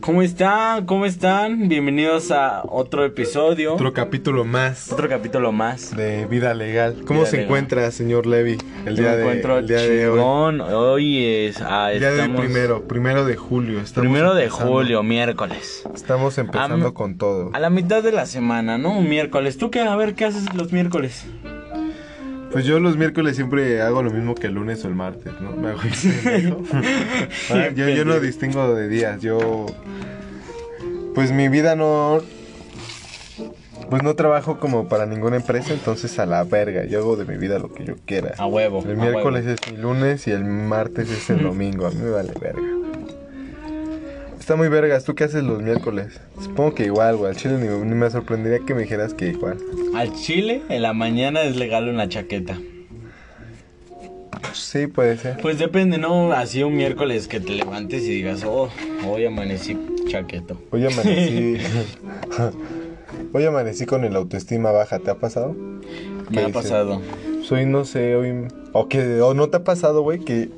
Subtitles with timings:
[0.00, 0.84] ¿Cómo están?
[0.86, 1.68] ¿Cómo están?
[1.68, 3.74] Bienvenidos a otro episodio.
[3.74, 5.94] Otro capítulo más Otro capítulo más.
[5.96, 6.96] de vida legal.
[7.06, 7.44] ¿Cómo Vida se legal.
[7.46, 10.18] encuentra, señor Levy, el Yo día, me de, encuentro el día de hoy?
[10.18, 10.60] chingón.
[10.60, 11.60] Hoy es.
[11.60, 13.80] ah, El día de estamos- primero, primero de julio.
[13.80, 14.72] Estamos primero de empezando.
[14.72, 15.84] julio, miércoles.
[15.94, 17.50] Estamos empezando Am- con todo.
[17.52, 18.98] A la mitad de la semana, ¿no?
[18.98, 19.56] Un miércoles.
[19.56, 19.80] ¿Tú qué?
[19.80, 21.26] A ver, ¿qué haces los miércoles?
[22.52, 25.52] Pues yo los miércoles siempre hago lo mismo que el lunes o el martes, ¿no?
[25.52, 25.80] Me hago.
[27.50, 29.66] Ah, yo, yo no distingo de días, yo...
[31.14, 32.20] Pues mi vida no...
[33.88, 37.36] Pues no trabajo como para ninguna empresa, entonces a la verga, yo hago de mi
[37.36, 38.34] vida lo que yo quiera.
[38.38, 38.82] A huevo.
[38.84, 39.58] El a miércoles huevo.
[39.60, 41.86] es mi lunes y el martes es el domingo.
[41.86, 42.81] A mí me vale verga.
[44.42, 45.04] Está muy vergas.
[45.04, 46.20] ¿Tú qué haces los miércoles?
[46.42, 47.30] Supongo que igual, güey.
[47.30, 49.56] Al chile ni, ni me sorprendería que me dijeras que igual.
[49.94, 52.58] Al chile, en la mañana es legal una chaqueta.
[54.52, 55.36] Sí, puede ser.
[55.36, 56.32] Pues depende, ¿no?
[56.32, 58.68] Así un miércoles que te levantes y digas, oh,
[59.06, 59.78] hoy amanecí
[60.08, 60.60] chaqueto.
[60.72, 61.58] Hoy amanecí.
[63.32, 64.98] Hoy amanecí con el autoestima baja.
[64.98, 65.54] ¿Te ha pasado?
[66.30, 67.00] Me ¿Qué ha pasado.
[67.44, 68.48] Soy, no sé, hoy.
[68.72, 69.20] O que.
[69.20, 70.50] O no te ha pasado, güey, que.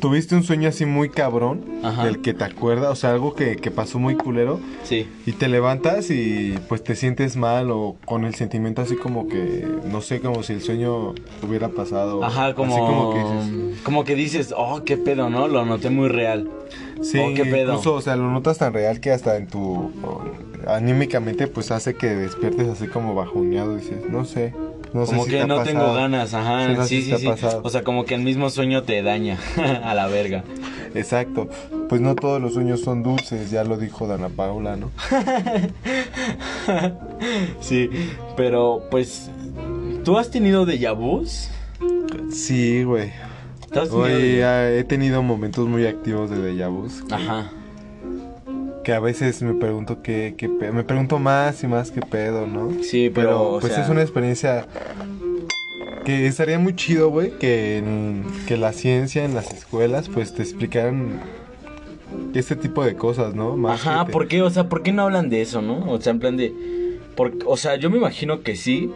[0.00, 1.64] Tuviste un sueño así muy cabrón.
[1.82, 2.04] Ajá.
[2.04, 2.90] Del que te acuerdas.
[2.90, 4.60] O sea, algo que, que pasó muy culero.
[4.84, 5.08] Sí.
[5.26, 9.66] Y te levantas y pues te sientes mal o con el sentimiento así como que,
[9.90, 12.22] no sé, como si el sueño hubiera pasado.
[12.24, 15.48] Ajá, como, Así como que dices, como que dices, oh, qué pedo, ¿no?
[15.48, 16.50] Lo noté muy real.
[17.02, 17.72] sí, oh, qué pedo.
[17.72, 19.92] incluso, o sea, lo notas tan real que hasta en tu,
[20.66, 24.52] anímicamente pues hace que despiertes así como bajoneado, dices, no sé,
[24.92, 25.78] no como sé si que te no pasado.
[25.80, 26.66] tengo ganas, ajá.
[26.68, 27.60] Sí, no Sí, sí, pasado.
[27.64, 29.38] O sea, como que el mismo sueño te daña
[29.84, 30.44] a la verga.
[30.94, 31.48] Exacto,
[31.88, 34.90] pues no todos los sueños son dulces, ya lo dijo Dana Paula, ¿no?
[37.60, 37.90] sí,
[38.36, 39.30] pero pues,
[40.04, 41.48] ¿tú has tenido déjà vus?
[42.32, 43.12] Sí, güey.
[43.72, 47.02] ¿Tú has tenido Hoy déjà- ah, he tenido momentos muy activos de déjà vus.
[47.10, 47.50] Ajá.
[48.86, 52.46] Que a veces me pregunto qué, qué pe- me pregunto más y más qué pedo,
[52.46, 52.70] ¿no?
[52.84, 54.64] Sí, pero, Pero o pues sea- es una experiencia
[56.04, 60.42] que estaría muy chido, güey, que, en- que la ciencia en las escuelas pues te
[60.42, 61.20] explicaran
[62.32, 63.56] este tipo de cosas, ¿no?
[63.56, 64.42] Más Ajá, que te- ¿por qué?
[64.42, 65.90] O sea, ¿por qué no hablan de eso, no?
[65.90, 66.54] O sea, en plan de...
[67.16, 68.92] por- o sea, yo me imagino que sí.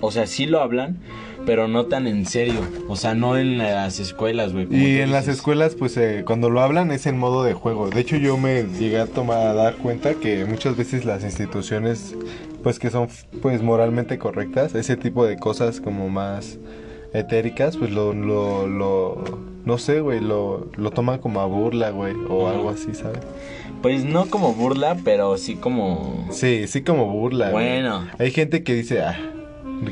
[0.00, 0.98] O sea, sí lo hablan,
[1.46, 2.60] pero no tan en serio.
[2.88, 4.66] O sea, no en las escuelas, güey.
[4.70, 7.88] Y en las escuelas, pues eh, cuando lo hablan es en modo de juego.
[7.88, 12.14] De hecho, yo me llegué a tomar a dar cuenta que muchas veces las instituciones,
[12.62, 13.08] pues que son
[13.40, 16.58] pues moralmente correctas, ese tipo de cosas como más
[17.14, 19.24] etéricas, pues lo, lo, lo
[19.64, 23.20] no sé, güey, lo, lo toman como a burla, güey, o algo así, ¿sabes?
[23.82, 26.26] Pues no como burla, pero sí como...
[26.30, 27.50] Sí, sí como burla.
[27.50, 27.66] güey.
[27.66, 28.06] Bueno.
[28.18, 29.18] Hay gente que dice, ah,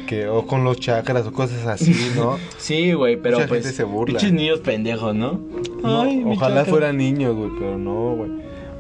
[0.07, 2.39] que o con los chakras o cosas así, ¿no?
[2.59, 3.63] Sí, güey, pero Mucha pues...
[3.63, 4.19] gente se burla.
[4.19, 5.41] Pinches niños pendejos, ¿no?
[5.83, 8.31] No, Ay, ojalá fueran niños, güey, pero no, güey.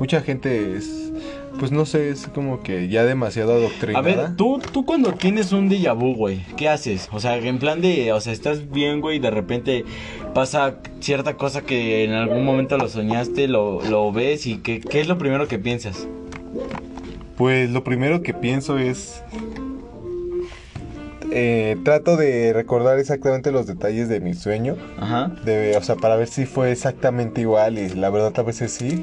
[0.00, 1.12] Mucha gente es,
[1.60, 4.02] pues no sé, es como que ya demasiado A adoctrinada.
[4.02, 7.08] ver, tú, tú cuando tienes un déjà vu, güey, ¿qué haces?
[7.12, 9.84] O sea, en plan de, o sea, estás bien, güey, y de repente
[10.34, 15.00] pasa cierta cosa que en algún momento lo soñaste, lo, lo ves y ¿qué, ¿qué
[15.00, 16.08] es lo primero que piensas?
[17.36, 19.22] Pues lo primero que pienso es...
[21.34, 24.76] eh, trato de recordar exactamente los detalles de mi sueño.
[24.98, 25.32] Ajá.
[25.44, 29.02] De, o sea, para ver si fue exactamente igual y la verdad a veces sí.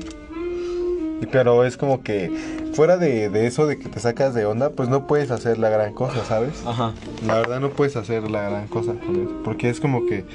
[1.31, 2.31] Pero es como que
[2.73, 5.69] fuera de, de eso de que te sacas de onda, pues no puedes hacer la
[5.69, 6.63] gran cosa, ¿sabes?
[6.65, 6.93] Ajá.
[7.27, 10.25] La verdad no puedes hacer la gran cosa con eso, porque es como que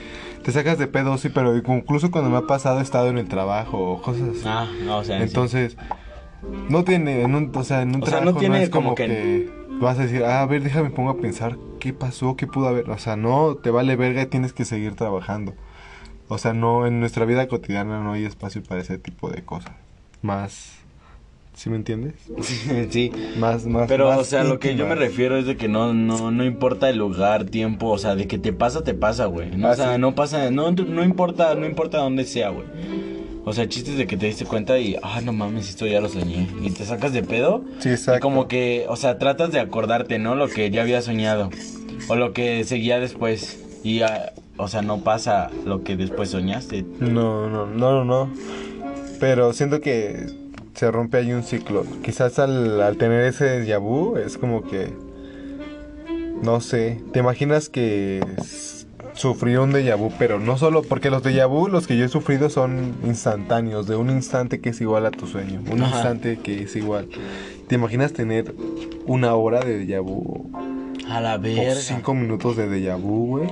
[0.44, 3.26] te sacas de pedo, sí, pero incluso cuando me ha pasado he estado en el
[3.26, 4.42] trabajo o cosas así.
[4.44, 5.76] Ah, no, o sea, en sí.
[6.68, 8.70] No tiene, en un, o sea, en un O sea, no trabajo no, tiene es
[8.70, 9.06] como, como que...
[9.06, 12.68] que- vas a decir, ah, a ver, déjame pongo a pensar qué pasó, qué pudo
[12.68, 15.54] haber, o sea, no, te vale verga y tienes que seguir trabajando.
[16.28, 19.72] O sea, no, en nuestra vida cotidiana no hay espacio para ese tipo de cosas.
[20.22, 20.72] Más,
[21.54, 22.14] ¿sí me entiendes?
[22.90, 23.12] sí.
[23.38, 23.86] Más, más.
[23.86, 26.44] Pero, más o sea, lo que yo me refiero es de que no, no, no
[26.44, 29.54] importa el lugar, tiempo, o sea, de que te pasa, te pasa, güey.
[29.56, 30.00] No, Ah, o sea, sí.
[30.00, 32.66] no pasa, no, no importa, no importa dónde sea, güey.
[33.48, 36.08] O sea, chistes de que te diste cuenta y, ah, no mames, esto ya lo
[36.08, 36.48] soñé.
[36.62, 37.64] Y te sacas de pedo.
[37.78, 38.18] Sí, exacto.
[38.18, 40.34] Y como que, o sea, tratas de acordarte, ¿no?
[40.34, 41.50] Lo que ya había soñado.
[42.08, 43.60] O lo que seguía después.
[43.84, 46.84] Y, ah, o sea, no pasa lo que después soñaste.
[46.98, 48.30] No, no, no, no, no.
[49.20, 50.26] Pero siento que
[50.74, 51.86] se rompe ahí un ciclo.
[52.02, 54.92] Quizás al, al tener ese déjà vu es como que...
[56.42, 58.20] No sé, te imaginas que
[59.16, 60.82] s- sufrí un déjà vu, pero no solo...
[60.82, 64.70] Porque los déjà vu, los que yo he sufrido son instantáneos, de un instante que
[64.70, 65.60] es igual a tu sueño.
[65.70, 65.94] Un Ajá.
[65.96, 67.08] instante que es igual.
[67.68, 68.54] ¿Te imaginas tener
[69.06, 70.50] una hora de déjà vu?
[71.08, 71.74] A la O verga.
[71.76, 73.48] cinco minutos de déjà vu, güey.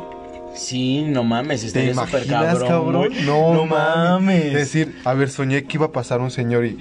[0.54, 2.68] Sí, no mames, ¿Te estaría súper cabrón.
[2.68, 3.08] cabrón?
[3.26, 4.44] No, no mames.
[4.46, 6.78] Es decir, a ver, soñé que iba a pasar un señor y.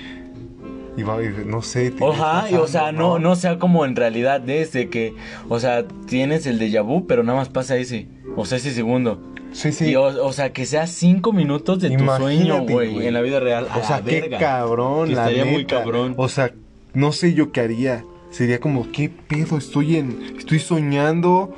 [0.95, 1.89] Iba, y no sé.
[1.89, 5.15] te Ajá, y o sea, pasando, no, no sea como en realidad de que,
[5.49, 9.19] o sea, tienes el déjà vu, pero nada más pasa ese, o sea, ese segundo.
[9.51, 9.89] Sí, sí.
[9.91, 13.39] Y, o, o sea, que sea cinco minutos de tu sueño, güey, en la vida
[13.39, 13.67] real.
[13.79, 14.39] O sea, qué verga.
[14.39, 16.15] cabrón, Que la estaría muy cabrón.
[16.17, 16.51] O sea,
[16.93, 18.03] no sé yo qué haría.
[18.31, 19.57] Sería como, ¿qué pedo?
[19.57, 20.35] Estoy en.
[20.37, 21.53] Estoy soñando.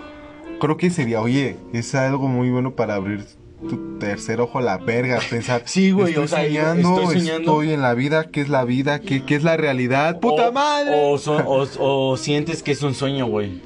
[0.59, 3.23] Creo que sería, oye, es algo muy bueno para abrir
[3.69, 5.19] tu tercer ojo a la verga.
[5.29, 7.51] Pensar, Sí, güey, estoy o sea, soñando, estoy soñando.
[7.51, 8.99] estoy en la vida, ¿qué es la vida?
[8.99, 10.19] ¿Qué, qué es la realidad?
[10.19, 10.91] ¡Puta O- madre!
[10.93, 13.61] O, son- o- o sientes que es un sueño, güey.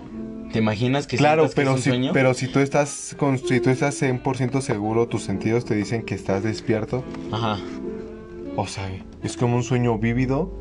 [0.51, 2.11] ¿Te imaginas que Claro, sientas que pero es un si, sueño?
[2.13, 6.15] pero si tú estás con, si tú estás 100% seguro, tus sentidos te dicen que
[6.15, 7.03] estás despierto.
[7.31, 7.59] Ajá.
[8.55, 8.89] O sea,
[9.23, 10.51] es como un sueño vívido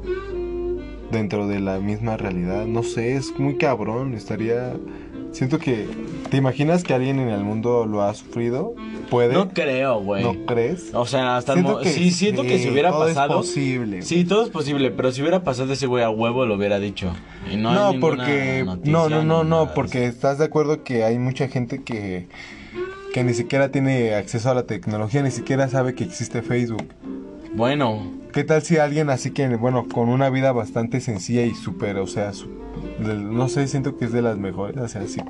[1.11, 2.67] dentro de la misma realidad.
[2.67, 4.15] No sé, es muy cabrón.
[4.15, 4.75] Estaría.
[5.33, 5.87] Siento que.
[6.31, 8.75] ¿Te imaginas que alguien en el mundo lo ha sufrido?
[9.11, 9.33] ¿Puede?
[9.35, 10.23] No creo, güey.
[10.23, 10.91] ¿No crees?
[10.93, 13.39] O sea, hasta el Siento mo- que sí, siento que si hubiera todo es pasado.
[13.39, 14.03] posible.
[14.03, 17.13] Sí, todo es posible, pero si hubiera pasado ese güey a huevo lo hubiera dicho.
[17.51, 18.63] Y no, No, hay porque.
[18.67, 22.29] noticia No, no, no, no, porque estás de acuerdo que hay mucha gente que.
[23.15, 26.85] que ni siquiera tiene acceso a la tecnología, ni siquiera sabe que existe Facebook.
[27.55, 28.03] Bueno,
[28.33, 32.07] ¿Qué tal si alguien así que, bueno, con una vida bastante sencilla y súper, o
[32.07, 32.49] sea, su-
[33.01, 35.21] no sé, siento que es de las mejores, o sea, sí,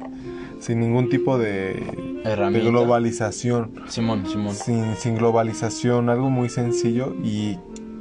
[0.61, 1.75] sin ningún tipo de,
[2.25, 4.55] de globalización, Simón, Simón.
[4.55, 7.57] sin, sin globalización, algo muy sencillo y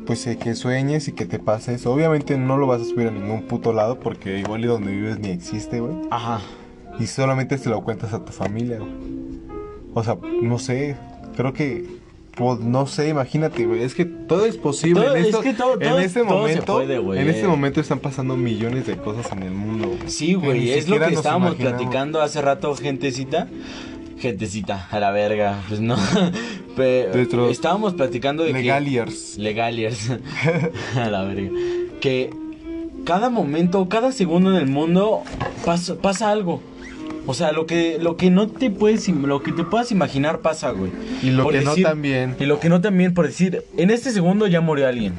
[0.08, 1.86] pues eh, que sueñes y que te pases.
[1.86, 5.20] Obviamente no lo vas a subir a ningún puto lado porque igual y donde vives
[5.20, 5.96] ni existe, güey.
[6.10, 6.40] Ajá.
[7.00, 8.92] Y solamente se lo cuentas a tu familia, güey.
[9.94, 10.96] O sea, no sé,
[11.36, 11.86] creo que,
[12.40, 13.84] no sé, imagínate, güey.
[13.84, 15.02] Es que todo es posible.
[15.06, 17.20] Todo- en es que todo- en este momento, puede, güey.
[17.22, 19.88] en este momento están pasando millones de cosas en el mundo.
[19.88, 21.80] güey, Sí, que güey, es lo que estábamos imaginamos.
[21.82, 23.48] platicando hace rato, gentecita.
[24.20, 25.96] Gentecita, a la verga, pues no.
[26.76, 28.60] Pe- Nuestros estábamos platicando de que...
[28.60, 29.38] Legaliers.
[29.38, 30.12] Legaliers.
[30.96, 31.52] a la verga.
[32.02, 32.32] Que
[33.06, 35.22] cada momento, cada segundo en el mundo
[35.66, 36.62] pasa, pasa algo.
[37.30, 40.72] O sea, lo que, lo que no te puedes, lo que te puedas imaginar pasa,
[40.72, 40.92] güey.
[41.22, 42.36] Y lo Por que decir- no también.
[42.40, 45.14] Y lo que no también, por decir, en este segundo ya murió alguien.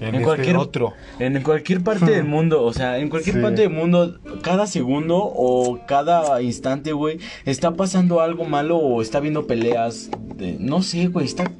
[0.00, 0.92] En, En, este cualquier otro.
[1.18, 3.42] En cualquier parte del mundo, o sea, en cualquier Sí.
[3.42, 9.20] parte del mundo, cada segundo o cada instante, güey, está pasando algo malo o está
[9.20, 10.10] viendo peleas.
[10.36, 11.50] de- no sé, güey, está.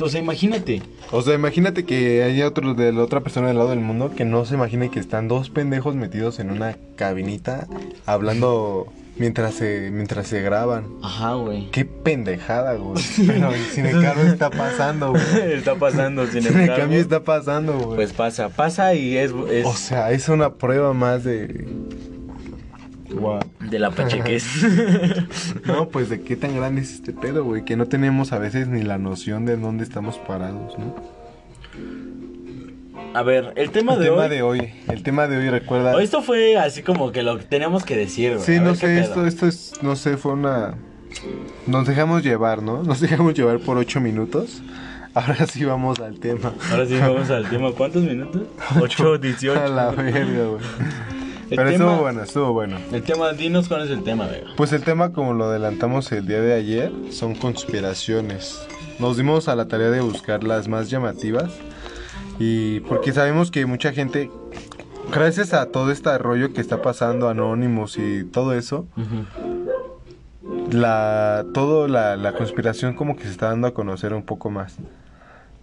[0.00, 0.82] O sea, imagínate.
[1.10, 4.24] O sea, imagínate que haya otro de la otra persona del lado del mundo que
[4.24, 7.66] no se imagine que están dos pendejos metidos en una cabinita
[8.06, 10.86] hablando mientras se mientras se graban.
[11.02, 11.70] Ajá, güey.
[11.70, 13.02] Qué pendejada, güey.
[13.26, 15.22] Pero sin embargo está pasando, güey.
[15.52, 16.76] está pasando, sin Sin embargo.
[16.76, 17.96] cambio está pasando, güey.
[17.96, 21.66] Pues pasa, pasa y es, es o sea, es una prueba más de.
[23.60, 24.44] De la pachequez.
[25.66, 27.64] No, pues de qué tan grande es este pedo, güey.
[27.64, 30.94] Que no tenemos a veces ni la noción de dónde estamos parados, ¿no?
[33.14, 34.28] A ver, el tema El de tema hoy.
[34.28, 34.74] de hoy.
[34.88, 36.00] El tema de hoy, recuerda.
[36.02, 38.44] Esto fue así como que lo que teníamos que decir, güey.
[38.44, 40.74] Sí, A no sé, esto, esto es, no sé, fue una...
[41.66, 42.82] Nos dejamos llevar, ¿no?
[42.82, 44.62] Nos dejamos llevar por ocho minutos.
[45.14, 46.52] Ahora sí vamos al tema.
[46.72, 47.70] Ahora sí, vamos al tema.
[47.70, 48.42] ¿Cuántos minutos?
[48.80, 49.60] 8, 18.
[49.60, 51.23] A la verga, güey.
[51.50, 52.78] El Pero tema- estuvo bueno, estuvo bueno.
[52.92, 54.46] El tema, dinos cuál es el tema, Vega.
[54.56, 58.66] Pues el tema, como lo adelantamos el día de ayer, son conspiraciones.
[58.98, 61.52] Nos dimos a la tarea de buscar las más llamativas.
[62.38, 64.30] Y porque sabemos que mucha gente,
[65.12, 68.86] gracias a todo este rollo que está pasando, Anonymous y todo eso,
[70.70, 74.76] la todo la, la conspiración como que se está dando a conocer un poco más.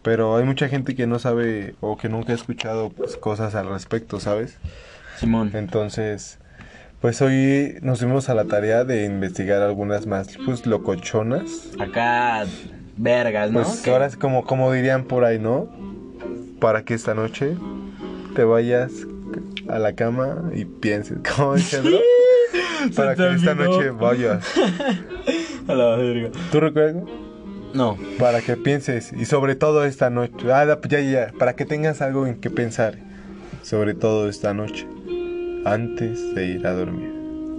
[0.02, 3.70] Pero hay mucha gente que no sabe o que nunca ha escuchado pues, cosas al
[3.70, 4.58] respecto, ¿sabes?
[5.22, 5.52] Simón.
[5.54, 6.40] Entonces,
[7.00, 11.70] pues hoy nos dimos a la tarea de investigar algunas más, pues locochonas.
[11.80, 12.46] Acá,
[12.98, 13.62] vergas, ¿no?
[13.64, 15.70] Pues Que- ahora es como, como dirían por ahí, ¿no?
[16.60, 17.56] Para que esta noche
[18.36, 18.92] te vayas
[19.70, 21.98] a la cama y pienses, ¿cómo dice, bro?
[22.96, 24.44] Para que esta noche vayas.
[25.68, 26.30] A la verga.
[26.52, 27.04] ¿Tú recuerdas?
[27.76, 27.96] No.
[28.18, 30.52] Para que pienses y sobre todo esta noche.
[30.52, 32.98] Ah, ya, ya, para que tengas algo en que pensar.
[33.62, 34.88] Sobre todo esta noche.
[35.66, 37.12] Antes de ir a dormir.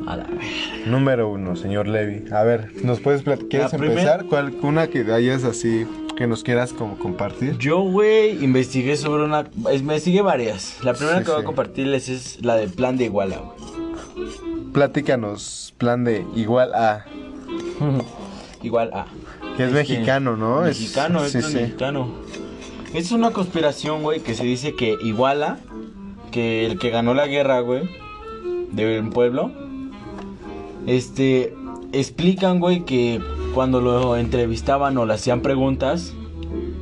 [0.07, 0.43] A la verga.
[0.87, 2.25] Número uno, señor Levi.
[2.33, 3.49] A ver, ¿nos puedes platicar?
[3.49, 4.25] ¿Quieres La primer- empezar?
[4.27, 7.57] ¿Cuál, una que hayas así, que nos quieras como compartir?
[7.59, 9.45] Yo, güey, investigué sobre una.
[9.73, 10.79] Investigué varias.
[10.83, 14.33] La primera Sí, que voy a compartirles es la del plan de Iguala, güey.
[14.73, 17.05] Platícanos, plan de igual a.
[18.63, 19.07] Igual a.
[19.57, 20.65] Que es Este, mexicano, ¿no?
[20.67, 21.55] Es- Mexicano, sí, esto es sí.
[21.57, 22.13] mexicano.
[22.95, 25.59] Es una conspiración, güey, que se dice que Iguala,
[26.33, 27.83] que el que ganó la guerra, güey,
[28.73, 29.53] del pueblo,
[30.89, 31.55] este,
[31.93, 33.21] explican, güey, que
[33.55, 36.12] cuando lo entrevistaban o le hacían preguntas,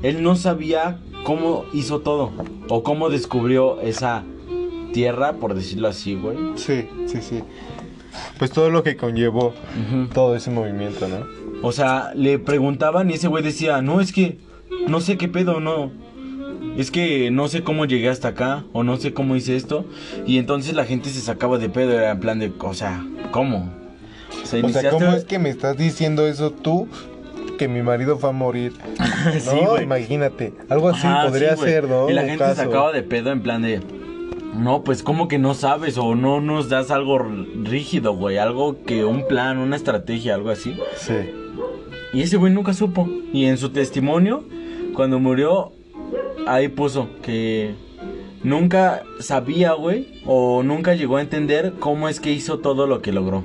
[0.02, 2.30] él no sabía cómo hizo todo
[2.68, 4.24] o cómo descubrió esa
[4.92, 6.36] tierra, por decirlo así, güey.
[6.54, 7.42] Sí, sí, sí.
[8.38, 9.54] Pues todo lo que conllevó
[10.12, 11.26] todo ese movimiento, ¿no?
[11.62, 14.38] O sea, le preguntaban y ese güey decía, no, es que
[14.88, 15.90] no sé qué pedo, no.
[16.76, 19.84] Es que no sé cómo llegué hasta acá o no sé cómo hice esto.
[20.26, 23.70] Y entonces la gente se sacaba de pedo, era en plan de, o sea, ¿cómo?
[24.30, 26.88] O sea, O sea, iniciaste- ¿cómo es que me estás diciendo eso tú?
[27.58, 28.72] Que mi marido fue a morir.
[29.38, 30.54] Sí, no, imagínate.
[30.70, 32.08] Algo así Ajá, podría sí, ser, ¿no?
[32.08, 32.62] Y la gente se caso.
[32.62, 33.80] sacaba de pedo en plan de,
[34.54, 38.38] no, pues como que no sabes o no nos das algo rígido, güey.
[38.38, 40.74] Algo que un plan, una estrategia, algo así.
[40.96, 41.12] Sí.
[42.14, 43.06] Y ese güey nunca supo.
[43.32, 44.42] Y en su testimonio,
[44.94, 45.72] cuando murió,
[46.46, 47.74] ahí puso que
[48.42, 53.12] nunca sabía, güey, o nunca llegó a entender cómo es que hizo todo lo que
[53.12, 53.44] logró.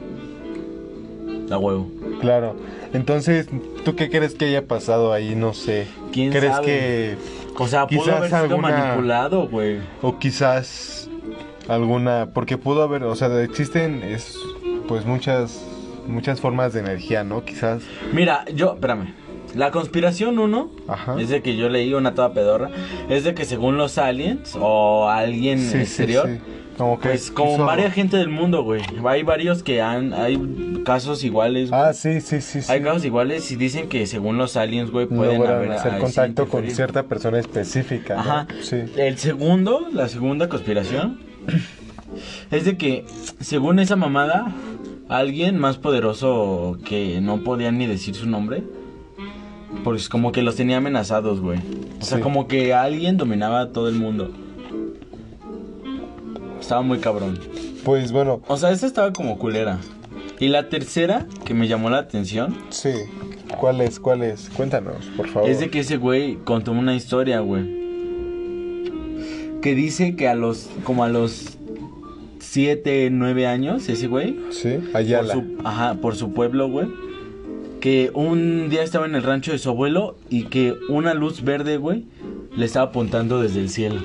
[1.47, 1.89] La huevo.
[2.21, 2.55] Claro.
[2.93, 3.47] Entonces,
[3.83, 5.35] ¿tú qué crees que haya pasado ahí?
[5.35, 5.87] No sé.
[6.11, 6.65] ¿Quién ¿Crees sabe?
[6.65, 7.15] que
[7.59, 9.79] O sea, pudo Quizás haber sido alguna- manipulado, güey.
[10.01, 11.09] o quizás
[11.67, 14.37] alguna porque pudo haber, o sea, existen es
[14.87, 15.63] pues muchas
[16.07, 17.43] muchas formas de energía, ¿no?
[17.43, 17.81] Quizás.
[18.13, 19.13] Mira, yo, espérame.
[19.55, 21.15] La conspiración uno Ajá.
[21.19, 22.69] es de que yo leí una toda pedorra,
[23.09, 26.39] es de que según los aliens o alguien Sí, sí, exterior, sí.
[26.77, 28.81] Como que pues como varias gente del mundo, güey.
[29.05, 30.37] Hay varios que han, hay
[30.83, 31.69] casos iguales.
[31.69, 31.81] güey.
[31.81, 32.69] Ah, sí, sí, sí, sí.
[32.71, 36.49] Hay casos iguales y dicen que según los aliens, güey, pueden haber hacer sí contacto
[36.49, 38.19] con cierta persona específica, ¿no?
[38.19, 38.47] Ajá.
[38.61, 38.75] Sí.
[38.97, 41.21] El segundo, la segunda conspiración,
[42.51, 43.05] es de que,
[43.39, 44.53] según esa mamada,
[45.07, 48.63] alguien más poderoso que no podía ni decir su nombre,
[49.83, 51.59] pues como que los tenía amenazados, güey.
[52.01, 52.23] O sea, Sí.
[52.23, 54.31] como que alguien dominaba a todo el mundo.
[56.59, 57.39] Estaba muy cabrón.
[57.83, 59.79] Pues bueno, O sea, esa estaba como culera.
[60.39, 62.89] Y la tercera, que me llamó la atención, sí.
[63.59, 63.99] ¿Cuál es?
[63.99, 64.49] ¿Cuál es?
[64.49, 65.49] Cuéntanos, por favor.
[65.49, 67.63] Es de que ese güey contó una historia, güey.
[69.61, 71.57] Que dice que a los, como a los
[72.39, 75.33] 7, 9 años, ese güey, Sí, por Ayala.
[75.33, 76.87] su, ajá, por su pueblo, güey,
[77.85, 81.77] que un día estaba en el rancho de su abuelo y que una luz verde,
[81.77, 82.07] güey,
[82.57, 84.01] le estaba apuntando desde el cielo.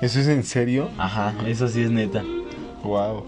[0.00, 0.88] ¿Eso es en serio?
[0.96, 2.24] Ajá, eso sí es neta.
[2.82, 3.26] Wow.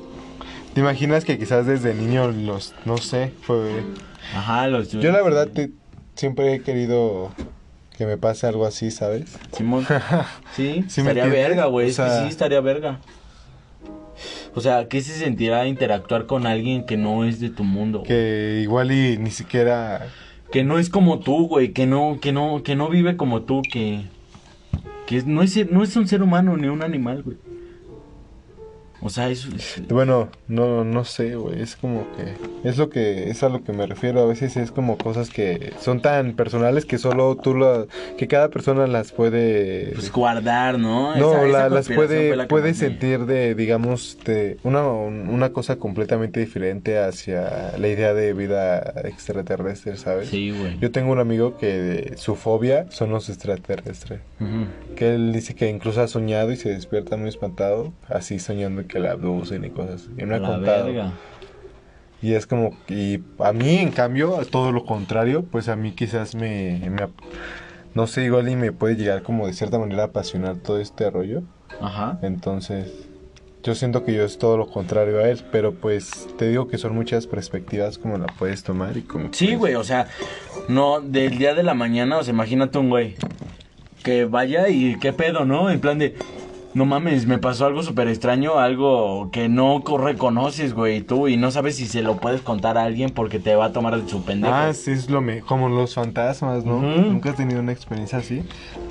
[0.72, 3.82] ¿Te imaginas que quizás desde niño los, no sé, fue...
[4.34, 4.88] Ajá, los...
[4.90, 5.72] Yo la verdad te-
[6.14, 7.30] siempre he querido
[7.98, 9.36] que me pase algo así, ¿sabes?
[9.54, 9.86] Simón.
[10.56, 11.88] Sí, ¿Sí me estaría verga, güey.
[11.88, 13.00] O es que sea- sí, estaría verga.
[14.54, 18.02] O sea, ¿qué se sentirá interactuar con alguien que no es de tu mundo?
[18.02, 20.08] Que igual y ni siquiera...
[20.52, 21.72] Que no es como tú, güey.
[21.72, 24.02] Que no, que no, que no vive como tú, que.
[25.06, 27.38] Que no, es, no es un ser humano ni un animal, güey.
[29.02, 29.44] O sea, es.
[29.46, 32.68] es- Bueno, no, no sé, güey, es como que...
[32.68, 35.72] Es lo que, es a lo que me refiero, a veces es como cosas que
[35.80, 37.88] son tan personales que solo tú lo...
[38.16, 39.90] Que cada persona las puede...
[39.94, 41.16] pues guardar, ¿no?
[41.16, 45.76] No, Esa- esa la- las puede, la puede sentir de, digamos, de una, una cosa
[45.76, 50.28] completamente diferente hacia la idea de vida extraterrestre, ¿sabes?
[50.28, 50.78] Sí, güey.
[50.78, 54.20] Yo tengo un amigo que su fobia son los extraterrestres.
[54.96, 58.91] Que él dice que incluso ha soñado y se despierta muy espantado, así soñando que
[59.00, 60.08] la abducen y cosas.
[60.18, 60.86] Y me ha A la contado.
[60.86, 61.12] verga.
[62.20, 66.34] Y es como, y a mí en cambio, todo lo contrario, pues a mí quizás
[66.36, 67.08] me, me
[67.94, 71.10] no sé, igual y me puede llegar como de cierta manera a apasionar todo este
[71.10, 71.42] rollo.
[71.80, 72.18] Ajá.
[72.22, 73.08] Entonces,
[73.64, 76.78] yo siento que yo es todo lo contrario a él, pero pues te digo que
[76.78, 79.28] son muchas perspectivas como la puedes tomar y como...
[79.32, 80.06] Sí, güey, o sea,
[80.68, 83.16] no, del día de la mañana, o sea, imagínate un güey
[84.02, 85.70] que vaya y qué pedo, ¿no?
[85.70, 86.14] En plan de,
[86.74, 91.36] no mames, me pasó algo súper extraño, algo que no co- reconoces, güey, tú, y
[91.36, 94.08] no sabes si se lo puedes contar a alguien porque te va a tomar de
[94.08, 94.54] su pendejo.
[94.54, 95.40] Ah, sí, es lo me...
[95.40, 96.80] como los fantasmas, ¿no?
[96.80, 98.42] ¿Nunca has tenido una experiencia así?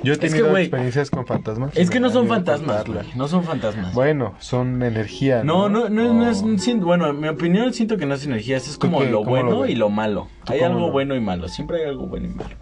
[0.04, 1.76] Yo he que, tenido experiencias con fantasmas.
[1.76, 3.92] es que no son fantasmas, güey, no son fantasmas.
[3.94, 5.88] Bueno, son energía, no, ¿no?
[5.88, 8.68] no, no, no es, O- siento- bueno, en mi opinión siento que no es energías,
[8.68, 9.10] es ¿Tú como qué?
[9.10, 10.28] lo ¿Cómo lo bueno y lo malo.
[10.44, 12.54] ¿Tú Hay algo lo- bueno y malo, siempre hay algo bueno y malo.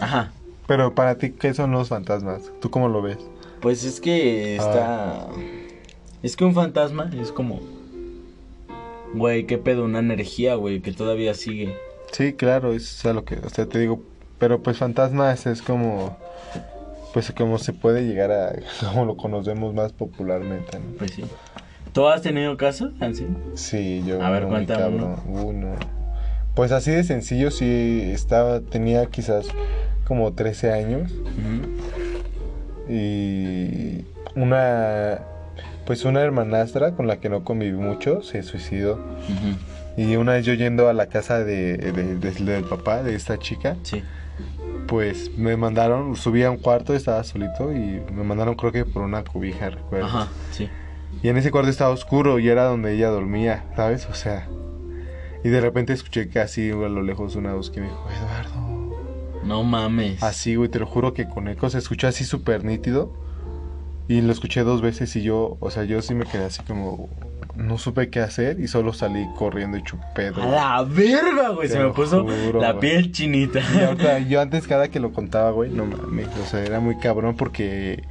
[0.00, 0.32] Ajá.
[0.66, 2.50] Pero para ti, ¿qué son los fantasmas?
[2.60, 3.18] ¿Tú cómo lo ves?
[3.60, 5.26] Pues es que está.
[6.22, 7.60] Es que un fantasma es como.
[9.14, 11.76] Güey, qué pedo, una energía, güey, que todavía sigue.
[12.12, 14.02] Sí, claro, es a lo que, o sea, te digo,
[14.38, 16.16] pero pues fantasmas es como,
[17.12, 20.96] pues como se puede llegar a, como lo conocemos más popularmente, ¿no?
[20.98, 21.24] Pues sí.
[21.92, 23.26] ¿Tú has tenido casos así?
[23.54, 24.22] Sí, yo.
[24.22, 25.74] A ver, cuéntame uno.
[26.54, 29.46] Pues así de sencillo, sí, estaba, tenía quizás
[30.04, 31.12] como 13 años
[32.90, 34.04] y
[34.34, 35.20] una,
[35.86, 38.98] pues una hermanastra con la que no conviví mucho se suicidó.
[39.96, 43.38] Y una vez yo yendo a la casa de, de- de- del papá de esta
[43.38, 44.02] chica, Sí.
[44.86, 49.02] pues me mandaron, subí a un cuarto, estaba solito y me mandaron creo que por
[49.02, 50.06] una cobija, recuerdo.
[50.06, 50.68] Ajá, sí.
[51.22, 54.06] Y en ese cuarto estaba oscuro y era donde ella dormía, ¿sabes?
[54.10, 54.48] O sea,
[55.44, 58.69] y de repente escuché que así a lo lejos una voz que me dijo, Eduardo.
[59.44, 60.22] No mames.
[60.22, 63.12] Así, güey, te lo juro que con eco se escuchó así súper nítido.
[64.08, 67.08] Y lo escuché dos veces y yo, o sea, yo sí me quedé así como,
[67.54, 70.28] no supe qué hacer y solo salí corriendo y chupé.
[70.28, 71.68] A la verga, güey.
[71.68, 72.80] Te Se me puso juro, la güey.
[72.80, 73.60] piel chinita.
[73.72, 76.96] Y ahorita, yo antes cada que lo contaba, güey, no mames, o sea, era muy
[76.98, 78.02] cabrón porque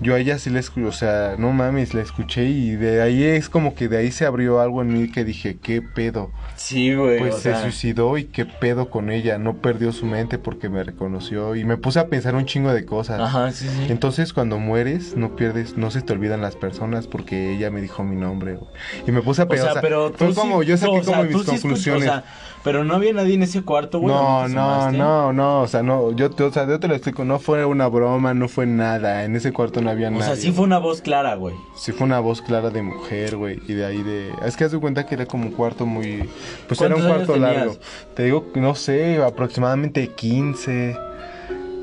[0.00, 3.22] yo a ella sí le escuché, o sea, no mames, la escuché y de ahí
[3.22, 6.30] es como que de ahí se abrió algo en mí que dije, ¿qué pedo?
[6.56, 7.18] Sí, güey.
[7.18, 10.68] Pues o se sea, suicidó y qué pedo con ella, no perdió su mente porque
[10.68, 13.20] me reconoció y me puse a pensar un chingo de cosas.
[13.20, 13.86] Ajá, sí, sí.
[13.90, 18.04] Entonces cuando mueres no pierdes, no se te olvidan las personas porque ella me dijo
[18.04, 18.54] mi nombre.
[18.56, 18.70] güey.
[19.06, 21.02] Y me puse a O pensar, sea, pero fue tú como sí- yo saqué o
[21.04, 22.02] como mis conclusiones.
[22.02, 22.24] o sea,
[22.66, 24.14] pero no había nadie en ese cuarto, güey.
[24.14, 27.24] No, no, no, no, o sea, no, yo, te- o sea, yo te lo explico,
[27.24, 30.24] no fue una broma, no fue nada, en ese cuarto no había O nadie.
[30.24, 31.54] sea, sí fue una voz clara, güey.
[31.76, 34.32] Sí fue una voz clara de mujer, güey, y de ahí de...
[34.44, 36.28] Es que haz de cuenta que era como un cuarto muy...
[36.68, 37.72] Pues era un ¿Cuántos años cuarto largo.
[37.72, 38.14] tenías?
[38.14, 40.96] Te digo, no sé, aproximadamente 15,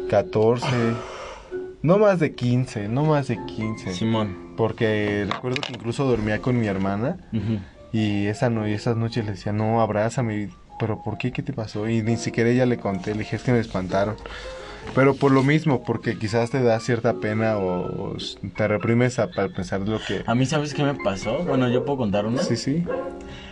[0.10, 0.66] 14,
[1.82, 3.94] no más de 15, no más de 15.
[3.94, 4.54] Simón.
[4.58, 7.18] Porque recuerdo que incluso dormía con mi hermana
[7.92, 10.50] y esa no, y esas noches le decía, no, abrázame,
[10.80, 11.32] pero ¿por qué?
[11.32, 11.88] ¿Qué te pasó?
[11.90, 14.16] Y ni siquiera ella le conté, le dije, es que me espantaron.
[14.96, 18.18] Pero por lo mismo, porque quizás te da cierta pena o, o
[18.56, 20.24] te reprimes a, pensar lo que...
[20.26, 21.40] A mí, ¿sabes qué me pasó?
[21.46, 22.44] Bueno, yo puedo contar una.
[22.44, 22.84] Sí, sí.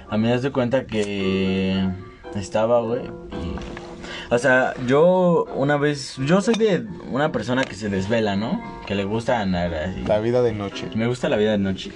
[0.09, 1.87] A mí me das de cuenta que
[2.35, 3.05] estaba, güey.
[3.05, 6.17] y- O sea, yo una vez.
[6.25, 8.61] Yo soy de una persona que se desvela, ¿no?
[8.85, 10.01] Que le gusta andar así.
[10.05, 10.89] La vida de noche.
[10.95, 11.91] Me gusta la vida de noche.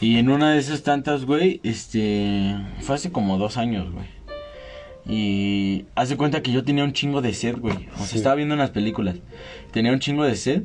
[0.00, 2.56] Y en una de esas tantas, güey, este.
[2.80, 4.06] Fue hace como dos años, güey.
[5.08, 7.88] Y hace cuenta que yo tenía un chingo de sed, güey.
[7.94, 8.16] O sea, Sí.
[8.18, 9.16] estaba viendo unas películas.
[9.72, 10.64] Tenía un chingo de sed.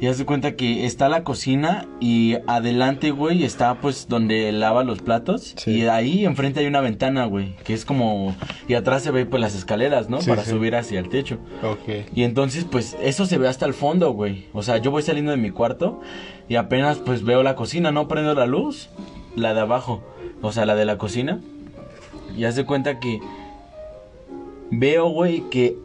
[0.00, 5.02] Y hace cuenta que está la cocina y adelante, güey, está pues donde lava los
[5.02, 5.54] platos.
[5.58, 5.72] Sí.
[5.72, 7.54] Y ahí enfrente hay una ventana, güey.
[7.64, 8.34] Que es como...
[8.66, 10.22] Y atrás se ve pues las escaleras, ¿no?
[10.22, 11.38] Sí, Para subir hacia el techo.
[11.62, 12.06] Ok.
[12.14, 14.46] Y entonces, pues, eso se ve hasta el fondo, güey.
[14.54, 16.00] O sea, yo voy saliendo de mi cuarto
[16.48, 18.88] y apenas, pues, veo la cocina, no prendo la luz,
[19.36, 20.02] la de abajo,
[20.40, 21.40] o sea, la de la cocina.
[22.38, 23.20] Y haz de cuenta que
[24.70, 25.76] veo, güey, que,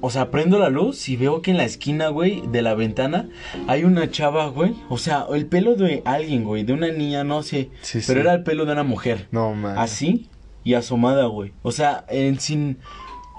[0.00, 3.28] o sea, prendo la luz y veo que en la esquina, güey, de la ventana
[3.66, 4.74] hay una chava, güey.
[4.88, 7.70] O sea, el pelo de alguien, güey, de una niña, no sé.
[7.82, 8.26] Sí, pero sí.
[8.26, 9.28] era el pelo de una mujer.
[9.30, 9.76] No, man.
[9.78, 10.28] Así
[10.64, 11.52] y asomada, güey.
[11.62, 12.78] O sea, en sin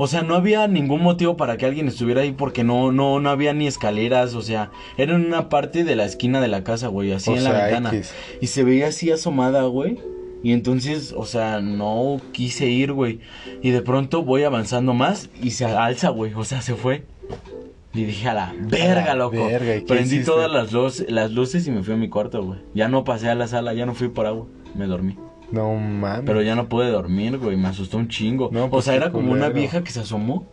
[0.02, 3.30] o sea, no había ningún motivo para que alguien estuviera ahí porque no no no
[3.30, 6.88] había ni escaleras, o sea, era en una parte de la esquina de la casa,
[6.88, 7.90] güey, así O en la ventana.
[7.94, 8.14] X.
[8.40, 10.00] Y se veía así asomada, güey.
[10.44, 13.20] Y entonces, o sea, no quise ir, güey.
[13.62, 16.34] Y de pronto voy avanzando más y se alza, güey.
[16.34, 17.04] O sea, se fue.
[17.94, 19.48] Y dije, a la verga, loco.
[19.48, 20.26] verga, ¿y qué Prendí hiciste?
[20.32, 22.60] todas las, luz- las luces y me fui a mi cuarto, güey.
[22.74, 24.46] Ya no pasé a la sala, ya no fui por agua.
[24.76, 25.18] Me dormí.
[25.52, 26.24] No mames.
[26.26, 27.58] Pero ya no pude dormir, güey.
[27.58, 28.50] Me asustó un chingo.
[28.54, 30.46] No, o pues sea, era como una vieja que se asomó.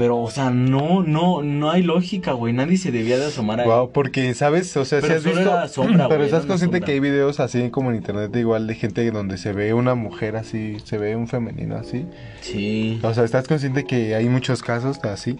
[0.00, 2.54] Pero, o sea, no, no, no hay lógica, güey.
[2.54, 3.66] Nadie se debía de asomar ahí.
[3.66, 4.74] Wow, porque, ¿sabes?
[4.78, 5.68] O sea, si has visto...
[5.68, 6.86] sombra, pero estás consciente sombra.
[6.86, 10.36] que hay videos así como en internet igual de gente donde se ve una mujer
[10.36, 12.06] así, se ve un femenino así.
[12.40, 12.98] Sí.
[13.02, 15.38] O sea, ¿estás consciente que hay muchos casos así?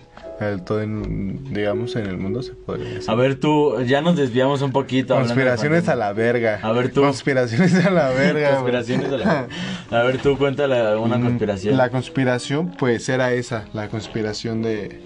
[0.64, 3.11] Todo en, digamos, en el mundo se podría decir.
[3.11, 5.14] A ver, tú, ya nos desviamos un poquito.
[5.14, 6.61] Conspiraciones a la verga.
[6.62, 7.03] A ver, tú.
[7.03, 8.53] Conspiraciones a la verga.
[8.53, 9.48] Conspiraciones a la...
[9.90, 11.76] A ver, tú cuéntale una Mm, conspiración.
[11.76, 15.00] La conspiración, pues era esa, la conspiración de,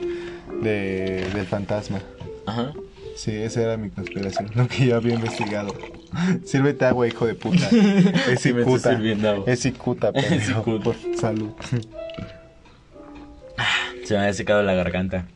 [0.62, 2.00] de del fantasma.
[2.46, 2.72] Ajá.
[3.16, 5.74] Sí, esa era mi conspiración, lo que yo había investigado.
[6.44, 7.68] Sírvete agua, hijo de puta.
[8.30, 9.44] Es Sí sirviendo agua.
[9.46, 10.10] Es pendejo.
[10.10, 10.12] cicuta.
[10.12, 11.50] Por salud.
[14.04, 15.26] Se me había secado la garganta.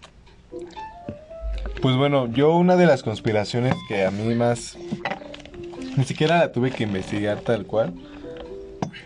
[1.80, 4.76] Pues bueno, yo una de las conspiraciones que a mí más...
[5.96, 7.92] Ni siquiera la tuve que investigar tal cual.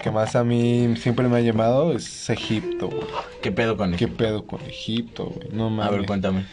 [0.03, 3.03] Que más a mí siempre me ha llamado es Egipto, güey.
[3.41, 4.15] ¿Qué pedo con ¿Qué eso?
[4.17, 5.49] pedo con Egipto, güey?
[5.53, 5.93] No A mames.
[5.99, 6.45] ver, cuéntame.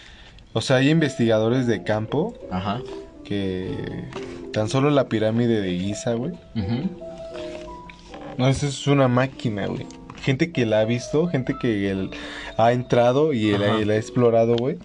[0.54, 2.82] O sea, hay investigadores de campo Ajá.
[3.24, 4.06] que
[4.54, 6.34] tan solo la pirámide de Giza, güey.
[6.56, 6.89] Ujú.
[8.38, 9.86] No, eso es una máquina, güey.
[10.21, 12.12] Gente que la ha visto, gente que el-
[12.58, 14.77] ha entrado y la, ha explorado, güey.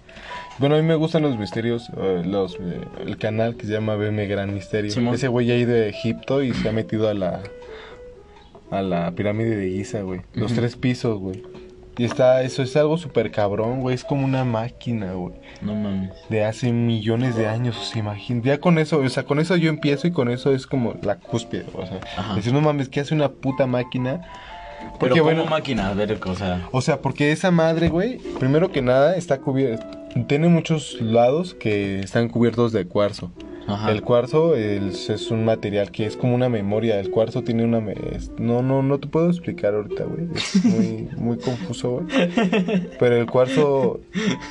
[0.57, 3.95] Bueno, a mí me gustan los misterios, eh, los, eh, el canal que se llama
[3.95, 4.91] BM Gran Misterio.
[5.13, 7.41] Ese güey ha ido a Egipto y se ha metido a la
[8.71, 10.21] a la pirámide de Giza, güey.
[10.33, 11.43] Los tres pisos, güey.
[11.97, 13.95] Y está, eso es algo súper cabrón, güey.
[13.95, 15.35] Es como una máquina, güey.
[15.61, 16.11] No mames.
[16.29, 19.55] De hace millones de años, o sea, imagín- Ya con eso, o sea, con eso
[19.55, 21.99] yo empiezo y con eso es como la cúspide, o sea.
[22.17, 22.35] Ajá.
[22.35, 24.21] Decir, no mames, ¿qué hace una puta máquina
[24.85, 26.67] Pero Porque, como bueno- máquina, a ver, o sea...
[26.71, 29.89] O sea, porque esa madre, güey, primero que nada está cubierta.
[30.27, 33.31] Tiene muchos lados que están cubiertos de cuarzo.
[33.67, 33.91] Ajá.
[33.91, 36.99] El cuarzo es, es un material que es como una memoria.
[36.99, 37.81] El cuarzo tiene una...
[37.81, 40.27] me- es- no, no, no te puedo explicar ahorita, güey.
[40.35, 42.29] Es muy, muy confuso, güey.
[42.99, 43.99] Pero el cuarzo,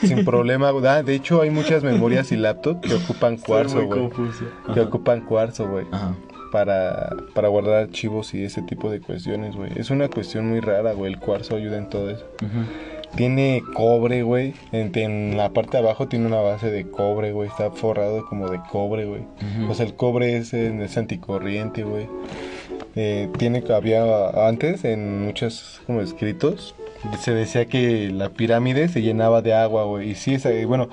[0.02, 0.84] sin problema, güey.
[0.86, 4.00] Ah, de hecho, hay muchas memorias y laptops que ocupan cuarzo, Muy güey.
[4.00, 4.44] confuso.
[4.74, 5.86] Que ocupan cuarzo, güey.
[6.54, 9.72] Para, para guardar archivos y ese tipo de cuestiones, güey.
[9.74, 11.12] Es una cuestión muy rara, güey.
[11.12, 12.24] El cuarzo ayuda en todo eso.
[13.16, 14.54] Tiene cobre, güey.
[14.70, 17.48] En, en la parte de abajo tiene una base de cobre, güey.
[17.48, 19.22] Está forrado como de cobre, güey.
[19.68, 22.06] O sea, el cobre es, es anticorriente, güey.
[22.96, 26.74] Eh, tiene, había antes en muchos como escritos,
[27.20, 30.10] se decía que la pirámide se llenaba de agua, güey.
[30.10, 30.88] Y sí, esa- eh, bueno,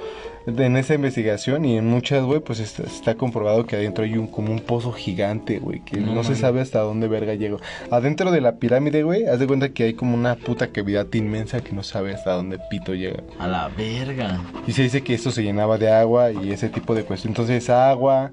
[0.48, 4.26] en esa investigación y en muchas, güey, pues está, está comprobado que adentro hay un
[4.28, 7.60] como un pozo gigante, güey, que No no, se sabe hasta dónde verga llegó.
[7.92, 11.62] Adentro de la pirámide, güey, haz de cuenta que hay como una puta cavidad inmensa
[11.62, 13.22] que no sabe hasta dónde pito llega.
[13.40, 14.42] A la verga.
[14.68, 17.38] Y se dice que esto se llenaba de agua y ese tipo de cuestiones.
[17.40, 18.32] Entonces, agua,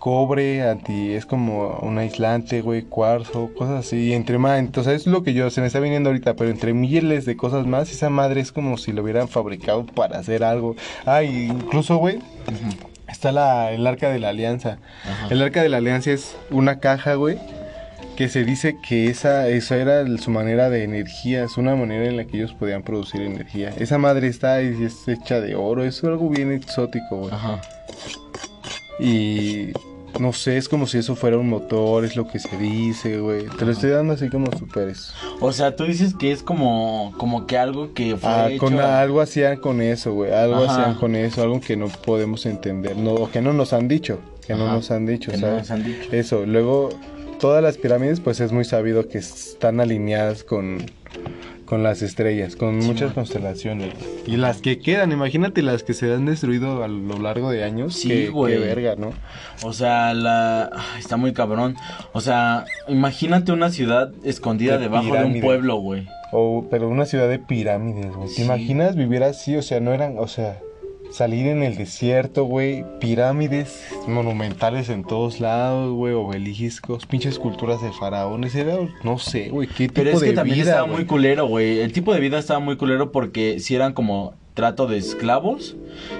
[0.00, 4.08] cobre, anti, es como un aislante, güey, cuarzo, cosas así.
[4.08, 6.72] Y entre más, entonces es lo que yo, se me está viniendo ahorita, pero entre
[6.72, 10.74] miles de cosas más, esa madre es como si lo hubieran fabricado para hacer algo.
[11.04, 12.18] Ah, y incluso, güey,
[13.08, 14.78] está la, el arca de la alianza.
[15.04, 15.28] Ajá.
[15.30, 17.38] El arca de la alianza es una caja, güey.
[18.16, 22.18] Que se dice que esa, esa era su manera de energía, es una manera en
[22.18, 23.72] la que ellos podían producir energía.
[23.78, 27.32] Esa madre está y es hecha de oro, es algo bien exótico, güey.
[27.32, 27.60] Ajá.
[28.98, 29.72] Y
[30.18, 33.46] no sé, es como si eso fuera un motor, es lo que se dice, güey.
[33.58, 35.12] Te lo estoy dando así como super eso.
[35.40, 38.58] O sea, tú dices que es como, como que algo que fue Ah, hecho...
[38.58, 40.32] con algo hacían con eso, güey.
[40.32, 40.72] Algo Ajá.
[40.82, 44.18] hacían con eso, algo que no podemos entender, no, o que no nos han dicho,
[44.46, 45.58] que no nos han dicho, que no ¿sabes?
[45.62, 46.08] nos han dicho.
[46.12, 46.90] Eso, luego
[47.38, 50.78] todas las pirámides pues es muy sabido que están alineadas con,
[51.70, 53.14] con las estrellas, con Sí, muchas man.
[53.14, 53.94] constelaciones.
[54.26, 57.94] Y las que quedan, imagínate las que se han destruido a lo largo de años.
[57.94, 58.54] Sí, güey.
[58.54, 59.12] qué verga, ¿no?
[59.62, 60.64] O sea, la...
[60.74, 61.76] ay, está muy cabrón.
[62.12, 66.06] O sea, imagínate una ciudad escondida De debajo de un pueblo, güey.
[66.32, 68.28] O, pero una ciudad de pirámides, güey.
[68.28, 68.42] ¿Te Sí.
[68.42, 69.56] imaginas vivir así?
[69.56, 70.58] O sea, no eran, o sea,
[71.10, 72.84] salir en el desierto, güey.
[73.00, 76.14] Pirámides monumentales en todos lados, güey.
[76.14, 78.54] Obeliscos, pinches culturas de faraones.
[78.54, 81.46] Era, no sé, güey, qué tipo Pero es que de también vida, estaba muy culero,
[81.46, 81.80] güey.
[81.80, 85.76] El tipo de vida estaba muy culero porque si eran como trato de esclavos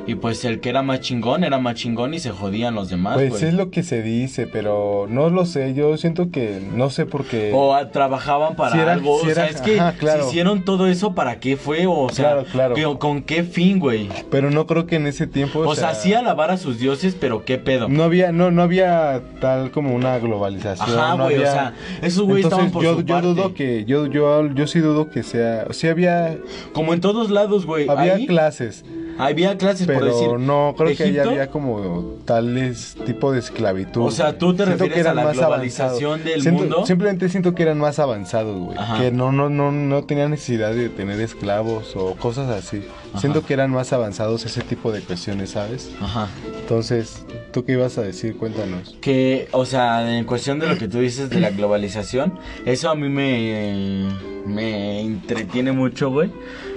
[0.06, 3.14] y pues el que era más chingón era más chingón y se jodían los demás,
[3.14, 3.44] Pues güey.
[3.44, 5.74] es lo que se dice, pero no lo sé.
[5.74, 7.50] Yo siento que no sé por qué.
[7.54, 9.20] O a- trabajaban para Si era- algo.
[9.20, 10.22] si o sea, era- es que ajá, claro.
[10.24, 11.86] si hicieron todo eso, ¿para qué fue?
[11.86, 12.74] O sea, Claro, claro.
[12.74, 14.08] ¿qué- ¿con qué fin, güey?
[14.30, 15.60] Pero no creo que en ese tiempo.
[15.60, 17.88] O sea, sí alabar a sus dioses, pero qué pedo.
[17.88, 20.98] No había, no, no había tal como una globalización.
[20.98, 23.28] Ajá, no güey, o sea, esos güeyes estaban por yo, su yo parte.
[23.28, 26.36] dudo que, yo, yo, yo sí dudo que sea, sí había,
[26.72, 27.88] Como en todos lados, güey.
[27.88, 28.84] había clases,
[29.18, 30.20] había clases, por decir.
[30.26, 34.02] pero no creo que ahí había como tales tipo de esclavitud.
[34.02, 36.24] O sea, ¿tú te Siento refieres a la más globalización avanzados.
[36.24, 36.86] del Siento- mundo?
[36.86, 38.78] Simplemente siento que eran más avanzados, güey.
[38.98, 42.82] Que no, no, no, no tenían necesidad de tener esclavos o cosas así.
[43.10, 43.20] Ajá.
[43.20, 45.90] Siento que eran más avanzados ese tipo de cuestiones, ¿sabes?
[46.00, 46.28] Ajá.
[46.60, 48.36] Entonces, ¿tú qué ibas a decir?
[48.36, 48.96] Cuéntanos.
[49.00, 52.94] Que, o sea, en cuestión de lo que tú dices de la globalización, eso a
[52.94, 54.08] mí me,
[54.46, 56.30] me entretiene mucho, güey.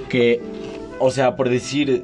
[0.10, 0.42] Que,
[1.06, 2.04] o sea, por decir,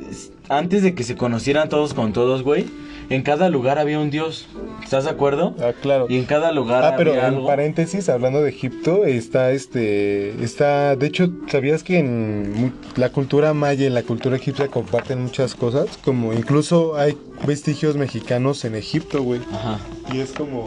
[0.49, 2.65] antes de que se conocieran todos con todos, güey,
[3.09, 4.47] en cada lugar había un dios.
[4.83, 5.55] ¿Estás de acuerdo?
[5.61, 6.05] Ah, claro.
[6.09, 7.47] Y en cada lugar Ah, pero había en algo.
[7.47, 13.85] paréntesis, hablando de Egipto, está este, está, de hecho, ¿sabías que en la cultura maya
[13.87, 15.97] y la cultura egipcia comparten muchas cosas?
[16.03, 19.39] Como incluso hay vestigios mexicanos en Egipto, güey.
[19.53, 19.79] Ajá.
[20.13, 20.65] Y es como...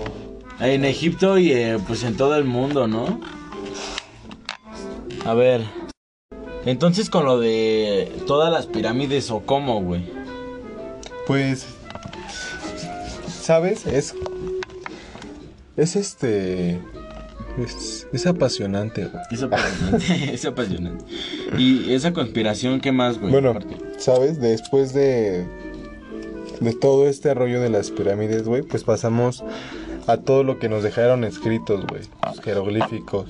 [0.59, 3.21] En Egipto y eh, pues en todo el mundo, ¿no?
[5.27, 5.61] A ver.
[6.64, 10.05] Entonces con lo de todas las pirámides o cómo, güey.
[11.27, 11.66] Pues,
[13.29, 13.87] ¿sabes?
[13.87, 14.14] Es,
[15.77, 16.81] es este,
[17.59, 19.22] es, es apasionante, güey.
[19.31, 21.05] Es apasionante, es apasionante.
[21.59, 23.33] Y esa conspiración, ¿qué más, güey?
[23.33, 23.77] Bueno, Aparte.
[23.98, 24.40] ¿sabes?
[24.40, 25.46] Después de
[26.62, 29.42] de todo este rollo de las pirámides, güey, pues pasamos
[30.07, 33.29] a todo lo que nos dejaron escritos, güey, los jeroglíficos.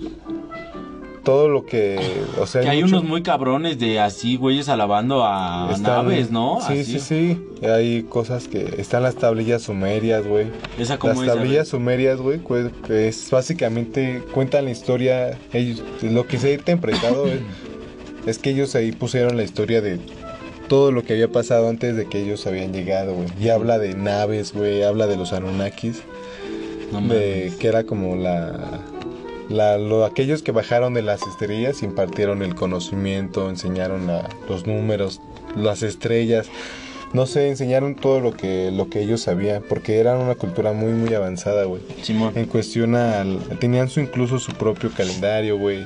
[1.24, 2.00] Todo lo que,
[2.40, 6.32] o sea, Que hay mucho- unos muy cabrones de así, güeyes, alabando a están- naves,
[6.32, 6.58] ¿no?
[6.66, 6.98] Sí, Así.
[6.98, 7.66] sí, sí.
[7.66, 10.46] Hay cosas que están las tablillas sumerias, güey.
[10.80, 15.38] Esa como Las es, tablillas sumerias, güey, cu- es básicamente cuentan la historia.
[15.52, 17.40] Ellos, lo que se ha interpretado es,
[18.26, 20.00] es que ellos ahí pusieron la historia de
[20.68, 23.28] todo lo que había pasado antes de que ellos habían llegado, güey.
[23.40, 26.02] Y habla de naves, güey, habla de los Anunnakis.
[26.90, 28.80] No de que era como la
[29.52, 35.20] la- lo- aquellos que bajaron de las estrellas impartieron el conocimiento, enseñaron la- los números,
[35.56, 36.48] las estrellas,
[37.12, 40.92] no sé, enseñaron todo lo que, lo que ellos sabían, porque eran una cultura muy,
[40.92, 41.82] muy avanzada, güey.
[42.02, 42.32] Simón.
[42.36, 43.38] En cuestión al...
[43.60, 45.84] Tenían su, incluso su propio calendario, güey.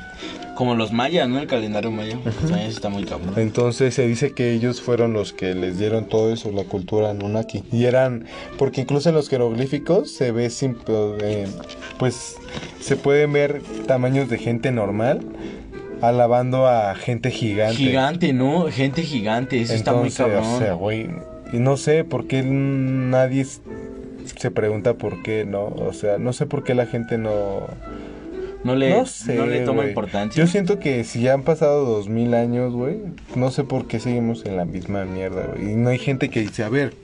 [0.55, 1.39] Como los mayas, ¿no?
[1.39, 2.19] El calendario maya.
[2.49, 3.35] Sea, eso está muy cabrón.
[3.37, 7.63] Entonces se dice que ellos fueron los que les dieron todo eso, la cultura Anunnaki.
[7.73, 8.25] Y eran,
[8.57, 10.77] porque incluso en los jeroglíficos se ve, sim-
[11.21, 11.47] eh,
[11.99, 12.37] pues
[12.81, 15.21] se pueden ver tamaños de gente normal
[16.03, 17.77] alabando a gente gigante.
[17.77, 18.67] Gigante, ¿no?
[18.71, 19.61] Gente gigante.
[19.61, 20.45] Eso está muy cabrón.
[20.45, 21.09] O sea, güey,
[21.53, 25.67] y no sé por qué nadie se pregunta por qué, ¿no?
[25.67, 27.67] O sea, no sé por qué la gente no...
[28.67, 30.43] no, le, no sé, no le toma importancia.
[30.43, 32.99] Yo siento que si ya han pasado dos mil años, güey,
[33.35, 35.73] no sé por qué seguimos en la misma mierda, güey.
[35.73, 36.95] Y no hay gente que dice, a ver,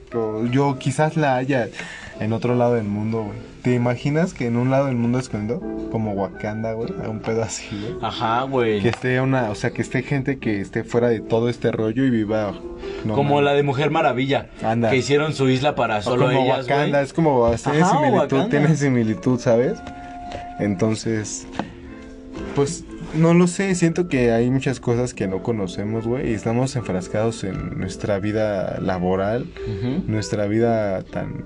[0.51, 1.69] yo quizás la haya
[2.19, 3.53] en otro lado del mundo, güey.
[3.63, 7.43] ¿Te imaginas que en un lado del mundo escondido, como Wakanda, güey, a un pedo
[7.43, 7.95] así, güey?
[8.01, 8.81] Ajá, güey.
[8.81, 12.03] Que esté una, o sea, que esté gente que esté fuera de todo este rollo
[12.03, 12.53] y viva.
[13.05, 14.49] no como la de Mujer Maravilla.
[14.61, 14.89] Anda.
[14.89, 18.75] Que hicieron su isla para O solo como ellas, Wakanda, es como tiene similitud, tiene
[18.75, 19.79] similitud, ¿sabes?
[20.63, 21.45] Entonces,
[22.55, 26.75] pues no lo sé, siento que hay muchas cosas que no conocemos, güey, y estamos
[26.75, 29.45] enfrascados en nuestra vida laboral,
[30.07, 31.45] nuestra vida tan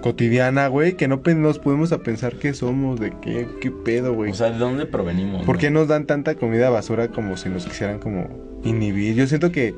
[0.00, 4.32] cotidiana, güey, que no nos podemos a pensar qué somos, de qué, qué pedo, güey.
[4.32, 5.44] O sea, ¿de dónde provenimos?
[5.44, 5.60] ¿Por no?
[5.60, 9.14] qué nos dan tanta comida basura como si nos quisieran como inhibir?
[9.14, 9.74] Yo siento que,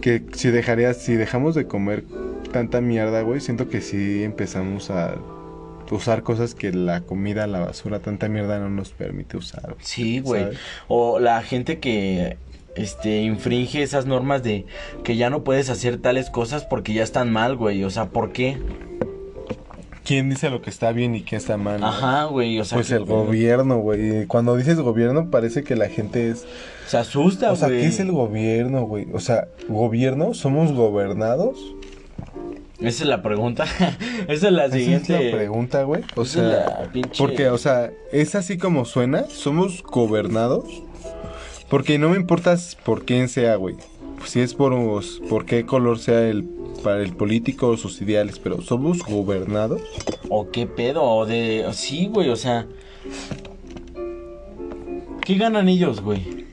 [0.00, 2.04] que si dejarías, si dejamos de comer
[2.52, 5.14] tanta mierda, güey, siento que sí empezamos a
[5.92, 9.62] usar cosas que la comida, la basura, tanta mierda no nos permite usar.
[9.64, 9.76] güey.
[9.80, 10.46] Sí, güey.
[10.88, 12.36] O la gente que
[12.74, 14.64] este infringe esas normas de
[15.04, 17.84] que ya no puedes hacer tales cosas porque ya están mal, güey.
[17.84, 18.58] O sea, ¿por qué?
[20.04, 21.82] ¿Quién dice lo que está bien y qué está mal?
[21.84, 22.58] Ajá, güey.
[22.58, 24.26] O sea, Pues que- el gobierno, güey.
[24.26, 26.44] Cuando dices gobierno parece que la gente es...
[26.88, 27.82] Se asusta, O sea, güey.
[27.82, 29.06] ¿qué es el gobierno, güey?
[29.12, 30.34] O sea, ¿gobierno?
[30.34, 31.56] ¿Somos gobernados?
[32.82, 33.64] Esa es la pregunta.
[34.28, 35.16] Esa es la Esa siguiente.
[35.26, 36.02] es la pregunta, güey.
[36.16, 39.24] O Esa sea, pinche- porque, o sea, es así como suena.
[39.28, 40.64] Somos gobernados.
[41.68, 43.76] Porque no me importa por quién sea, güey.
[44.26, 44.74] Si es por,
[45.28, 46.44] por qué color sea el
[46.84, 49.80] para el político o sus ideales, pero somos gobernados.
[50.28, 51.66] O qué pedo, o de...
[51.72, 52.66] Sí, güey, o sea...
[55.24, 56.44] ¿Qué ganan ellos, güey?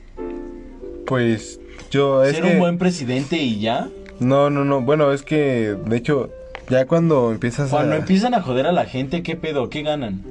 [1.06, 3.88] Pues yo es ¿Ser que un buen presidente y ya?
[4.20, 4.80] No, no, no.
[4.80, 6.30] Bueno, es que de hecho
[6.68, 9.68] ya cuando empiezas Cuando a empiezan a joder a la gente, ¿qué pedo?
[9.70, 10.22] ¿Qué ganan?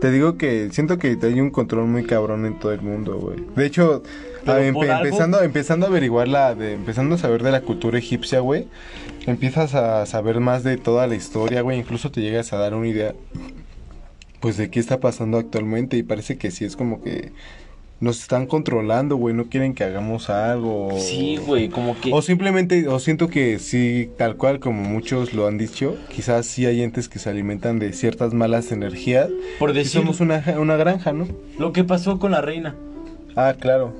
[0.00, 3.36] te digo que siento que hay un control muy cabrón en todo el mundo, güey.
[3.54, 4.02] De hecho,
[4.46, 8.66] algo- empezando empezando a averiguar la de empezando a saber de la cultura egipcia, güey,
[9.26, 12.88] empiezas a saber más de toda la historia, güey, incluso te llegas a dar una
[12.88, 13.14] idea
[14.40, 17.32] pues de qué está pasando actualmente y parece que sí es como que
[18.00, 20.98] nos están controlando, güey, no quieren que hagamos algo.
[20.98, 22.10] Sí, güey, como que...
[22.12, 26.64] O simplemente, o siento que sí, tal cual como muchos lo han dicho, quizás sí
[26.64, 29.28] hay entes que se alimentan de ciertas malas energías.
[29.58, 31.28] Por Y decir somos una, una granja, ¿no?
[31.58, 32.74] lo que pasó con la reina.
[33.36, 33.92] Ah, claro.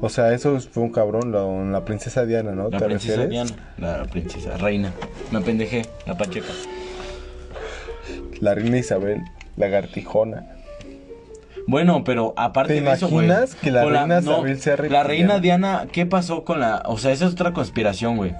[0.00, 2.68] O sea, eso fue un cabrón, lo- la princesa Diana, ¿no?
[2.68, 3.30] La ¿Te princesa refieres?
[3.56, 3.72] Diana.
[3.78, 4.92] La princesa reina.
[5.32, 6.52] Me pendejé, la pacheca.
[8.40, 9.22] La reina Isabel,
[9.56, 10.46] lagartijona.
[11.68, 13.26] Bueno, pero aparte ¿Te de eso, güey.
[13.26, 16.82] imaginas que la con reina Isabel sea La reina Diana, ¿qué pasó con la...?
[16.86, 18.34] O sea, esa es otra conspiración, güey.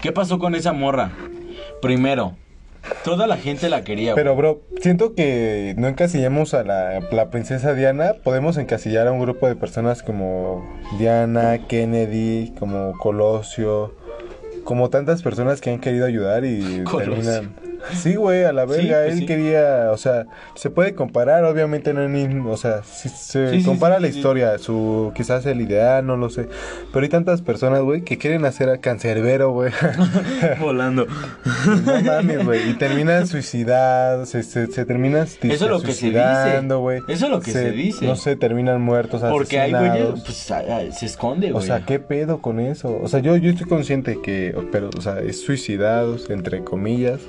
[0.00, 1.12] ¿Qué pasó con esa morra?
[1.82, 2.36] Primero,
[3.04, 4.24] toda la gente la quería, güey.
[4.24, 9.20] Pero, bro, siento que no encasillamos a la, la princesa Diana, podemos encasillar a un
[9.20, 10.66] grupo de personas como
[10.98, 13.94] Diana, Kennedy, como Colosio,
[14.64, 17.12] como tantas personas que han querido ayudar y Colosio.
[17.12, 17.59] terminan...
[17.94, 19.26] Sí, güey, a la Sí, verga, pues él sí.
[19.26, 23.60] quería, o sea, se puede comparar, obviamente no es ni, o sea, si se Sí,
[23.60, 24.18] sí, compara sí, la sí, sí.
[24.20, 26.48] historia, su, quizás el ideal, no lo sé,
[26.92, 29.72] pero hay tantas personas, güey, que quieren hacer a cancerbero, güey.
[30.60, 31.06] Volando.
[31.86, 32.70] No mames, güey.
[32.70, 36.60] Y terminan suicidados, se, se, se terminan Eso es lo que se dice.
[36.78, 37.00] güey.
[37.08, 38.04] Eso es lo que se dice.
[38.06, 40.20] No sé, terminan muertos, Porque hay asesinados.
[40.24, 41.66] pues a- a- se esconde, O güey.
[41.66, 42.98] sea, ¿qué pedo con eso?
[43.02, 47.20] O sea, yo, yo estoy consciente que, pero, o sea, es suicidados, entre comillas.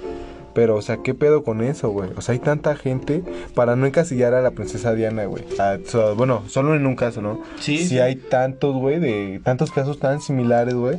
[0.54, 2.10] Pero, o sea, ¿qué pedo con eso, güey?
[2.18, 3.24] O sea, hay tanta gente
[3.56, 5.44] para no encasillar a la princesa Diana, güey.
[5.60, 7.40] Ah, so- bueno, solo en un caso, ¿no?
[7.60, 8.00] Sí, Si sí.
[8.00, 10.98] hay tantos, güey, de tantos casos tan similares, güey.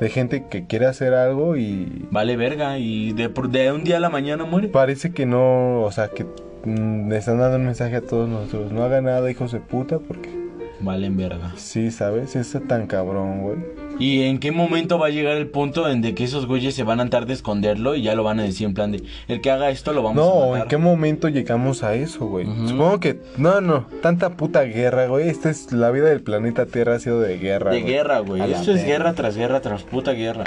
[0.00, 4.00] De gente que quiere hacer algo y Vale verga y de, de un día a
[4.00, 4.68] la mañana muere.
[4.68, 6.24] Parece que no, o sea, que
[6.64, 8.70] mm, le están dando un mensaje a todos nosotros.
[8.70, 10.30] No hagan nada, hijos de puta, porque
[10.80, 11.52] valen verga.
[11.56, 12.36] Sí, ¿sabes?
[12.36, 13.56] Está tan cabrón, güey.
[13.98, 16.84] ¿Y en qué momento va a llegar el punto en de que esos güeyes se
[16.84, 19.40] van a tratar de esconderlo y ya lo van a decir en plan de el
[19.40, 20.62] que haga esto lo vamos a No, matar?
[20.62, 22.46] ¿en qué momento llegamos a eso, güey?
[22.68, 25.28] Supongo que, no, no, tanta puta guerra, güey.
[25.28, 27.72] Esta es la vida del planeta Tierra ha sido de guerra.
[27.72, 27.92] De güey.
[27.92, 28.52] guerra, güey.
[28.52, 30.44] Esto es guerra tras guerra tras puta guerra.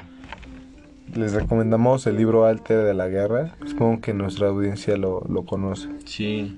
[1.14, 3.56] Les recomendamos el libro Alter de la Guerra.
[3.66, 5.90] Supongo que nuestra audiencia lo, lo conoce.
[6.06, 6.58] Sí.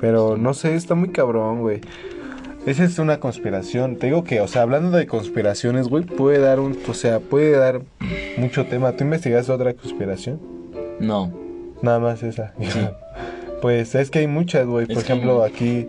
[0.00, 1.82] Pero no sé, está muy cabrón, güey.
[2.68, 3.96] Esa es una conspiración.
[3.96, 7.52] Te digo que, o sea, hablando de conspiraciones, güey, puede dar un, o sea, puede
[7.52, 7.80] dar
[8.36, 8.92] mucho tema.
[8.92, 10.38] ¿Tú investigaste otra conspiración?
[11.00, 11.32] No.
[11.80, 12.52] Nada más esa.
[13.62, 14.84] pues es que hay muchas, güey.
[14.84, 15.88] Por Es ejemplo, aquí,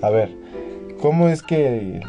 [0.00, 0.30] a ver,
[1.00, 2.00] ¿cómo es que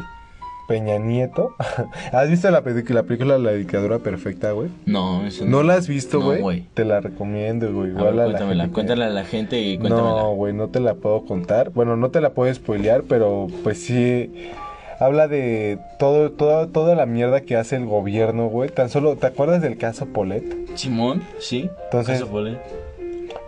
[0.68, 1.54] Peña Nieto?
[2.12, 4.68] ¿Has visto la película, la película La Dictadura Perfecta, güey?
[4.86, 6.40] No, eso ¿No la has visto, No, güey?
[6.40, 6.66] güey.
[6.74, 7.90] Te la recomiendo, güey.
[7.90, 10.08] A Igual ver, a la cuéntale a la gente y cuéntamela.
[10.08, 11.70] No, güey, no te la puedo contar.
[11.70, 14.50] Bueno, no te la puedo spoilear, pero pues sí
[15.00, 18.70] habla de todo, toda, toda la mierda que hace el gobierno, güey.
[18.70, 20.44] Tan solo, ¿te acuerdas del caso Polet?
[20.76, 21.68] Simón, sí.
[21.84, 22.56] Entonces- Eso fue.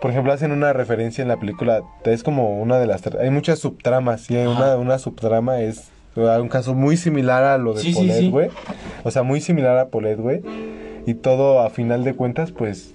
[0.01, 1.81] Por ejemplo, hacen una referencia en la película.
[2.05, 3.01] Es como una de las.
[3.19, 4.29] Hay muchas subtramas.
[4.29, 8.29] Y una, una subtrama es un caso muy similar a lo de Sí, Polet, sí.
[8.29, 8.49] güey.
[9.03, 10.41] O sea, muy similar a Polet, güey.
[11.05, 12.93] Y todo a final de cuentas, pues.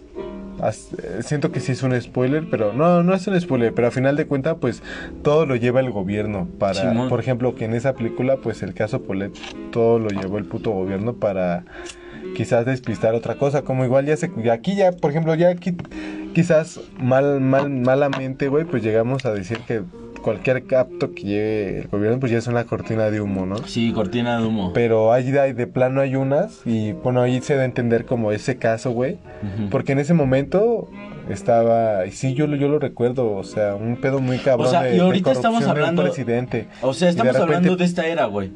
[0.61, 3.88] as- eh, Siento que sí es un spoiler, pero no, no es un spoiler, pero
[3.88, 4.82] a final de cuentas, pues
[5.22, 7.08] todo lo lleva el gobierno para, Simón.
[7.08, 9.32] por ejemplo, que en esa película, pues el caso Polet,
[9.70, 11.64] todo lo llevó el puto gobierno para
[12.37, 15.74] quizás despistar otra cosa, como igual ya se, ya aquí ya, por ejemplo, ya aquí
[16.35, 19.82] quizás mal, mal, malamente, güey, pues llegamos a decir que
[20.22, 23.56] cualquier capto que lleve el gobierno, pues ya es una cortina de humo, ¿no?
[23.66, 24.72] Sí, cortina de humo.
[24.72, 28.32] Pero ahí de, de plano hay unas y bueno, ahí se da a entender como
[28.32, 29.18] ese caso, güey.
[29.70, 30.88] Porque en ese momento
[31.33, 34.71] estaba, y sí, yo lo, yo lo recuerdo, o sea, un pedo muy cabrón O
[34.71, 36.68] sea, de, y de ahorita estamos corrupción de un hablando- presidente.
[36.83, 38.51] O sea, de estamos repente- hablando de esta era, güey.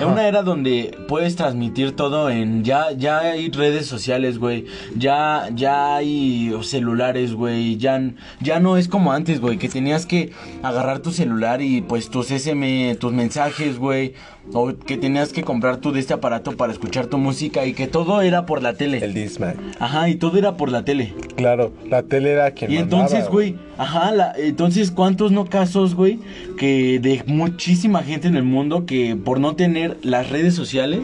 [0.00, 4.66] En una era donde puedes transmitir todo en ya ya hay redes sociales, güey.
[4.96, 7.76] Ya ya hay celulares, güey.
[7.76, 8.00] Ya
[8.40, 12.30] ya no es como antes, güey, que tenías que agarrar tu celular y pues tus
[12.30, 14.14] SM, tus mensajes, güey,
[14.52, 17.86] o que tenías que comprar tú de este aparato para escuchar tu música y que
[17.86, 18.98] todo era por la tele.
[18.98, 19.54] El Disman.
[19.78, 21.14] Ajá, y todo era por la tele.
[21.36, 25.94] Claro, la tele era quien Y mandaba, entonces, güey, ajá, la- entonces, ¿cuántos no casos,
[25.94, 26.18] güey,
[26.58, 31.00] que de muchísima gente en el mundo que por no tener las redes sociales,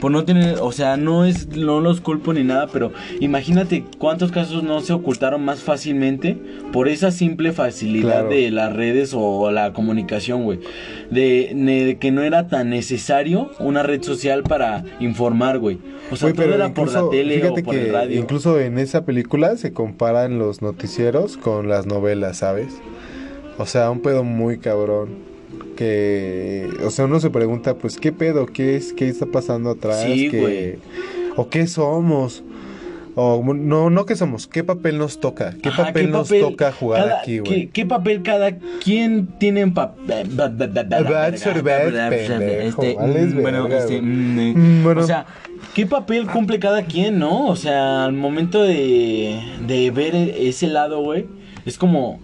[0.00, 4.30] por no tener, o sea, no es, no los culpo ni nada, pero imagínate cuántos
[4.32, 6.36] casos no se ocultaron más fácilmente
[6.72, 8.28] por esa simple facilidad Claro.
[8.30, 10.60] de las redes o la comunicación, güey,
[11.10, 15.78] de, de que no era tan necesario una red social para informar, güey.
[16.10, 18.20] O sea, todo era por la tele o fíjate por que el radio.
[18.20, 22.68] incluso en esa película se comparan los noticieros con las novelas, ¿sabes?
[23.58, 25.08] O sea, un pedo muy cabrón.
[25.76, 28.46] Que, o sea, uno se pregunta, pues, ¿qué pedo?
[28.46, 28.92] ¿Qué es?
[28.92, 30.02] ¿Qué está pasando atrás?
[30.04, 30.76] Sí, ¿Qué- güey.
[31.36, 32.42] ¿O qué somos?
[33.14, 35.52] O, no, no qué somos, ¿qué papel nos toca?
[35.60, 37.66] ¿Qué Ajá, papel nos toca jugar cada- aquí, ¿qué, güey?
[37.68, 40.28] qué papel cada quien tiene en papel?
[42.38, 45.00] pendejo, vales bueno, verga, este, mm, eh, Mm, bueno.
[45.00, 45.26] o sea,
[45.74, 47.46] ¿qué papel cumple cada quien, no?
[47.48, 51.26] O sea, al momento de, de ver ese lado, güey,
[51.66, 52.20] es como,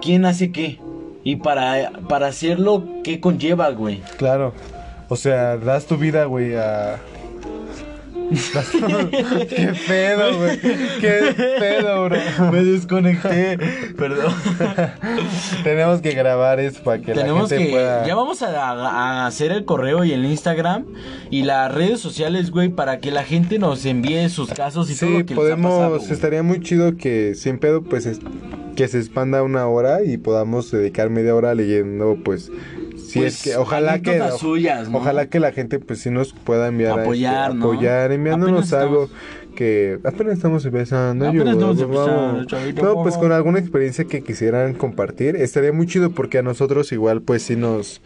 [0.00, 0.78] ¿quién hace qué?
[1.24, 4.00] Y para, para hacerlo, ¿qué conlleva, güey?
[4.16, 4.52] Claro.
[5.08, 6.98] O sea, das tu vida, güey, a...
[8.32, 10.58] ¿Qué pedo, güey?
[11.00, 12.16] ¿Qué pedo, bro?
[12.50, 13.58] Me desconecté,
[13.96, 14.32] perdón.
[15.62, 17.72] Tenemos que grabar eso para que Tenemos la gente que.
[17.76, 18.06] pueda...
[18.06, 20.86] Ya vamos a, a hacer el correo y el Instagram
[21.30, 25.10] y las redes sociales, güey, para que la gente nos envíe sus casos y todo
[25.10, 25.70] Sí, lo que podemos...
[25.78, 28.20] les ha pasado, estaría muy chido que sin pedo, pues, es-
[28.76, 32.50] que se expanda una hora y podamos dedicar media hora leyendo, pues...
[32.96, 34.96] Si Pues, es que, ojalá que, suyas, ¿no?
[34.98, 37.64] ojalá que la gente, pues, sí nos pueda enviar, este, Apoyar, ¿no?
[37.72, 41.28] apoyar, enviándonos Apenas algo estamos- que apenas estamos empezando.
[41.28, 45.86] Apenas yo, estamos empezando, chavito, No, pues con alguna experiencia que quisieran compartir, estaría muy
[45.86, 48.00] chido porque a nosotros igual, pues, sí nos,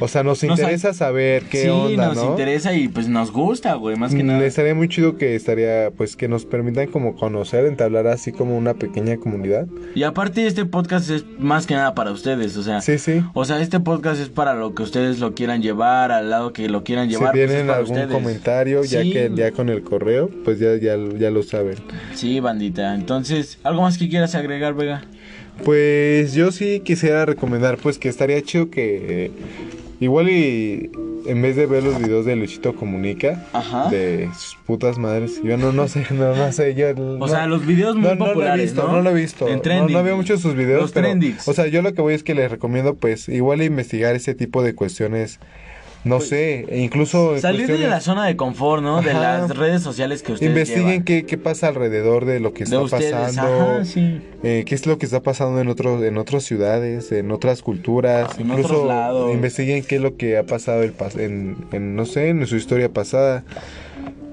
[0.00, 2.30] o sea, nos Nos interesa saber qué sí, onda, nos ¿no?
[2.30, 4.44] interesa y pues nos gusta, güey, más que Mm, nada.
[4.46, 8.74] Estaría muy chido que estaría, pues, que nos permitan como conocer, entablar así como una
[8.74, 9.66] pequeña comunidad.
[9.94, 13.22] Y aparte este podcast es más que nada para ustedes, o sea, Sí, sí.
[13.34, 16.68] o sea, este podcast es para lo que ustedes lo quieran llevar, al lado que
[16.68, 17.32] lo quieran Si llevar.
[17.32, 18.12] pues, es tienen para algún ustedes.
[18.14, 21.76] comentario, ya Sí, que ya con el correo, pues ya, ya, ya lo saben.
[22.14, 22.94] Sí, bandita.
[22.94, 25.02] Entonces, ¿algo más que quieras agregar, Vega?
[25.64, 29.30] Pues yo sí quisiera recomendar, pues que estaría chido que eh,
[30.00, 30.90] igual y
[31.26, 33.88] en vez de ver los videos de Luchito Comunica, Ajá.
[33.88, 36.86] de sus putas madres, yo no, no sé, no, no sé, yo...
[37.20, 38.92] O sea, los videos muy no, no lo he populares, visto, ¿no?
[38.94, 39.46] no lo he visto.
[39.62, 39.96] Trending.
[39.96, 40.82] no veo muchos sus videos.
[40.82, 41.08] Los pero.
[41.46, 44.62] O sea, yo lo que voy es que les recomiendo, pues, igual investigar ese tipo
[44.62, 45.38] de cuestiones
[46.04, 47.38] no sé, e incluso...
[47.38, 49.02] Salir de la zona de confort, ¿no?
[49.02, 51.04] De las redes sociales que ustedes Investiguen llevan.
[51.04, 53.12] qué, qué pasa alrededor de lo que está ustedes.
[53.12, 53.70] pasando.
[53.72, 54.20] Ajá, sí.
[54.42, 58.38] eh, qué es lo que está pasando en otros en otras ciudades, en otras culturas,
[58.38, 59.32] En incluso otros lados.
[59.32, 62.56] investiguen qué es lo que ha pasado el pas- en, en, no sé, en su
[62.56, 63.44] historia pasada.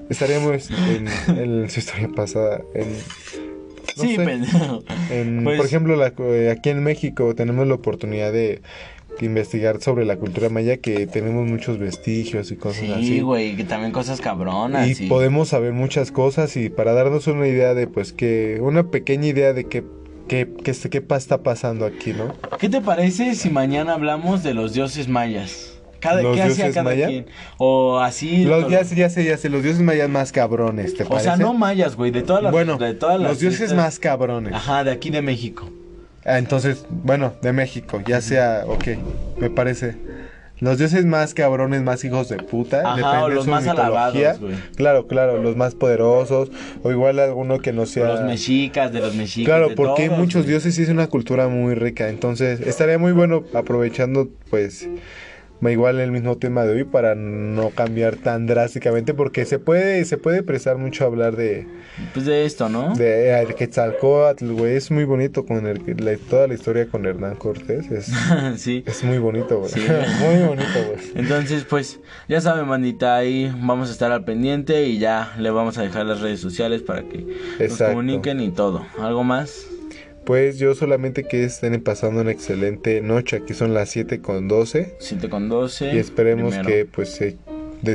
[0.08, 1.08] Estaríamos en,
[1.38, 2.88] en su historia pasada, en,
[3.96, 4.16] no sí,
[5.10, 8.60] en- Pues- por ejemplo, la- eh, aquí en México tenemos la oportunidad de
[9.20, 13.20] investigar sobre la cultura maya, que tenemos muchos vestigios y cosas Sí, así.
[13.20, 15.00] güey, que también cosas cabronas.
[15.00, 19.26] Y podemos saber muchas cosas y para darnos una idea de, pues, que, una pequeña
[19.26, 19.84] idea de qué,
[20.28, 22.34] qué, qué, qué está pasando aquí, ¿no?
[22.58, 25.76] ¿Qué te parece si mañana hablamos de los dioses mayas?
[25.98, 27.08] Cada, ¿Los ¿Qué hacía cada maya?
[27.08, 27.26] quien?
[27.58, 28.44] O así.
[28.44, 31.24] Los, ya, sé, ya sé, ya sé, los dioses mayas más cabrones, ¿te O parece?
[31.26, 32.52] sea, no mayas, güey, de todas las.
[32.52, 34.54] bueno, de todas las los dioses más cabrones.
[34.54, 35.68] Ajá, de aquí de México.
[36.24, 38.84] Ah, entonces, bueno, de México, ya sea, ok,
[39.38, 39.96] me parece.
[40.58, 42.80] Los dioses más cabrones, más hijos de puta.
[42.82, 43.86] Ajá, depende o de los su más mitología.
[43.86, 44.54] alabados, güey.
[44.76, 46.50] Claro, claro, los más poderosos.
[46.82, 48.08] O igual alguno que no sea.
[48.08, 49.46] Los mexicas, de los mexicas.
[49.48, 50.50] Claro, de porque hay todos, muchos güey.
[50.50, 52.10] dioses y es una cultura muy rica.
[52.10, 54.86] Entonces, estaría muy bueno aprovechando, pues,
[55.68, 60.16] igual el mismo tema de hoy para no cambiar tan drásticamente, porque se puede, se
[60.16, 61.66] puede prestar mucho a hablar de,
[62.14, 62.94] Pues de esto, ¿no?
[62.94, 64.76] de el Quetzalcóatl, güey.
[64.76, 67.90] Es muy bonito con el, la- toda la historia con Hernán Cortés.
[67.90, 68.10] Es,
[68.56, 68.84] sí.
[68.86, 69.70] es muy bonito, güey.
[69.70, 69.80] Sí.
[70.20, 71.00] muy bonito, güey.
[71.16, 75.76] Entonces, pues, ya saben, bandita, ahí vamos a estar al pendiente y ya le vamos
[75.76, 77.92] a dejar las redes sociales para que nos Exacto.
[77.94, 78.86] comuniquen y todo.
[78.98, 79.66] ¿Algo más?
[80.30, 83.38] Pues yo solamente que estén pasando una excelente noche.
[83.38, 84.94] Aquí son las 7 con 12.
[85.00, 85.92] 7 con 12.
[85.92, 86.68] Y esperemos primero.
[86.68, 87.36] que pues se,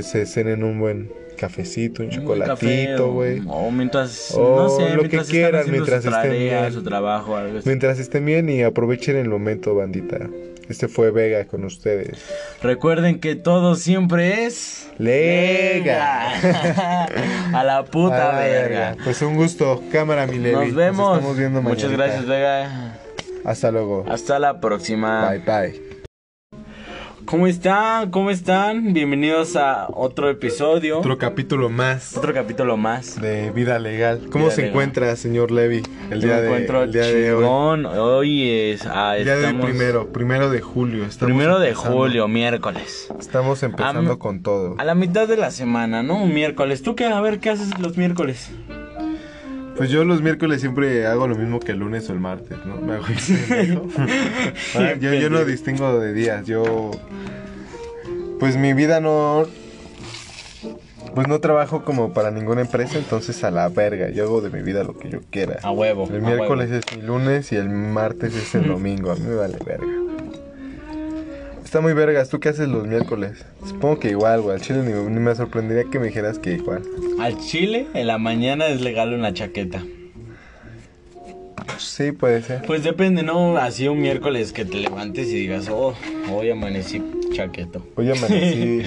[0.04, 3.42] se cenen un buen cafecito, un Un chocolatito, o- güey.
[3.48, 6.74] O mientras, O no sé, lo que mientras quieran, están haciendo mientras su estén bien.
[6.74, 7.70] su trabajo, algo así.
[7.70, 10.30] Mientras estén bien y aprovechen el momento, bandita.
[10.70, 12.20] Este fue Vega con ustedes.
[12.62, 14.88] Recuerden que todo siempre es...
[14.98, 16.32] Lega.
[17.54, 18.98] a la puta A la verga.
[19.04, 19.84] Pues un gusto.
[19.92, 20.68] Cámara, mi Levi.
[20.68, 21.18] Nos vemos.
[21.18, 22.04] estamos viendo Muchas mañanita.
[22.06, 22.98] gracias, Vega.
[23.44, 24.06] Hasta luego.
[24.10, 25.30] Hasta la próxima.
[25.30, 25.85] Bye, bye.
[27.26, 28.12] ¿Cómo están?
[28.12, 28.94] ¿Cómo están?
[28.94, 31.00] Bienvenidos a otro episodio.
[31.00, 33.20] Otro capítulo más Otro capítulo más.
[33.20, 34.22] de Vida Legal.
[34.32, 34.70] ¿Cómo Vida se legal.
[34.72, 37.86] encuentra, señor Levi, el día, de, encuentro el día de hoy?
[37.86, 38.86] Hoy es.
[38.86, 41.06] ah, El día de estamos- primero, primero de julio.
[41.06, 41.98] Estamos primero de empezando.
[41.98, 43.08] julio, miércoles.
[43.20, 44.76] Estamos empezando Am- con todo.
[44.78, 46.22] A la mitad de la semana, ¿no?
[46.24, 46.84] Un miércoles.
[46.84, 47.06] ¿Tú qué?
[47.06, 48.52] A ver, ¿qué haces los miércoles?
[49.78, 52.78] Pues yo los miércoles siempre hago lo mismo que el lunes o el martes, ¿no?
[52.78, 53.06] Me hago.
[54.76, 56.92] Ah, yo, yo no distingo de días, yo...
[58.40, 59.46] Pues mi vida no...
[61.14, 64.62] Pues no trabajo como para ninguna empresa, entonces a la verga, yo hago de mi
[64.62, 65.60] vida lo que yo quiera.
[65.64, 66.08] A huevo.
[66.10, 66.82] El a miércoles huevo.
[66.86, 70.05] es mi lunes y el martes es el domingo, a mí me vale verga.
[71.76, 73.44] Está muy vergas, ¿tú qué haces los miércoles?
[73.68, 76.84] Supongo que igual, güey, al chile ni, ni me sorprendería que me dijeras que igual.
[77.20, 79.84] Al chile, en la mañana es legal una chaqueta.
[81.78, 82.62] Sí, puede ser.
[82.62, 83.58] Pues depende, ¿no?
[83.58, 85.94] Así un miércoles que te levantes y digas, oh,
[86.32, 87.04] hoy amanecí
[87.34, 87.86] chaqueto.
[87.98, 88.84] Hoy amanecí.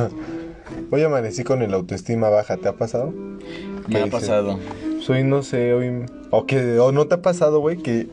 [0.90, 3.10] hoy amanecí con el autoestima baja, ¿te ha pasado?
[3.10, 4.10] Me ¿Qué ha dices?
[4.10, 4.58] pasado.
[5.02, 6.06] Soy, no sé, hoy.
[6.30, 6.78] O que.
[6.78, 8.06] O no te ha pasado, güey, que.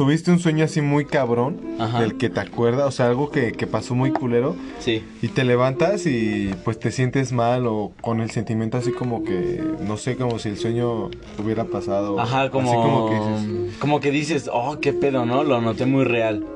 [0.00, 1.60] Tuviste un sueño así muy cabrón.
[1.78, 2.00] Ajá.
[2.00, 2.86] Del que te acuerdas.
[2.86, 4.56] O sea, algo que, que pasó muy culero.
[4.78, 5.04] Sí.
[5.20, 9.62] Y te levantas y pues te sientes mal o con el sentimiento así como que.
[9.86, 12.18] No sé, como si el sueño hubiera pasado.
[12.18, 13.76] Ajá, como, Así como que dices.
[13.78, 15.44] como que dices, oh, qué pedo, ¿no?
[15.44, 16.46] Lo noté muy real.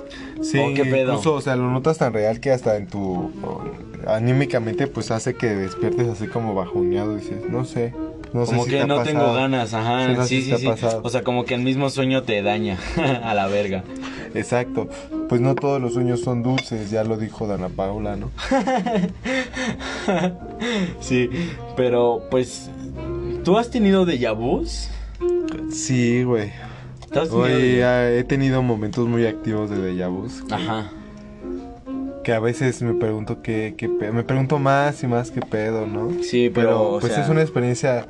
[0.40, 1.12] Sí, Oh, qué pedo.
[1.12, 3.62] incluso, o sea, lo notas tan real que hasta en tu o,
[4.07, 7.92] anímicamente pues hace que despiertes así como bajoneado, dices, no sé,
[8.35, 10.09] no sé como si que te ha no tengo ganas, ajá.
[10.09, 10.68] Sí, no Sí, si sí.
[11.03, 12.78] O sea, como que el mismo sueño te daña
[13.24, 13.85] a la verga.
[14.35, 14.89] Exacto.
[15.28, 18.32] Pues no todos los sueños son dulces, ya lo dijo Dana Paula, ¿no?
[21.01, 21.30] Sí,
[21.76, 22.70] pero pues,
[23.45, 24.89] ¿tú has tenido déjà vus?
[25.70, 26.51] Sí, güey.
[27.12, 27.80] ¿Tú has tenido Hoy
[28.18, 30.91] he tenido momentos muy activos de déjà vus Ajá.
[32.24, 35.86] Que a veces me pregunto qué, qué pe- me pregunto más y más qué pedo,
[35.86, 36.10] ¿no?
[36.22, 38.06] Sí, pero, Pero o pues sea, es una experiencia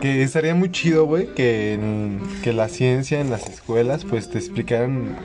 [0.00, 4.38] que estaría muy chido, güey, que, en- que la ciencia en las escuelas pues te
[4.38, 5.16] explicaran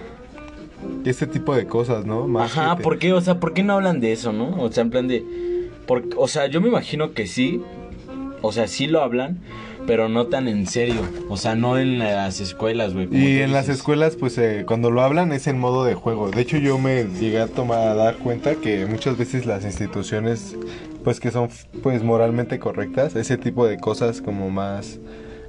[1.06, 2.28] este tipo de cosas, ¿no?
[2.28, 3.14] Más Ajá, que te- ¿por qué?
[3.14, 4.62] O sea, ¿por qué no hablan de eso, no?
[4.62, 5.24] O sea, en plan de...
[5.88, 7.62] por- o sea, yo me imagino que sí.
[8.42, 9.40] O sea, sí lo hablan,
[9.88, 11.02] pero no tan en serio.
[11.30, 13.08] O sea, no en las escuelas, güey.
[13.12, 16.32] Y en las escuelas, pues eh, cuando lo hablan es en modo de juego.
[16.32, 20.56] De hecho, yo me llegué a tomar a dar cuenta que muchas veces las instituciones,
[21.04, 21.50] pues que son
[21.84, 25.00] pues moralmente correctas, ese tipo de cosas como más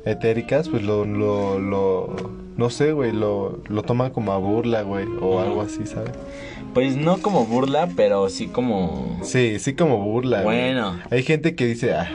[0.04, 2.16] etéricas, pues lo, lo, lo
[2.56, 6.12] no sé, güey, lo, lo toman como a burla, güey, o algo así, ¿sabes?
[6.72, 9.18] Pues no como burla, pero sí como...
[9.22, 10.58] Sí, sí como burla, güey.
[10.58, 10.98] Bueno.
[11.10, 12.08] Hay gente que dice, ah,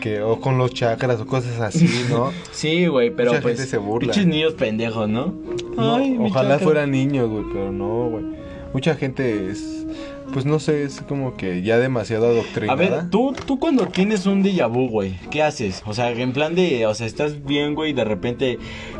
[0.00, 2.32] que, o con los chakras o cosas así, ¿no?
[2.52, 3.56] Sí, güey, pero Mucha pues...
[3.56, 4.12] gente se burla.
[4.12, 5.34] Pinches niños pendejos, ¿no?
[5.76, 6.64] No, Ay, ojalá chakra.
[6.64, 8.24] fueran niños, güey, pero no, güey.
[8.72, 9.86] Mucha gente es,
[10.34, 12.74] pues no sé, es como que ya demasiado A adoctrinada.
[12.76, 15.82] ver, tú, tú cuando tienes un déjà vu, güey, ¿qué haces?
[15.86, 18.58] O sea, en plan de, o sea, estás bien, güey, y de repente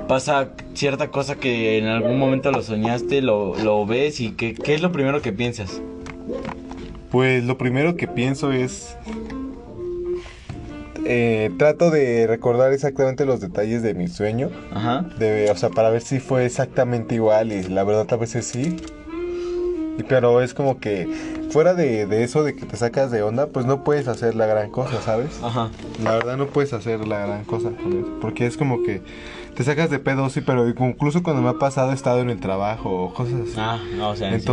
[0.09, 4.75] pasa cierta cosa que en algún momento lo soñaste, lo, lo ves y ¿qué, ¿qué
[4.75, 5.83] es lo primero que piensas?
[7.11, 8.97] Pues lo primero que pienso es.
[11.09, 14.51] Eh, trato de recordar exactamente los detalles de mi sueño.
[14.73, 15.07] Ajá.
[15.19, 17.53] De, o sea, para ver si fue exactamente igual.
[17.53, 18.77] Y la verdad, a veces sí.
[19.99, 21.09] Y, pero es como que.
[21.51, 24.47] Fuera de, de eso de que te sacas de onda, pues no puedes hacer la
[24.47, 25.41] gran cosa, ¿sabes?
[25.43, 25.71] Ajá.
[26.03, 29.01] La verdad no puedes hacer la gran cosa con eso, porque es como que
[29.55, 32.41] te sacas de pedo, sí, pero incluso cuando me ha pasado he estado en el
[32.41, 33.55] trabajo o cosas así.
[33.57, 34.47] Ah, no, o sea, sí.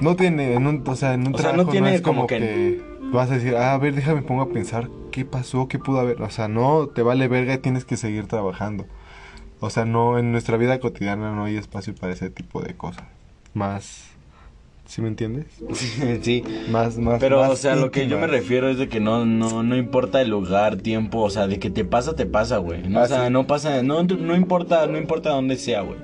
[0.00, 2.02] No tiene, en un, o sea, en un O sea, no trabajo no, tiene es
[2.02, 2.38] como, como que...
[2.38, 6.00] que- vas a decir, ah, a ver, déjame pongo a pensar qué pasó, qué pudo
[6.00, 8.84] haber, o sea, no, te vale verga y tienes que seguir trabajando.
[9.60, 13.04] O sea, no, en nuestra vida cotidiana no hay espacio para ese tipo de cosas.
[13.54, 14.02] Más,
[14.86, 15.46] ¿sí me entiendes?
[16.22, 16.42] sí.
[16.68, 17.20] Más, más.
[17.20, 19.76] Pero, más o sea, lo que yo me refiero es de que no, no, no
[19.76, 22.86] importa el lugar, tiempo, o sea, de que te pasa, te pasa, güey.
[22.88, 23.32] No, Ah, o sea, sí.
[23.32, 25.98] no pasa, no, no importa, no importa dónde sea, güey.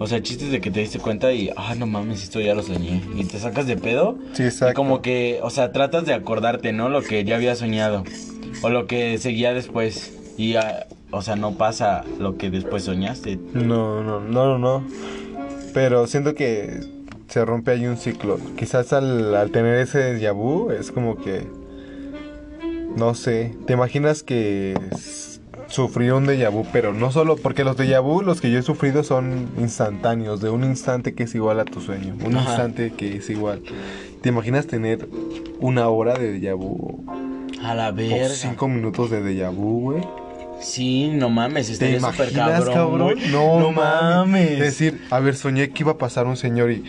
[0.00, 2.62] O sea, chistes de que te diste cuenta y, ah, no mames, esto ya lo
[2.62, 3.02] soñé.
[3.16, 4.16] Y te sacas de pedo.
[4.32, 4.74] Sí, Y exacto.
[4.74, 6.88] como que, o sea, tratas de acordarte, ¿no?
[6.88, 8.04] Lo que ya había soñado.
[8.62, 10.12] O lo que seguía después.
[10.36, 13.38] Y, ah, o sea, no pasa lo que después soñaste.
[13.54, 14.84] No, no, no, no, no.
[15.74, 16.80] Pero siento que
[17.26, 18.38] se rompe ahí un ciclo.
[18.56, 21.42] Quizás al, al tener ese déjà vu es como que...
[22.96, 24.74] No sé, te imaginas que
[25.68, 28.62] sufrí un déjà vu, pero no solo porque los déjà vu, los que yo he
[28.62, 32.48] sufrido son instantáneos, de un instante que es igual a tu sueño, un Ajá.
[32.50, 33.62] instante que es igual.
[34.22, 35.08] ¿Te imaginas tener
[35.60, 37.04] una hora de déjà vu
[37.62, 38.28] A la o verga.
[38.28, 40.02] cinco minutos de déjà vu, güey?
[40.60, 42.74] Sí, no mames, ¿Te estaría súper cabrón.
[42.74, 43.14] cabrón?
[43.30, 44.52] No, no mames.
[44.52, 46.82] Es decir, a ver, soñé que iba a pasar un señor y.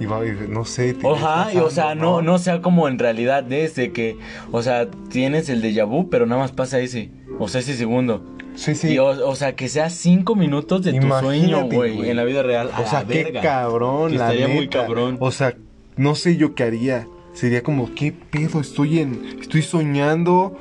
[0.00, 0.06] Y
[0.48, 0.88] no sé.
[0.88, 4.16] iba y o sea, pasando, no, no sea como en realidad es de que,
[4.50, 8.22] o sea, tienes el déjà vu, pero nada más pasa ese, o sea, ese segundo.
[8.54, 8.92] Sí, sí.
[8.92, 12.42] Y, o, o sea, que sea cinco minutos de tu sueño, güey, en la vida
[12.42, 12.70] real.
[12.80, 13.40] o sea, qué verga.
[13.42, 15.16] cabrón, Que la estaría muy cabrón.
[15.20, 15.56] O sea,
[15.96, 17.08] no sé yo qué haría.
[17.32, 18.60] Sería como, ¿qué pedo?
[18.60, 19.38] Estoy en.
[19.40, 20.56] Estoy soñando.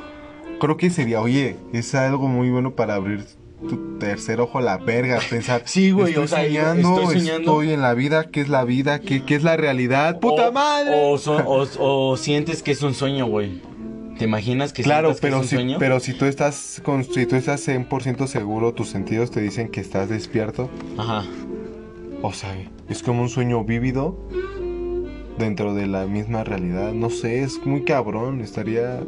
[0.60, 3.26] Creo que sería, oye, es algo muy bueno para abrir
[3.70, 5.20] tu tercer ojo a la verga.
[5.30, 7.52] Pensar, Sí, güey, estoy o sea, yo soñando, estoy soñando.
[7.52, 9.00] estoy en la vida, ¿qué es la vida?
[9.00, 10.20] ¿Qué, qué es la realidad?
[10.20, 10.92] ¡Puta O- madre!
[10.96, 13.62] O, son- o- o sientes que es un sueño, güey.
[14.18, 15.78] ¿Te imaginas que Claro, sientas que pero es un si, sueño?
[15.80, 19.82] pero si tú estás con, si tú estás 100% seguro, tus sentidos te dicen que
[19.82, 20.70] estás despierto.
[20.98, 21.24] Ajá.
[22.22, 22.56] O sea,
[22.90, 24.18] es como un sueño vívido
[25.38, 26.94] dentro de la misma realidad.
[26.94, 28.42] No sé, es muy cabrón.
[28.42, 29.02] Estaría.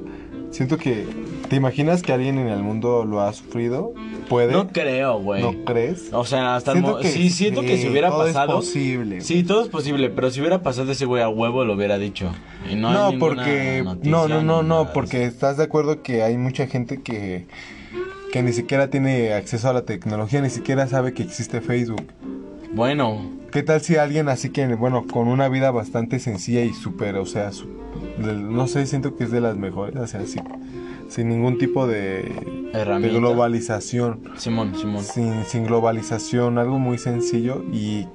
[0.56, 1.06] Siento que.
[1.50, 3.94] ¿Te imaginas que alguien en el mundo lo ha sufrido?
[4.30, 4.54] ¿Puede?
[4.54, 5.42] No creo, güey.
[5.42, 6.10] ¿No crees?
[6.14, 8.58] O sea, hasta el Siento mo- que sí, siento que si hubiera todo es pasado.
[8.60, 9.20] posible.
[9.22, 12.32] Sí, todo es posible, pero si hubiera pasado ese güey a huevo lo hubiera dicho.
[12.72, 13.82] Y no, No, hay porque.
[13.84, 17.46] noticia No, no, no, no, porque estás de acuerdo que hay mucha gente que.
[18.32, 22.08] que ni siquiera tiene acceso a la tecnología, ni siquiera sabe que existe Facebook.
[22.74, 27.16] Bueno, ¿Qué tal si alguien así que, bueno, con una vida bastante sencilla y súper,
[27.16, 27.70] o sea, su-
[28.20, 30.40] no sé, siento que es de las mejores, o sea, sí,
[31.08, 32.24] sin ningún tipo de,
[32.74, 35.06] de globalización, Simón, Simón.
[35.06, 38.08] sin, sin globalización, algo muy sencillo y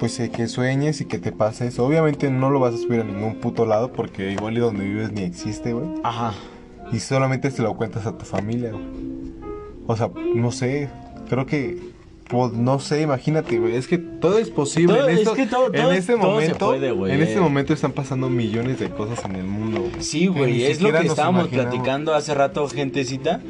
[0.00, 1.78] pues eh, que sueñes y que te pases.
[1.78, 5.12] Obviamente no lo vas a subir a ningún puto lado porque igual y donde vives
[5.12, 5.86] ni existe, güey.
[6.02, 6.34] Ajá.
[6.92, 8.84] Y solamente se lo cuentas a tu familia, güey.
[9.86, 10.88] O sea, no sé,
[11.28, 11.78] creo que,
[12.28, 13.74] pues, no sé, imagínate, güey.
[13.76, 14.94] Es que todo es posible.
[14.96, 17.12] Todo- en es que todo- en todo- este momento, puede, güey.
[17.14, 19.80] en este momento están pasando millones de cosas en el mundo.
[19.80, 21.74] güey, Sí, que güey, es lo que estábamos imaginamos.
[21.74, 23.40] platicando hace rato, gentecita.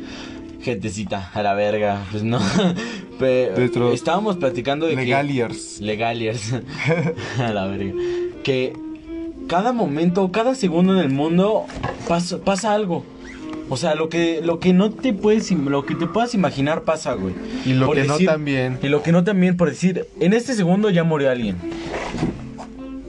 [0.61, 2.39] Gentecita, a la verga, pues no.
[3.18, 5.03] Pe- Nuestros estábamos platicando de que...
[5.03, 5.81] Legaliers.
[5.81, 6.53] Legaliers.
[7.39, 7.93] a la verga.
[8.43, 8.72] Que
[9.49, 11.64] cada momento, cada segundo en el mundo
[12.09, 13.05] pasa, pasa algo.
[13.71, 17.12] O sea, lo que, lo que no te puedes, lo que te puedas imaginar pasa,
[17.14, 17.35] güey.
[17.66, 18.79] Y lo Por que decir- no también.
[18.83, 21.57] Y lo que no también, por decir, en este segundo ya murió alguien.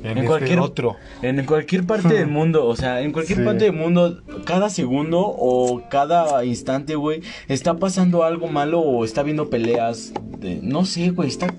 [0.01, 0.95] En, en este cualquier- otro.
[1.21, 3.45] En cualquier parte del mundo, o sea, en cualquier Sí.
[3.45, 9.23] parte del mundo, cada segundo o cada instante, güey, está pasando algo malo o está
[9.23, 10.13] viendo peleas.
[10.39, 11.53] de- no sé, güey, está.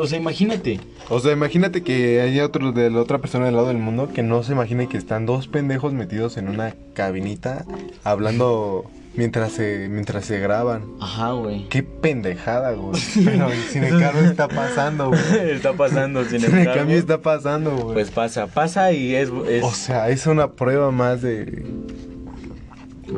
[0.00, 0.80] O sea, imagínate.
[1.08, 4.22] O sea, imagínate que haya otro de la otra persona del lado del mundo que
[4.22, 7.64] no se imagine que están dos pendejos metidos en una cabinita
[8.04, 10.84] hablando mientras se, mientras se graban.
[11.00, 11.66] Ajá, güey.
[11.68, 13.00] Qué pendejada, güey.
[13.24, 15.20] Pero sin embargo está pasando, güey.
[15.50, 16.80] está pasando, sin Sin embargo.
[16.80, 17.94] cambio está pasando, güey.
[17.94, 21.64] Pues pasa, pasa y es, es o sea, es una prueba más de...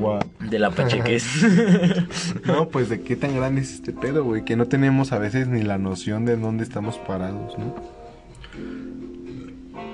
[0.01, 0.21] Wow.
[0.41, 1.25] de la pachequez.
[2.47, 4.45] No, pues de qué tan grande es este pedo, güey.
[4.45, 7.75] Que no tenemos a veces ni la noción de dónde estamos parados, ¿no?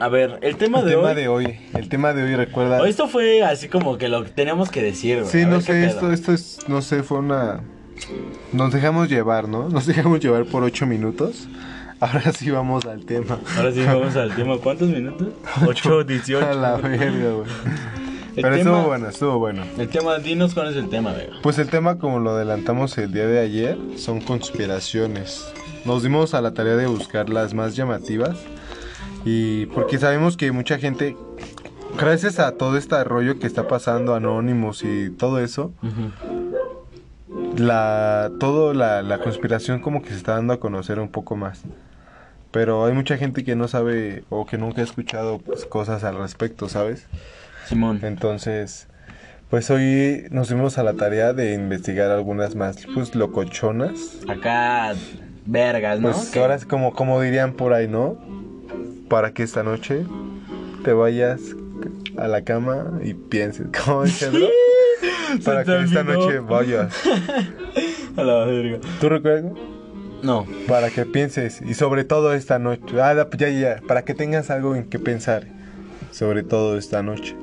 [0.00, 1.14] A ver, el tema El de tema hoy.
[1.14, 1.56] de hoy.
[1.74, 2.80] El tema de hoy, recuerda.
[2.80, 5.30] o Esto fue así como que lo que teníamos que decir, güey.
[5.30, 7.60] Sí, A no sé, esto, esto es, no sé, fue una...
[8.52, 9.68] Nos dejamos llevar, ¿no?
[9.68, 11.48] Nos dejamos llevar por ocho minutos.
[12.00, 13.40] Ahora sí vamos al tema.
[13.56, 14.56] Ahora sí vamos al tema.
[14.58, 15.28] ¿Cuántos minutos?
[15.66, 16.46] 8, 18.
[16.46, 17.48] A la verga, güey.
[18.42, 19.62] Pero tema- estuvo bueno, estuvo bueno.
[19.78, 21.34] El tema, dinos cuál es el tema, vega.
[21.42, 25.52] Pues el tema, como lo adelantamos el día de ayer, son conspiraciones.
[25.84, 28.36] Nos dimos a la tarea de buscar las más llamativas.
[29.24, 31.16] Y porque sabemos que mucha gente,
[31.98, 35.72] gracias a todo este rollo que está pasando, Anonymous y todo eso,
[37.56, 41.62] la, todo la, la conspiración como que se está dando a conocer un poco más.
[42.50, 46.16] Pero hay mucha gente que no sabe o que nunca ha escuchado pues, cosas al
[46.18, 47.06] respecto, ¿sabes?
[47.68, 48.00] Simón.
[48.02, 48.86] Entonces,
[49.50, 54.18] pues hoy nos dimos a la tarea de investigar algunas más, pues locochonas.
[54.28, 54.94] Acá,
[55.46, 56.10] vergas, ¿no?
[56.12, 58.18] Pues Que- ahora es como, como dirían por ahí, ¿no?
[59.08, 60.04] Para que esta noche
[60.84, 61.40] te vayas
[62.16, 64.04] a la cama y pienses, ¿cómo?
[65.44, 66.92] Para que esta noche vayas.
[68.16, 68.78] A la verga.
[69.00, 69.52] ¿Tú recuerdas?
[70.22, 70.44] No.
[70.66, 72.82] Para que pienses y sobre todo esta noche.
[73.00, 75.44] Ah, la- ya, ya, para que tengas algo en que pensar.
[76.10, 77.36] Sobre todo esta noche.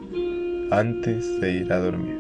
[0.72, 2.18] Antes de ir a dormir.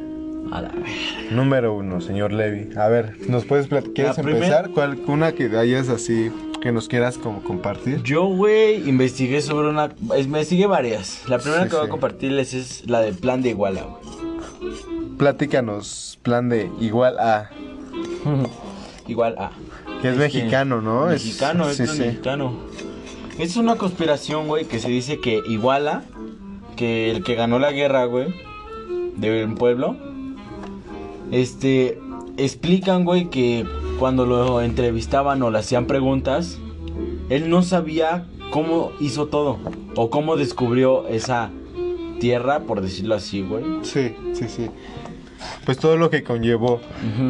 [0.52, 0.88] A la verga.
[1.32, 2.70] Número uno, señor Levi.
[2.78, 3.94] A ver, ¿nos puedes platicar?
[4.14, 4.70] ¿Quieres empezar?
[4.70, 6.32] ¿Cuál, una que hayas así,
[6.62, 8.04] que nos quieras como compartir?
[8.04, 9.90] Yo, güey, investigué sobre una.
[10.16, 11.24] es- Investigué varias.
[11.28, 11.88] La primera Sí, que voy sí.
[11.88, 14.76] a compartirles es la del plan de Iguala, güey.
[15.18, 17.50] Platícanos, plan de igual a,
[19.08, 19.52] Igual a.
[20.02, 21.10] que es Este, mexicano, ¿no?
[21.10, 21.84] Es- Mexicano, es sí.
[21.84, 22.54] mexicano.
[23.40, 26.04] Es una conspiración, güey, que se dice que Iguala,
[26.76, 28.34] que el que ganó la guerra, güey,
[29.16, 29.96] de un pueblo,
[31.32, 32.00] este,
[32.38, 33.66] explican, güey, que
[34.00, 36.60] cuando lo entrevistaban o le hacían preguntas,
[37.30, 39.58] él no sabía cómo hizo todo
[39.96, 41.50] o cómo descubrió esa
[42.20, 43.64] tierra, por decirlo así, güey.
[43.84, 44.70] Sí, sí, sí.
[45.66, 46.80] Pues todo lo que conllevó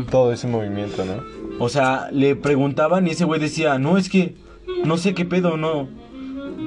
[0.10, 1.24] todo ese movimiento, ¿no?
[1.60, 4.36] O sea, le preguntaban y ese güey decía, no, es que
[4.84, 5.88] no sé qué pedo, no.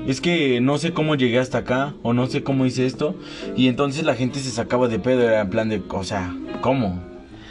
[0.09, 3.15] Es que no sé cómo llegué hasta acá o no sé cómo hice esto.
[3.57, 7.01] Y entonces la gente se sacaba de pedo, era en plan de, o sea, ¿cómo?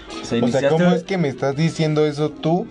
[0.09, 2.67] O sea, O sea, iniciaste- ¿cómo es que me estás diciendo eso tú?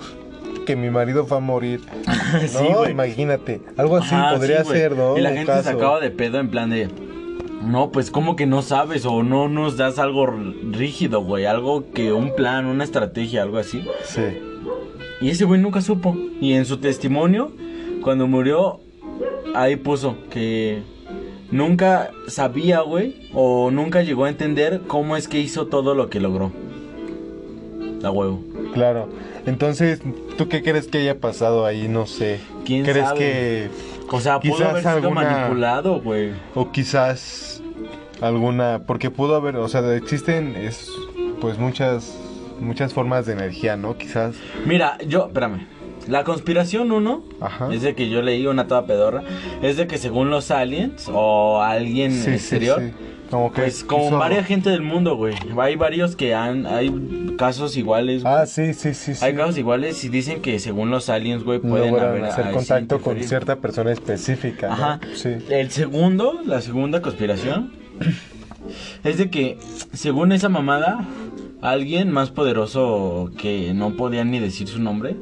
[0.67, 1.81] Que mi marido fue a morir.
[2.49, 3.61] Sí, no, imagínate.
[3.77, 5.17] Algo así Ajá, podría sí, ser, ¿no?
[5.17, 5.71] Y la Un gente se caso.
[5.71, 6.89] sacaba de pedo en plan de,
[7.63, 10.27] no, pues como que no sabes o no nos das algo
[10.73, 11.47] rígido, güey.
[11.47, 13.85] Algo que un plan, una estrategia, algo así.
[14.05, 14.23] Sí.
[15.21, 16.17] Y ese güey nunca supo.
[16.41, 17.53] Y en su testimonio,
[18.03, 18.81] cuando murió,
[19.55, 20.83] ahí puso que
[21.51, 26.21] nunca sabía, güey, o nunca llegó a entender cómo es que hizo todo lo que
[26.21, 26.53] logró.
[28.01, 28.43] La huevo.
[28.75, 29.09] Claro.
[29.47, 30.01] Entonces,
[30.37, 31.89] ¿tú qué crees que haya pasado ahí?
[31.89, 32.41] No sé.
[32.65, 33.19] ¿Quién ¿Crees sabe?
[33.19, 33.69] que
[34.11, 36.33] O sea, pudo Quizás haber sido alguna- manipulado, güey.
[36.55, 37.63] o quizás
[38.21, 40.91] alguna porque pudo haber, o sea, existen es
[41.41, 42.17] pues muchas
[42.61, 43.97] muchas formas de energía, ¿no?
[43.99, 44.35] Quizás.
[44.65, 45.67] Mira, yo, espérame.
[46.09, 47.69] La conspiración uno Ajá.
[47.73, 49.23] es de que yo leí una toda pedorra,
[49.63, 52.93] es de que según los aliens o alguien Sí, exterior, sí.
[53.31, 55.35] Como que pues como hizo- varias gente del mundo, güey.
[55.59, 58.23] Hay varios que han, hay casos iguales.
[58.23, 58.33] güey.
[58.35, 59.25] Ah, sí, sí, sí, sí.
[59.25, 63.21] Hay casos iguales y dicen que según los aliens, güey, pueden haber hacer contacto con
[63.25, 64.69] cierta persona específica.
[64.69, 64.73] ¿no?
[64.75, 65.01] Ajá.
[65.15, 65.31] Sí.
[65.49, 67.73] El segundo, la segunda conspiración
[69.03, 69.59] es de que
[69.93, 71.05] según esa mamada
[71.63, 75.17] alguien más poderoso que no podían ni decir su nombre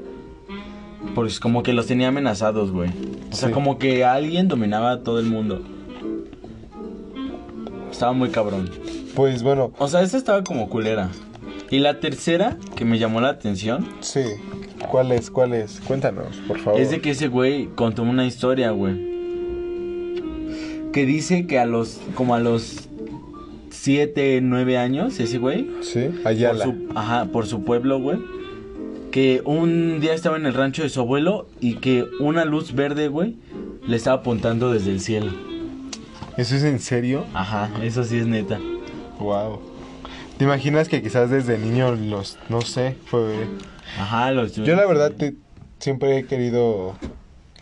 [1.15, 2.91] pues como que los tenía amenazados, güey.
[3.31, 3.55] O sea, Sí.
[3.55, 5.63] como que alguien dominaba a todo el mundo.
[7.91, 8.71] Estaba muy cabrón.
[9.15, 11.11] Pues bueno, O sea, esa estaba como culera.
[11.71, 14.23] Y la tercera que me llamó la atención sí.
[14.91, 15.31] ¿Cuál es?
[15.31, 15.81] ¿Cuál es?
[15.87, 16.81] Cuéntanos, por favor.
[16.81, 19.15] Es de que ese güey contó una historia, güey.
[20.93, 22.89] Que dice que a los, como a los
[23.71, 26.65] 7, 9 años, ese güey, Sí, por Ayala.
[26.65, 28.19] su, ajá, por su pueblo, güey,
[29.15, 33.07] que un día estaba en el rancho de su abuelo y que una luz verde,
[33.07, 33.37] güey,
[33.87, 35.31] le estaba apuntando desde el cielo.
[36.37, 37.25] ¿Eso es en serio?
[37.33, 38.59] Ajá, eso sí es neta.
[39.21, 39.61] Wow.
[40.37, 43.47] ¿Te imaginas que quizás desde niño los, no sé, fue...
[44.01, 45.37] Ajá, los Yo la verdad te,
[45.79, 46.97] siempre he querido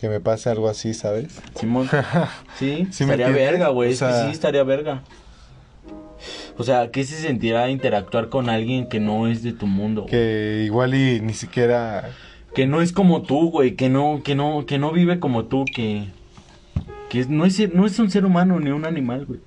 [0.01, 1.39] que me pase algo así, ¿sabes?
[1.53, 1.87] Simón.
[2.57, 3.93] Sí, ¿Sí me estaría verga, güey.
[3.93, 5.03] O sea- sí, estaría verga.
[6.57, 10.01] O sea, ¿qué se sentirá interactuar con alguien que no es de tu mundo?
[10.01, 10.11] güey?
[10.11, 12.09] Que igual y ni siquiera...
[12.53, 15.65] Que no es como tú, güey, que no, que no, que no vive como tú,
[15.65, 16.05] que,
[17.09, 19.39] que no es, no es un ser humano ni un animal, güey.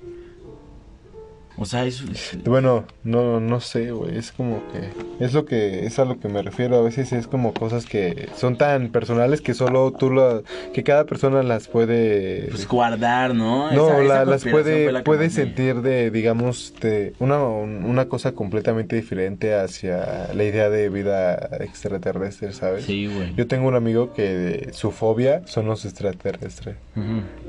[1.59, 2.03] O sea, es,
[2.45, 5.25] Bueno, no, no sé, güey, es como que...
[5.25, 5.87] Es lo que...
[5.87, 9.41] Es a lo que me refiero, a veces es como cosas que son tan personales
[9.41, 10.43] que solo tú lo...
[10.75, 12.49] Que cada persona las puede...
[12.51, 13.71] pues, guardar, ¿no?
[13.73, 18.33] No, Esa- esa la- las puede, la puede sentir de, digamos, de una, una cosa
[18.33, 22.85] completamente diferente hacia la idea de vida extraterrestre, ¿sabes?
[22.85, 23.35] Sí, güey.
[23.35, 26.77] Yo tengo un amigo que su fobia son los extraterrestres.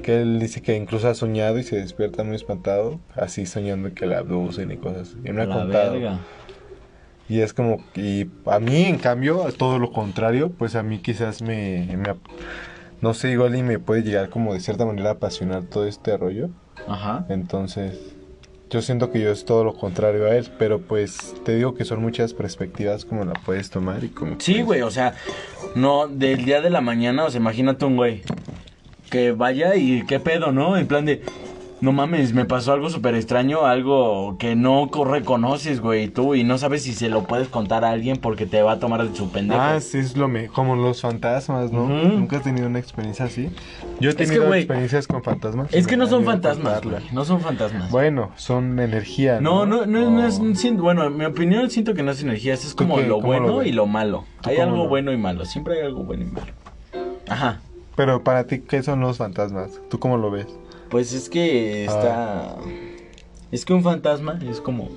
[0.03, 4.05] Que él dice que incluso ha soñado y se despierta muy espantado, así soñando que
[4.05, 5.15] la abducen y cosas.
[5.25, 5.93] Y me ha contado.
[5.93, 6.19] verga.
[7.29, 11.41] Y es como, y a mí en cambio, todo lo contrario, pues a mí quizás
[11.41, 11.97] me,
[13.01, 16.15] no sé, igual y me puede llegar como de cierta manera a apasionar todo este
[16.15, 16.49] rollo.
[16.87, 17.25] Ajá.
[17.27, 18.15] Entonces,
[18.69, 21.83] yo siento que yo es todo lo contrario a él, pero pues te digo que
[21.83, 24.39] son muchas perspectivas como la puedes tomar y como...
[24.39, 25.13] Sí, güey, o sea,
[25.75, 28.21] no, del día de la mañana, o sea, imagínate un güey
[29.09, 30.77] que vaya y qué pedo, ¿no?
[30.77, 31.23] En plan de,
[31.79, 36.43] no mames, me pasó algo súper extraño, algo que no co- reconoces, güey, tú, y
[36.43, 39.15] no sabes si se lo puedes contar a alguien porque te va a tomar de
[39.15, 39.61] su pendejo.
[39.61, 40.47] Ah, sí, es lo me...
[40.47, 41.87] Como los fantasmas, ¿no?
[41.87, 43.51] Nunca has tenido una experiencia así.
[43.99, 45.71] Yo he que, tenido experiencias con fantasmas.
[45.71, 47.91] es que no son fantasmas, güey, no son fantasmas.
[47.91, 49.85] Bueno, son energía, no, ¿no?
[49.85, 52.65] no, no, no es, O- siento- bueno, en mi opinión siento que no es energías,
[52.65, 54.25] es ¿Tú como lo ¿Cómo lo bueno y lo malo.
[54.41, 56.53] ¿Tú Hay algo bueno y malo, siempre hay algo bueno y malo.
[57.29, 57.61] Ajá.
[57.95, 59.79] Pero para ti, ¿qué son los fantasmas?
[59.89, 60.47] ¿Tú cómo lo ves?
[60.89, 62.55] Pues es que está.
[63.51, 64.89] Es que un fantasma es como.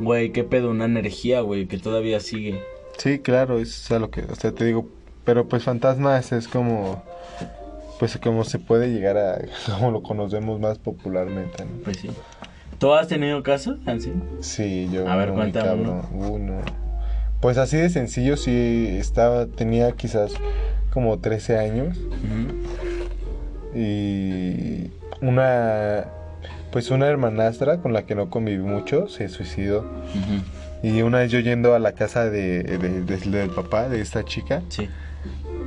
[0.00, 2.60] Güey, qué pedo, una energía, güey, que todavía sigue.
[2.98, 4.88] Sí, claro, es a lo que, o sea, te digo,
[5.24, 7.02] pero pues fantasmas es como,
[7.98, 11.82] pues como se puede llegar a, como lo conocemos más popularmente, ¿no?
[11.82, 12.10] Pues sí.
[12.78, 14.12] ¿Tú has tenido casos así?
[14.40, 15.08] Sí, yo.
[15.08, 16.60] A ver, uno cuéntame cabrón, uno.
[17.40, 20.32] Pues así de sencillo, sí, estaba, tenía quizás
[20.92, 21.98] como 13 años
[23.74, 26.04] y una,
[26.72, 29.84] pues una hermanastra con la que no conviví mucho se suicidó.
[30.82, 34.24] Y una vez yo yendo a la casa de, de- de- del papá de esta
[34.24, 34.88] chica, Sí.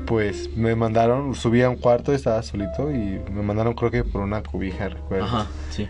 [0.06, 4.22] pues me mandaron, subí a un cuarto, estaba solito y me mandaron creo que por
[4.22, 5.26] una cobija, recuerdo.
[5.26, 5.88] Ajá, sí.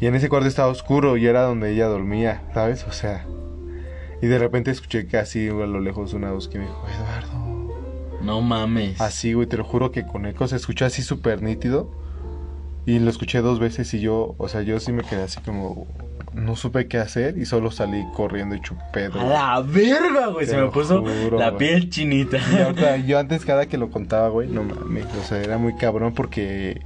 [0.00, 2.84] Y en ese cuarto estaba oscuro y era donde ella dormía, ¿sabes?
[2.86, 3.24] O sea,
[4.20, 7.55] y de repente escuché casi a lo lejos una voz que me dijo, Eduardo.
[8.22, 9.00] No mames.
[9.00, 11.90] Así, güey, te lo juro que con eco se escuchó así súper nítido.
[12.86, 15.88] Y lo escuché dos veces y yo, o sea, yo sí me quedé así como,
[16.34, 19.06] no supe qué hacer y solo salí corriendo y chupé.
[19.06, 20.46] A la verga, güey.
[20.46, 22.38] Se me puso juro, la piel chinita.
[22.52, 25.74] Y ahorita, yo antes cada que lo contaba, güey, no mames, o sea, era muy
[25.74, 26.80] cabrón porque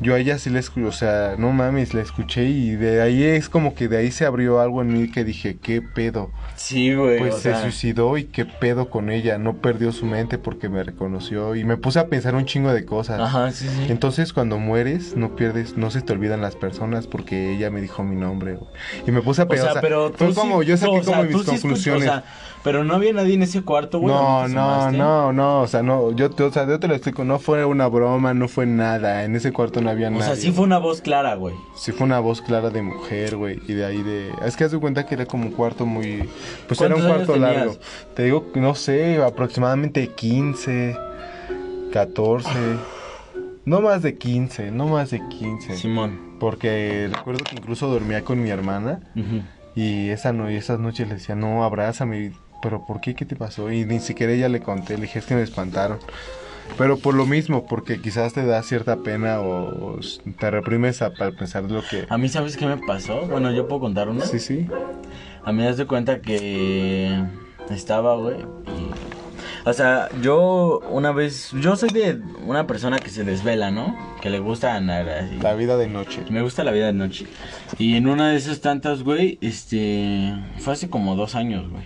[0.00, 3.22] yo a ella sí le escuché, o sea, no mames, la escuché y de ahí
[3.22, 6.30] es como que de ahí se abrió algo en mí que dije, ¿qué pedo?
[6.56, 7.18] Sí, güey.
[7.18, 10.68] Pues o se sea, suicidó y qué pedo con ella, no perdió su mente porque
[10.68, 13.20] me reconoció y me puse a pensar un chingo de cosas.
[13.20, 13.86] Ajá, sí, sí.
[13.90, 18.02] Entonces cuando mueres no pierdes, no se te olvidan las personas porque ella me dijo
[18.04, 18.54] mi nombre.
[18.56, 18.70] güey.
[19.06, 21.02] Y me puse a O pensar, sea, pero tú fue como sí- yo saqué o
[21.02, 22.10] sea, como tú mis conclusiones.
[22.64, 24.12] Pero no había nadie en ese cuarto, güey.
[24.12, 26.94] ¿o No, no, no, no, o sea, no, yo, te- o sea, yo te lo
[26.94, 30.24] explico, no fue una broma, no fue nada, en ese cuarto no había O nadie.
[30.24, 31.54] sea, sí fue una voz clara, güey.
[31.76, 34.32] Sí fue una voz clara de mujer, güey, y de ahí de...
[34.44, 36.28] Es que haz de cuenta que era como un cuarto muy...
[36.66, 37.76] Pues era un ¿Cuántos años cuarto largo.
[38.16, 40.96] Te digo, no sé, aproximadamente 15,
[41.92, 42.48] 14,
[43.66, 45.76] no más de 15, no más de 15.
[45.76, 46.36] Simón.
[46.40, 49.00] Porque recuerdo que incluso dormía con mi hermana
[49.76, 52.32] y esa no, y esas noches le decía, no, abrázame,
[52.64, 53.14] pero ¿por qué?
[53.14, 53.70] ¿Qué te pasó?
[53.70, 55.98] Y ni siquiera ella le conté, le dije, es que me espantaron.
[56.78, 60.00] Pero por lo mismo, porque quizás te da cierta pena o, o
[60.40, 62.06] te reprimes a, al pensar lo que...
[62.08, 63.20] A mí, ¿sabes qué me pasó?
[63.28, 64.24] Bueno, yo puedo contar una.
[64.24, 64.66] Sí, sí.
[65.44, 67.22] A mí, das de cuenta que
[67.70, 68.40] estaba, güey.
[68.40, 71.50] y- O sea, yo una vez.
[71.60, 73.94] Yo soy de una persona que se desvela, ¿no?
[74.22, 75.36] Que le gusta andar así.
[75.42, 76.22] La vida de noche.
[76.30, 77.26] Me gusta la vida de noche.
[77.78, 80.34] Y en una de esas tantas, güey, este.
[80.58, 81.84] Fue hace como dos años, güey.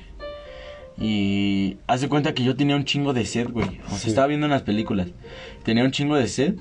[1.01, 3.81] Y hace cuenta que yo tenía un chingo de sed, güey.
[3.87, 4.09] O sea, Sí.
[4.09, 5.09] estaba viendo unas películas.
[5.63, 6.57] Tenía un chingo de sed.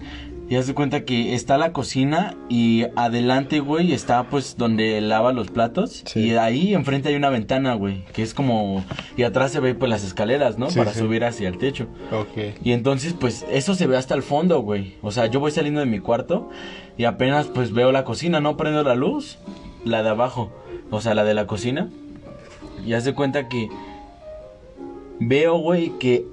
[0.49, 5.51] Y hace cuenta que está la cocina y adelante, güey, está pues donde lava los
[5.51, 6.03] platos.
[6.05, 6.21] Sí.
[6.21, 8.05] Y ahí enfrente hay una ventana, güey.
[8.13, 8.85] Que es como...
[9.17, 10.69] Y atrás se ve pues las escaleras, ¿no?
[10.69, 11.87] Sí, Para subir hacia el techo.
[12.13, 12.55] Ok.
[12.63, 14.93] Y entonces, pues, eso se ve hasta el fondo, güey.
[15.01, 16.49] O sea, yo voy saliendo de mi cuarto
[16.97, 19.39] y apenas, pues, veo la cocina, no prendo la luz,
[19.83, 20.53] la de abajo,
[20.91, 21.89] o sea, la de la cocina.
[22.85, 23.67] Y hace cuenta que
[25.19, 26.25] veo, güey, que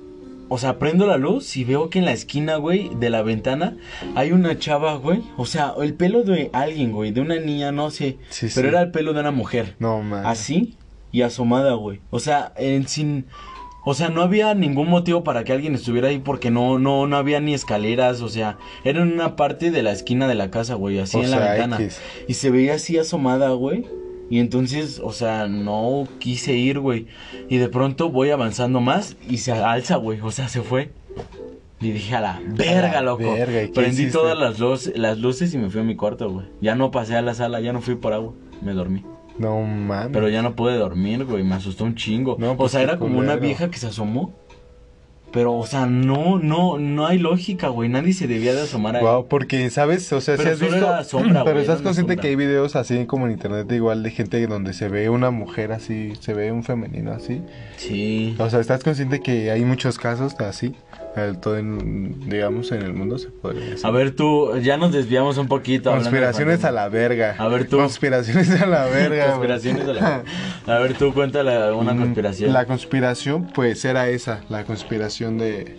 [0.48, 3.76] o sea, prendo la luz y veo que en la esquina, güey, de la ventana
[4.14, 5.22] hay una chava, güey.
[5.36, 8.18] O sea, el pelo de alguien, güey, de una niña, no sé.
[8.28, 8.74] Sí, pero sí.
[8.74, 9.74] era el pelo de una mujer.
[9.78, 10.24] No, man.
[10.26, 10.76] Así
[11.14, 12.00] y asomada, güey.
[12.10, 13.26] O sea, en sin.
[13.86, 17.16] O sea, no había ningún motivo para que alguien estuviera ahí porque no, no, no
[17.16, 20.74] había ni escaleras, o sea, era en una parte de la esquina de la casa,
[20.74, 21.76] güey, así O en la ventana.
[21.76, 22.00] X.
[22.26, 23.86] Y se veía así asomada, güey.
[24.30, 27.06] Y entonces, o sea, no quise ir, güey.
[27.48, 30.20] Y de pronto voy avanzando más y se alza, güey.
[30.20, 30.90] O sea, se fue.
[31.80, 33.34] Y dije, a la verga, loco.
[33.34, 34.12] verga, ¿y qué Prendí hiciste?
[34.18, 36.46] todas las, luz- las luces y me fui a mi cuarto, güey.
[36.62, 38.32] Ya no pasé a la sala, ya no fui por agua.
[38.62, 39.04] Me dormí.
[39.36, 40.10] No mames.
[40.12, 41.42] Pero ya no pude dormir, güey.
[41.44, 42.36] Me asustó un chingo.
[42.38, 44.32] No, o pues sea, era como una vieja que se asomó.
[45.34, 47.88] Pero, o sea, no, no, no hay lógica, güey.
[47.88, 49.02] Nadie se debía de asomar ahí.
[49.02, 50.12] Wow, porque, ¿sabes?
[50.12, 51.02] O sea, si has visto...
[51.02, 52.22] sombra, pero estás consciente sombra.
[52.22, 55.72] que hay videos así como en internet igual de gente donde se ve una mujer
[55.72, 57.42] así, se ve un femenino así.
[57.76, 58.36] Sí.
[58.38, 60.76] O sea, ¿estás consciente que hay muchos casos así?
[61.40, 63.86] Todo en, digamos, en el mundo se podría decir.
[63.86, 65.90] A ver, tú, ya nos desviamos un poquito.
[65.92, 67.36] Conspiraciones a la verga.
[67.38, 67.76] A ver, tú.
[67.78, 69.28] Conspiraciones a la verga.
[69.28, 70.22] Conspiraciones a la...
[70.66, 72.52] A ver, tú cuéntale una Mm, conspiración.
[72.52, 75.76] La conspiración, pues era esa, la conspiración de,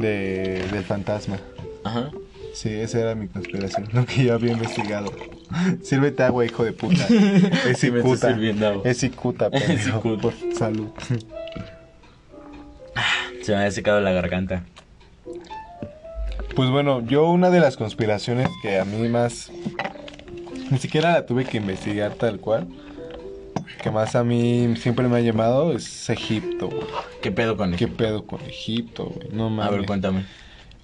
[0.00, 1.38] de del fantasma.
[1.82, 2.10] Ajá.
[2.52, 5.12] Sí, esa era mi conspiración, lo que yo había investigado.
[5.82, 7.06] Sírvete agua, hijo de puta.
[7.68, 8.14] Es Sí, agua.
[8.14, 8.82] Es pendejo.
[8.94, 9.50] cicuta.
[9.50, 10.88] Por salud.
[13.42, 14.64] Se me había secado la garganta.
[16.54, 19.50] Pues bueno, yo una de las conspiraciones que a mí más...
[20.70, 22.68] Ni siquiera la tuve que investigar tal cual.
[23.82, 26.82] Que más a mí siempre me ha llamado es Egipto, güey.
[27.22, 27.94] ¿Qué pedo con ¿Qué eso?
[27.96, 29.28] pedo con Egipto, güey?
[29.32, 29.72] No mames.
[29.72, 30.26] A ver, cuéntame.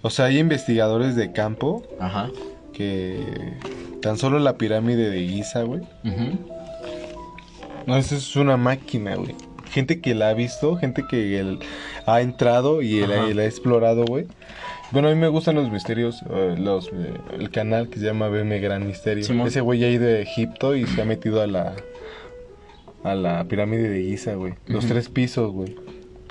[0.02, 2.30] O sea, hay investigadores de campo Ajá.
[2.72, 3.20] que
[4.00, 5.82] tan solo la pirámide de Giza, güey.
[6.04, 6.38] Ujú.
[7.86, 9.34] No, eso es una máquina, güey.
[9.76, 11.58] Gente que la ha visto, gente que el-
[12.06, 14.24] ha entrado y la, ha explorado, güey.
[14.90, 18.28] Bueno, a mí me gustan los misterios, eh, los, eh, el canal que se llama
[18.28, 19.22] BM Gran Misterio.
[19.22, 19.48] Simón.
[19.48, 21.74] Ese güey ha ido a Egipto y se ha metido a la
[23.04, 24.54] a la pirámide de Giza, güey.
[24.66, 24.94] Los Ujú.
[24.94, 25.76] tres pisos, güey.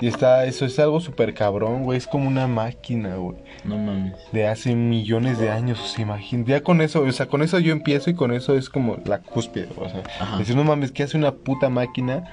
[0.00, 1.96] Y está, eso es algo súper cabrón, güey.
[1.98, 3.36] Es como una máquina, güey.
[3.64, 4.14] No mames.
[4.32, 6.44] De hace millones de años, se imagina.
[6.46, 9.20] Ya con eso, o sea, con eso yo empiezo y con eso es como la
[9.20, 10.02] cúspide, o sea.
[10.20, 10.36] Ajá.
[10.38, 12.24] Decir, no mames, ¿qué hace una puta máquina?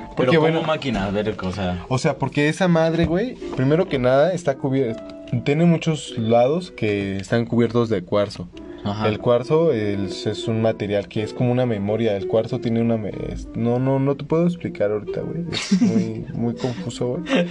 [0.00, 1.84] Pero Porque como bueno, máquina, a ver, o sea...
[1.88, 5.06] o sea, porque esa madre, güey, primero que nada está cubierta,
[5.44, 8.48] tiene muchos lados que están cubiertos de cuarzo.
[8.82, 9.08] Ajá.
[9.08, 12.16] El cuarzo es, es un material que es como una memoria.
[12.16, 12.96] El cuarzo tiene una...
[12.96, 15.44] me- es- no, no, no te puedo explicar ahorita, güey.
[15.52, 17.46] Es muy, muy confuso, güey.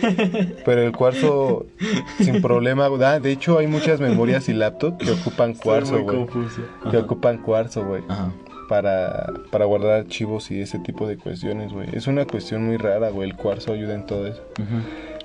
[0.66, 1.68] Pero el cuarzo,
[2.20, 3.04] sin problema, güey.
[3.04, 6.18] Ah, de hecho, hay muchas memorias y laptops que ocupan cuarzo, güey.
[6.18, 6.62] confuso.
[6.90, 8.02] Que ocupan cuarzo, güey.
[8.70, 11.90] Para, para guardar archivos y ese tipo de cuestiones, güey.
[11.92, 13.30] Es una cuestión muy rara, güey.
[13.30, 14.42] El cuarzo ayuda en todo eso.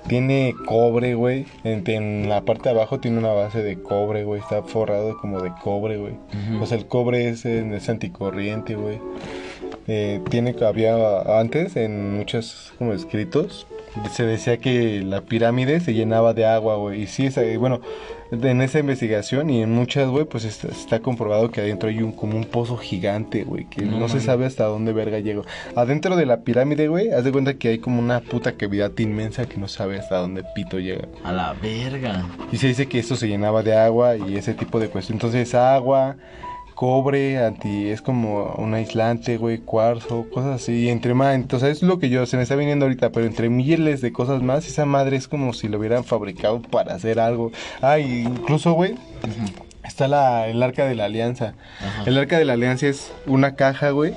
[0.09, 1.47] Tiene cobre, güey.
[1.63, 4.41] En, en la parte de abajo tiene una base de cobre, güey.
[4.41, 6.15] Está forrado como de cobre, güey.
[6.61, 8.99] O sea, el cobre es, es anticorriente, güey.
[9.87, 13.67] Eh, tiene, había antes en muchos como escritos,
[14.13, 17.03] se decía que la pirámide se llenaba de agua, güey.
[17.03, 17.81] Y sí, esa- bueno,
[18.33, 22.11] en esa investigación y en muchas, güey, pues está, está comprobado que adentro hay un
[22.13, 25.45] como un pozo gigante, güey, que No no, se sabe hasta dónde verga llegó.
[25.77, 29.47] Adentro de la pirámide, güey, haz de cuenta que hay como una puta cavidad inmensa
[29.47, 31.07] que no sabe hasta dónde pito llega.
[31.23, 32.27] A la verga.
[32.51, 35.23] Y se dice que esto se llenaba de agua y ese tipo de cuestiones.
[35.23, 36.17] Entonces, agua,
[36.75, 40.73] cobre, anti, es como un aislante, güey, cuarzo, cosas así.
[40.85, 43.49] Y entre más, entonces es lo que yo, se me está viniendo ahorita, pero entre
[43.49, 47.53] miles de cosas más, esa madre es como si lo hubieran fabricado para hacer algo.
[47.81, 48.97] Ah, y incluso, güey,
[49.85, 51.55] está la, el arca de la alianza.
[52.07, 54.15] El arca de la alianza es una caja, güey.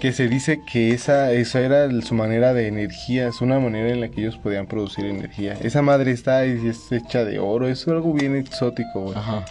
[0.00, 4.00] Que se dice que esa, esa era su manera de energía, es una manera en
[4.00, 5.56] la que ellos podían producir energía.
[5.62, 9.16] Esa madre está y es hecha de oro, es algo bien exótico, güey.
[9.16, 9.44] Ajá.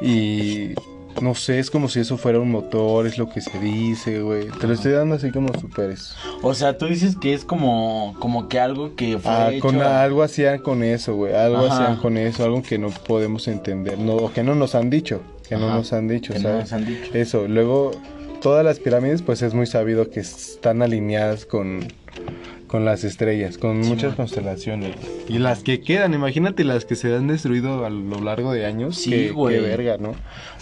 [0.00, 0.74] Y
[1.20, 4.48] no sé, es como si eso fuera un motor, es lo que se dice, güey.
[4.48, 8.14] Te lo estoy dando así como super es- O sea, tú dices que es como,
[8.20, 9.60] como que algo que fue Ah, hecho...
[9.60, 11.34] con algo hacían con eso, güey.
[11.34, 11.74] Algo Ajá.
[11.74, 15.20] hacían con eso, algo que no podemos entender, no, o que no nos han dicho,
[15.48, 16.60] que no nos han dicho, que no ¿sabes?
[16.64, 17.10] nos han dicho.
[17.12, 17.90] Eso, luego
[18.40, 21.80] todas las pirámides pues es muy sabido que están alineadas con,
[22.70, 24.16] con las estrellas, con Sí, muchas man.
[24.18, 24.94] constelaciones.
[25.28, 28.96] Y las que quedan, imagínate las que se han destruido a lo largo de años.
[28.96, 29.56] Sí, güey.
[29.56, 30.12] qué verga, ¿no?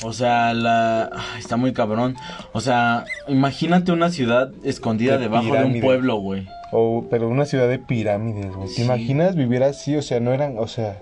[0.03, 1.11] O sea, la...
[1.13, 2.17] ay, está muy cabrón.
[2.53, 6.47] O sea, imagínate una ciudad escondida De debajo de un pueblo, güey.
[6.73, 8.69] O, pero una ciudad de pirámides, güey.
[8.69, 8.83] ¿Te Sí.
[8.83, 9.95] imaginas vivir así?
[9.97, 10.99] O sea, no eran, o sea,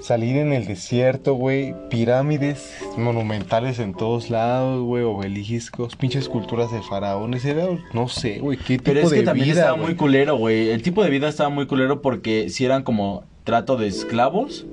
[0.00, 6.82] salir en el desierto, güey, pirámides monumentales en todos lados, güey, obeliscos, pinches esculturas de
[6.82, 10.36] faraones, era, no sé, güey, qué tipo Pero es que también vida, estaba muy culero,
[10.36, 10.70] güey.
[10.70, 14.66] El tipo de vida estaba muy culero porque si eran como trato de esclavos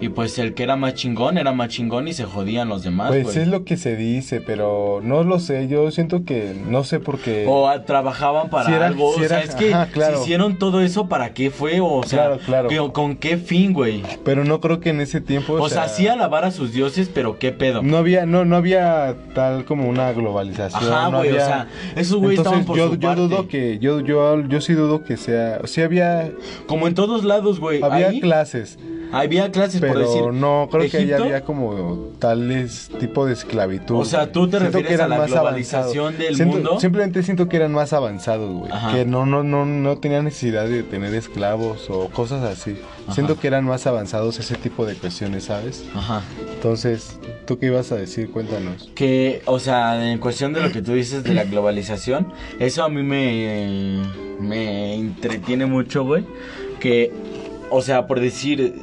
[0.00, 3.08] y pues el que era más chingón era más chingón y se jodían los demás,
[3.08, 3.38] Pues güey.
[3.40, 7.18] es lo que se dice, pero no lo sé, yo siento que no sé por
[7.18, 7.44] qué.
[7.46, 9.12] O a- trabajaban para Si era- algo.
[9.14, 10.16] si o sea, era- es que ajá, claro.
[10.16, 11.80] si hicieron todo eso, ¿para qué fue?
[11.82, 12.68] O sea, Claro, claro.
[12.70, 14.02] ¿qué- ¿con qué fin, güey?
[14.24, 15.52] Pero no creo que en ese tiempo.
[15.54, 17.82] O sea, sí alabar a sus dioses, pero qué pedo.
[17.82, 20.90] No había, no, no había tal como una globalización.
[20.90, 21.66] Ajá, no güey, o sea,
[21.96, 23.20] esos güeyes estaban por yo, su yo parte.
[23.20, 26.30] dudo que, yo, yo, yo sí dudo que sea, sí había,
[26.66, 27.82] Como en todos lados, güey.
[27.82, 28.78] había ahí clases,
[29.12, 30.14] había clases, por decir.
[30.14, 33.96] pero no creo que Egipto, había como tales tipo de esclavitud.
[33.96, 36.80] O sea, ¿tú te Siento refieres a la más globalización del Siento- mundo?
[36.80, 38.72] Simplemente siento que eran más avanzados, güey.
[38.94, 42.76] Que no, no, no, no tenían necesidad de tener esclavos o cosas así.
[43.04, 43.14] Ajá.
[43.14, 45.84] Siento que eran más avanzados ese tipo de cuestiones, ¿sabes?
[45.94, 46.22] Ajá.
[46.54, 48.30] Entonces, ¿tú qué ibas a decir?
[48.30, 48.90] Cuéntanos.
[48.94, 52.88] Que, o sea, en cuestión de lo que tú dices de la globalización, eso a
[52.88, 54.00] mí me,
[54.40, 56.24] me entretiene mucho, güey.
[56.80, 57.12] Que,
[57.72, 58.74] o sea, por decir,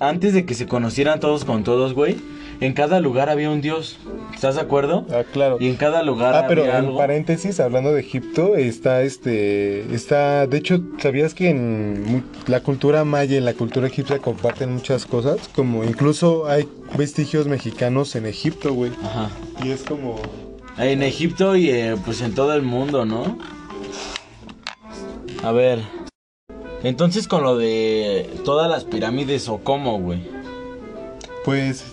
[0.00, 2.16] antes de que se conocieran todos con todos, güey,
[2.60, 3.98] en cada lugar había un dios.
[4.34, 5.06] ¿Estás de acuerdo?
[5.10, 5.58] Ah, claro.
[5.60, 10.46] Y en cada lugar Ah, pero había en paréntesis, hablando de Egipto, está este, está,
[10.46, 15.06] de hecho, ¿sabías que en la cultura maya y en la cultura egipcia comparten muchas
[15.06, 15.48] cosas?
[15.54, 18.92] Como incluso hay vestigios mexicanos en Egipto, güey.
[19.04, 19.30] Ajá.
[19.62, 20.16] Y es como...
[20.78, 23.36] En Egipto y eh, pues en todo el mundo, ¿no?
[25.42, 25.97] A ver.
[26.82, 30.20] Entonces con lo de todas las pirámides o cómo, güey.
[31.44, 31.84] Pues,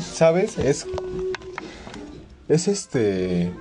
[0.00, 0.58] ¿sabes?
[0.58, 0.86] Es,
[2.48, 3.52] es este,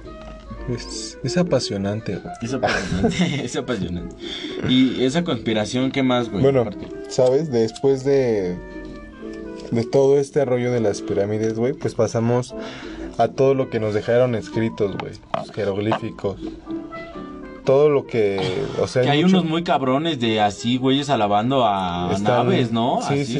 [0.70, 2.34] es, es apasionante, güey.
[2.42, 4.16] Es apasionante, es apasionante.
[4.68, 6.44] Y esa conspiración, ¿qué más, güey?
[6.44, 6.88] Bueno, Aparte.
[7.10, 7.52] ¿sabes?
[7.52, 8.58] Después de
[9.72, 12.54] de todo este rollo de las pirámides, güey, pues pasamos
[13.18, 16.40] a todo lo que nos dejaron escritos, güey, los jeroglíficos.
[17.66, 18.42] Todo lo que,
[18.82, 22.72] o sea, Que hay mucho- unos muy cabrones de así, güeyes, alabando a están- naves,
[22.72, 23.00] ¿no?
[23.08, 23.40] Sí, Así.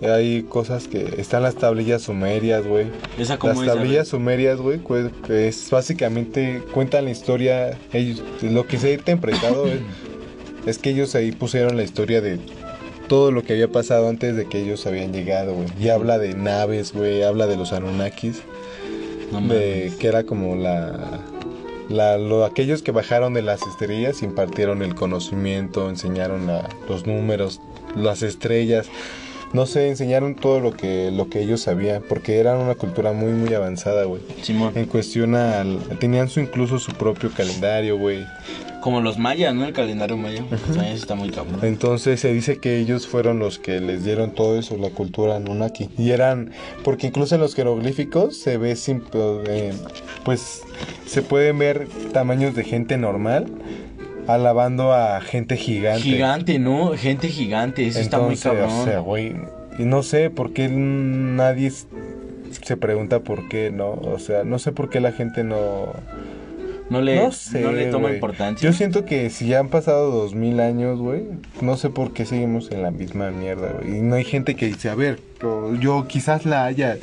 [0.00, 0.06] sí.
[0.06, 2.86] Hay cosas que están las tablillas sumerias, güey.
[3.18, 4.80] Esa como Las es, tablillas sumerias, güey,
[5.26, 9.80] que es básicamente cuentan la historia, ellos, lo que se ha interpretado es,
[10.64, 12.38] es que ellos ahí pusieron la historia de
[13.08, 15.66] todo lo que había pasado antes de que ellos habían llegado, güey.
[15.78, 18.40] Y habla de naves, güey, habla de los Anunnakis,
[19.32, 21.20] No de que era como la,
[21.90, 27.60] la lo- aquellos que bajaron de las estrellas, impartieron el conocimiento, enseñaron la- los números,
[27.96, 28.88] las estrellas.
[29.52, 33.32] No sé, enseñaron todo lo que lo que ellos sabían, porque eran una cultura muy
[33.32, 34.22] muy avanzada, güey.
[34.42, 34.72] Simón.
[34.76, 38.24] En cuestión al tenían su incluso su propio calendario, güey.
[38.80, 39.66] Como los mayas, ¿no?
[39.66, 40.42] El calendario maya.
[40.72, 41.58] Sea, eso está muy cabrón.
[41.62, 45.90] Entonces se dice que ellos fueron los que les dieron todo eso, la cultura Anunnaki.
[45.98, 49.02] Y eran, porque incluso en los jeroglíficos se ve, sim-
[49.48, 49.72] eh,
[50.24, 50.62] pues
[51.04, 53.46] se pueden ver tamaños de gente normal
[54.26, 56.02] alabando a gente gigante.
[56.02, 56.92] Gigante, ¿no?
[56.96, 58.80] Gente gigante, eso está muy Entonces, cabrón.
[58.80, 59.34] o sea, güey,
[59.78, 61.72] y no sé por qué nadie
[62.62, 63.92] se pregunta por qué, ¿no?
[63.92, 65.92] O sea, no sé por qué la gente no...
[66.90, 68.68] no le, no sé, no le toma importancia.
[68.68, 71.22] Yo siento que si ya han pasado dos mil años, güey,
[71.60, 73.98] no sé por qué seguimos en la misma mierda, güey.
[73.98, 75.20] Y no hay gente que dice, a ver,
[75.80, 76.98] yo quizás la haya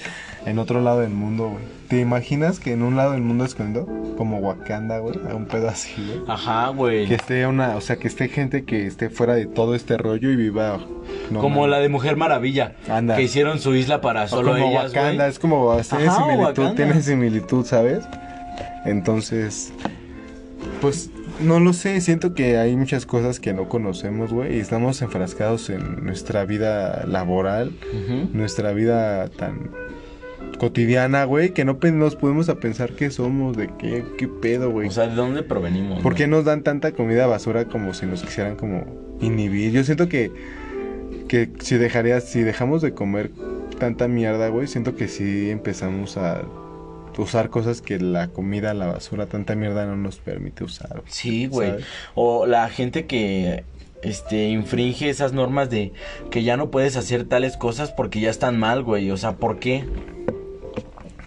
[0.49, 1.63] en otro lado del mundo, güey.
[1.87, 3.87] ¿Te imaginas que en un lado del mundo escondido,
[4.17, 6.21] como Wakanda, güey, a un pedo así, güey?
[6.27, 7.07] Ajá, güey.
[7.07, 10.29] Que esté una, o sea, que esté gente que esté fuera de todo este rollo
[10.31, 10.79] y viva.
[11.31, 12.75] no como la de Mujer Maravilla.
[12.89, 13.15] Anda.
[13.15, 16.43] Que hicieron su isla para O solo como ellas, Wakanda, es como tiene Ajá, similitud,
[16.45, 16.75] Wakanda.
[16.75, 18.03] tiene similitud, ¿sabes?
[18.85, 19.73] Entonces,
[20.81, 25.01] pues no lo sé, siento que hay muchas cosas que no conocemos, güey, y estamos
[25.01, 27.71] enfrascados en nuestra vida laboral,
[28.33, 29.69] nuestra vida tan
[30.57, 34.87] cotidiana, güey, que no nos podemos a pensar qué somos, de qué, qué pedo, güey.
[34.87, 36.01] O sea, ¿de dónde provenimos?
[36.01, 36.17] ¿Por no?
[36.17, 38.85] qué nos dan tanta comida basura como si nos quisieran como
[39.21, 39.71] inhibir?
[39.71, 40.31] Yo siento que,
[41.27, 43.31] que si dejarías, si dejamos de comer
[43.79, 46.41] tanta mierda, güey, siento que sí empezamos a
[47.17, 50.89] usar cosas que la comida, la basura, tanta mierda no nos permite usar.
[50.89, 51.03] güey.
[51.07, 51.69] Sí, güey.
[51.69, 51.85] ¿Sabes?
[52.15, 53.63] O la gente que
[54.03, 55.91] este infringe esas normas de
[56.29, 59.09] que ya no puedes hacer tales cosas porque ya están mal, güey.
[59.11, 59.85] O sea, ¿por qué?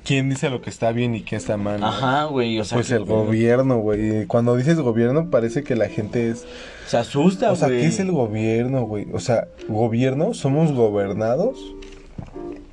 [0.05, 1.83] ¿Quién dice lo que está bien y qué está mal?
[1.85, 2.59] Ajá, güey.
[2.59, 4.27] O sea, Pues el gobierno, güey.
[4.27, 6.47] Cuando dices gobierno parece que la gente es...
[6.87, 7.81] Se asusta, O sea, güey.
[7.81, 9.07] ¿qué es el gobierno, güey?
[9.13, 10.33] O sea, ¿gobierno?
[10.35, 11.59] ¿Somos gobernados?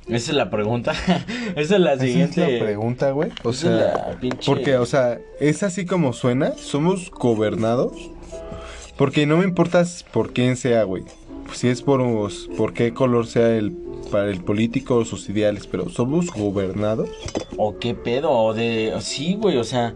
[0.08, 0.92] Esa es la pregunta.
[1.56, 2.44] Esa es la Esa siguiente.
[2.46, 3.30] es la pregunta, güey.
[3.44, 3.58] O Esa es
[3.92, 6.52] sea, la pinche- porque, o sea, es así como suena.
[6.56, 7.92] Somos gobernados.
[8.96, 11.04] Porque no me importa por quién sea, güey.
[11.52, 12.02] Si es por,
[12.56, 13.76] por qué color sea el
[14.10, 17.10] para el político o sus ideales, pero somos gobernados.
[17.56, 18.30] ¿O qué pedo?
[18.30, 18.94] O de...
[19.00, 19.94] Sí, güey, o sea...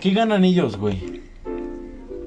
[0.00, 1.22] ¿Qué ganan ellos, güey?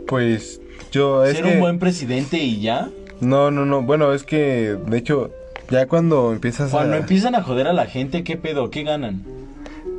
[0.07, 0.61] Pues
[0.91, 1.23] yo...
[1.23, 2.89] Es ¿Ser un buen presidente y ya?
[3.21, 3.81] No, no, no.
[3.81, 5.31] Bueno, es que, de hecho,
[5.69, 8.69] ya cuando empiezas cuando empiezan a joder a la gente, ¿qué pedo?
[8.69, 9.23] ¿Qué ganan?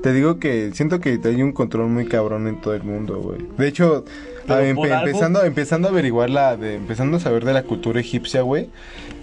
[0.03, 3.47] Te digo que siento que hay un control muy cabrón en todo el mundo, güey.
[3.59, 4.05] De hecho,
[4.49, 8.71] empezando, empezando a averiguar la, de, empezando a saber de la cultura egipcia, güey,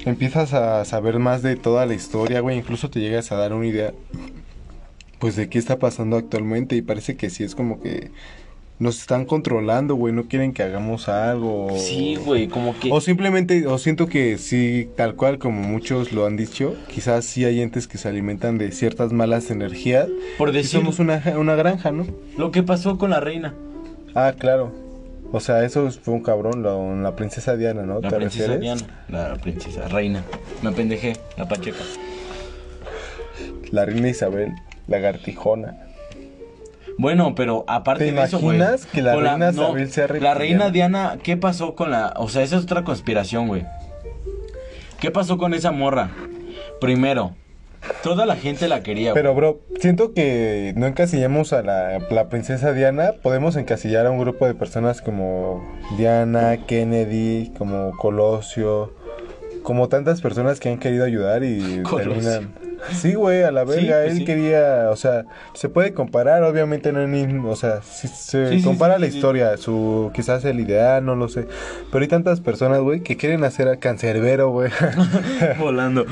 [0.06, 3.66] empiezas a saber más de toda la historia, güey, incluso te llegas a dar una
[3.66, 3.94] idea,
[5.20, 8.12] pues, de qué está pasando actualmente y parece que sí es como que
[8.80, 11.70] nos están controlando, güey, no quieren que hagamos algo.
[11.78, 12.92] Sí, güey, como que...
[12.92, 17.44] O simplemente, o siento que sí, tal cual como muchos lo han dicho, quizás sí
[17.46, 20.08] hay entes que se alimentan de ciertas malas energías.
[20.38, 20.80] Por decir...
[20.80, 22.06] somos una, una granja, ¿no?
[22.38, 23.56] Lo que pasó con la reina.
[24.14, 24.72] Ah, claro.
[25.32, 26.64] O sea, eso fue un cabrón,
[27.04, 28.00] la princesa Diana, ¿no?
[28.00, 30.24] La princesa Diana, la princesa reina.
[30.62, 31.84] Me pendejé, la pacheca.
[33.72, 34.54] La reina Isabel,
[34.88, 35.76] la gartijona.
[36.98, 38.58] Bueno, pero aparte ¿Te de eso, güey.
[38.58, 42.14] imaginas que la reina Isabel sea La reina Diana, ¿qué pasó con la...?
[42.18, 43.66] O sea, esa es otra conspiración, güey.
[45.00, 46.10] ¿Qué pasó con esa morra?
[46.82, 47.36] Primero,
[48.04, 49.14] Toda la gente la quería.
[49.14, 53.14] Pero, bro, siento que no encasillamos a la, la, princesa Diana.
[53.22, 55.64] Podemos encasillar a un grupo de personas como
[55.98, 58.94] Diana, Kennedy, como Colosio,
[59.64, 62.54] como tantas personas que han querido ayudar y terminan
[62.94, 64.02] Sí, güey, a la verga.
[64.04, 67.08] Pues él quería, o sea, se puede comparar, obviamente no es
[67.46, 71.48] o sea, si se compara la historia, su, quizás el ideal, no lo sé.
[71.92, 74.72] Pero hay tantas personas, güey, que quieren hacer a cancerbero, güey.
[75.60, 76.06] Volando.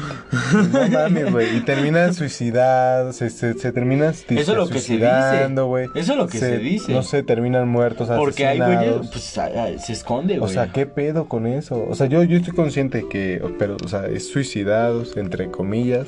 [0.71, 1.57] no mames, güey.
[1.57, 5.49] Y terminan suicidados, se, se, se terminan Eso es lo que se dice.
[5.61, 5.87] güey.
[5.95, 6.93] Eso es lo que se, dice.
[6.93, 9.39] No sé, terminan muertos, Porque hay güey, pues
[9.79, 10.49] se esconde, güey.
[10.49, 11.85] O sea, ¿qué pedo con eso?
[11.89, 16.07] O sea, yo, yo estoy consciente que, pero, o sea, es suicidados, entre comillas.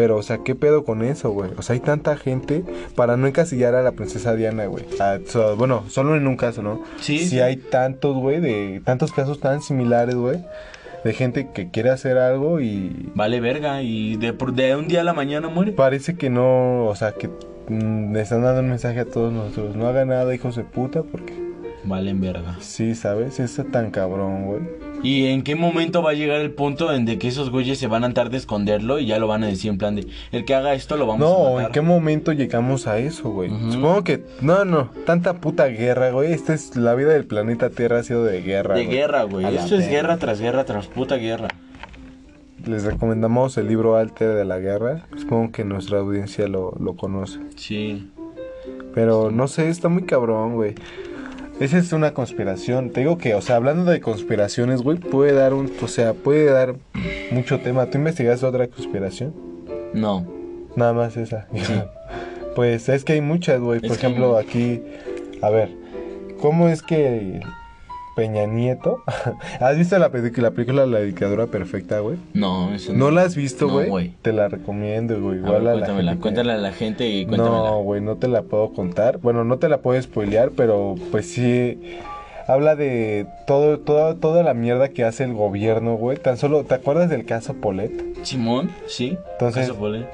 [0.00, 1.50] Pero, o sea, ¿qué pedo con eso, güey?
[1.58, 2.64] O sea, hay tanta gente
[2.96, 4.86] para no encasillar a la princesa Diana, güey.
[5.58, 6.82] bueno, solo en un caso, ¿no?
[7.02, 7.18] Sí.
[7.18, 10.42] Si hay tantos, güey, de tantos casos tan similares, güey.
[11.04, 13.10] De gente que quiere hacer algo y...
[13.14, 15.72] Vale verga y de, de un día a la mañana muere.
[15.72, 17.28] Parece que no, o sea, que
[17.68, 19.76] mm, le están dando un mensaje a todos nosotros.
[19.76, 21.49] No hagan nada, hijos de puta, porque...
[21.84, 22.56] Valen verga.
[22.60, 23.40] Sí, ¿sabes?
[23.40, 24.60] Eso es tan cabrón, güey.
[25.02, 27.86] ¿Y en qué momento va a llegar el punto en de que esos güeyes se
[27.86, 30.44] van a tratar de esconderlo y ya lo van a decir en plan de el
[30.44, 31.52] que haga esto lo vamos a matar?
[31.52, 33.50] No, ¿en qué momento llegamos a eso, güey?
[33.70, 36.32] Supongo que no, no, tanta puta guerra, güey.
[36.32, 38.74] Esta es la vida del planeta Tierra ha sido de guerra.
[38.74, 39.46] De guerra, güey.
[39.56, 41.48] Esto es guerra tras guerra tras puta guerra.
[42.66, 45.06] Les recomendamos el libro Alter de la Guerra.
[45.16, 47.40] Supongo que nuestra audiencia lo, lo conoce.
[47.56, 48.10] Sí.
[48.94, 50.74] Pero no sé, está muy cabrón, güey.
[51.60, 52.88] Esa es una conspiración.
[52.88, 56.46] Te digo que, o sea, hablando de conspiraciones, güey, puede dar un, o sea, puede
[56.46, 56.74] dar
[57.30, 57.84] mucho tema.
[57.84, 59.34] ¿Tú investigaste otra conspiración?
[59.92, 60.26] No.
[60.74, 61.48] Nada más esa.
[62.56, 63.80] pues es que hay muchas, güey.
[63.80, 64.80] Por ejemplo, aquí,
[65.42, 65.68] a ver,
[66.40, 67.42] ¿cómo es que
[68.16, 69.02] Peña Nieto.
[69.60, 72.16] ¿Has visto la, la película La Dictadura Perfecta, güey?
[72.34, 72.98] No, eso no.
[72.98, 74.14] ¿No la has visto, güey?
[74.22, 75.38] te la recomiendo, güey.
[75.38, 77.56] Igual a, cuéntamela, cuéntale a la gente y cuéntamela.
[77.56, 79.18] No, güey, no te la puedo contar.
[79.18, 81.98] Bueno, no te la puedo spoilear, pero pues sí
[82.46, 86.16] habla de todo, toda, toda la mierda que hace el gobierno, güey.
[86.16, 87.92] Tan solo, ¿te acuerdas del caso Polet?
[88.22, 89.16] Simón, sí.
[89.32, 90.06] Entonces, caso Polet.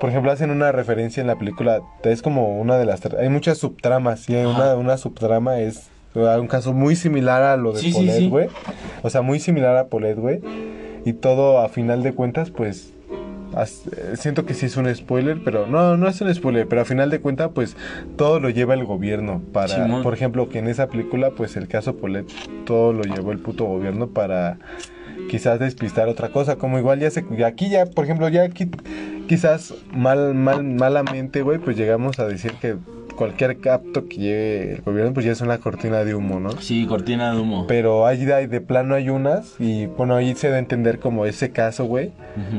[0.00, 3.04] Por ejemplo, hacen una referencia en la película, es como una de las...
[3.14, 7.90] Hay muchas subtramas y una, una subtrama es un caso muy similar a lo de
[7.92, 8.48] Polet, güey.
[9.02, 10.40] O sea, muy similar a Polet, güey.
[11.04, 12.94] Y todo a final de cuentas, pues
[14.14, 17.10] siento que sí es un spoiler, pero no, no es un spoiler, pero a final
[17.10, 17.76] de cuentas, pues
[18.16, 21.96] todo lo lleva el gobierno para, por ejemplo, que en esa película, pues el caso
[21.96, 22.26] Polet,
[22.64, 24.58] todo lo llevó el puto gobierno para
[25.30, 28.68] quizás despistar otra cosa, como igual ya se, aquí ya, por ejemplo, ya aquí
[29.28, 32.76] quizás mal, mal, malamente, güey, pues llegamos a decir que
[33.14, 36.50] cualquier capto que lleve el gobierno, pues ya es una cortina de humo, ¿no?
[36.60, 37.66] Sí, cortina de humo.
[37.66, 41.26] Pero ahí de, de plano hay unas, y bueno, ahí se da a entender como
[41.26, 42.12] ese caso, güey.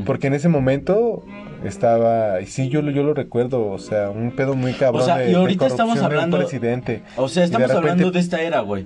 [0.05, 1.23] Porque en ese momento
[1.63, 5.01] estaba, y sí, yo, yo lo recuerdo, o sea, un pedo muy cabrón.
[5.01, 6.37] O sea, de, y ahorita estamos hablando.
[6.37, 7.03] presidente.
[7.15, 8.85] O sea, estamos hablando de esta era, güey.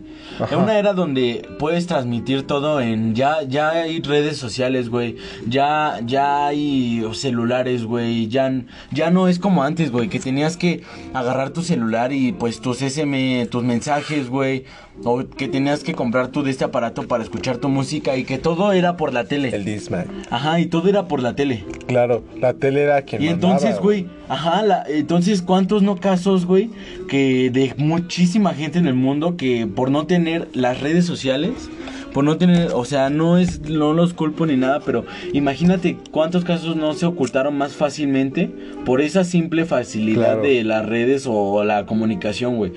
[0.49, 3.15] Es una era donde puedes transmitir todo en.
[3.15, 5.17] Ya, ya hay redes sociales, güey.
[5.47, 8.27] Ya, ya hay celulares, güey.
[8.27, 8.51] Ya,
[8.91, 10.83] ya no es como antes, güey, que tenías que
[11.13, 14.65] agarrar tu celular y pues tus SM, tus mensajes, güey
[15.03, 18.38] o que tenías que comprar tú de este aparato para escuchar tu música y que
[18.38, 19.49] todo era por la tele.
[19.53, 20.07] El Discman.
[20.30, 21.63] Ajá, y todo era por la tele.
[21.88, 26.69] Claro, la tele era quien Y entonces, güey, ajá, la, entonces cuántos no casos, güey,
[27.07, 31.69] que de muchísima gente en el mundo que por no tener las redes sociales
[32.14, 36.44] por no tener, o sea, no es, no los culpo ni nada, pero imagínate cuántos
[36.44, 38.49] casos no se ocultaron más fácilmente
[38.86, 40.41] por esa simple facilidad Claro.
[40.41, 42.72] de las redes o la comunicación, güey.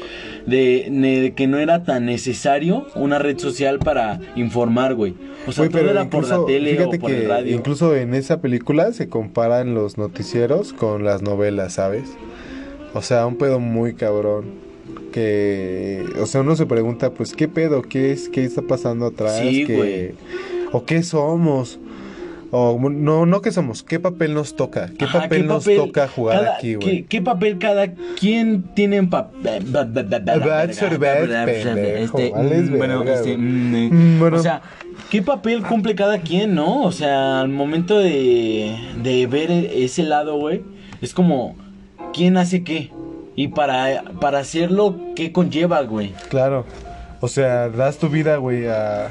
[0.46, 5.14] De, de que no era tan necesario una red social para informar, güey.
[5.46, 7.56] O sea, todo era por la tele fíjate o por que el radio.
[7.56, 12.04] incluso en esa película se comparan los noticieros con las novelas, ¿sabes?
[12.94, 14.61] O sea, un pedo muy cabrón.
[15.12, 17.82] Que, o sea, uno se pregunta, pues, ¿qué pedo?
[17.82, 18.28] ¿Qué es?
[18.28, 19.38] ¿Qué está pasando atrás?
[19.40, 20.10] Sí, ¿Qué- güey.
[20.72, 21.78] ¿O qué somos?
[22.54, 24.90] O, no, no qué somos, ¿qué papel nos toca?
[24.98, 27.02] ¿Qué Ajá, papel nos toca jugar cada- aquí, ¿qué, güey?
[27.04, 29.62] qué papel cada quien tiene en papel?
[31.74, 32.30] pendejo, Este,
[32.70, 34.36] mm, bueno, este, mm, eh, Mm, bueno.
[34.36, 34.60] o sea,
[35.10, 36.82] ¿qué papel cumple cada quien, no?
[36.82, 40.60] O sea, al momento de, de ver ese lado, güey,
[41.00, 41.56] es como,
[42.12, 42.90] ¿quién hace qué?
[43.34, 46.12] Y para, para hacerlo, ¿qué conlleva, güey?
[46.28, 46.64] Claro.
[47.20, 49.10] O sea, das tu vida, güey, a...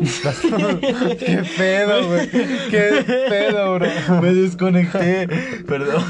[1.18, 2.28] ¿Qué pedo, güey?
[2.70, 3.86] ¿Qué pedo, bro?
[4.22, 5.28] Me desconecté,
[5.66, 6.02] perdón.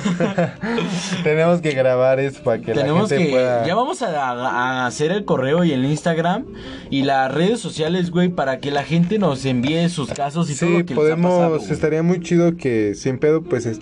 [1.25, 3.31] Tenemos que grabar eso para que Tenemos la gente que.
[3.33, 3.67] pueda...
[3.67, 6.45] Ya vamos a, a hacer el correo y el Instagram
[6.91, 10.71] y las redes sociales, güey, para que la gente nos envíe sus casos y todo
[10.71, 11.33] lo que podemos...
[11.39, 13.81] les ha pasado, estaría muy chido que sin pedo, pues, es-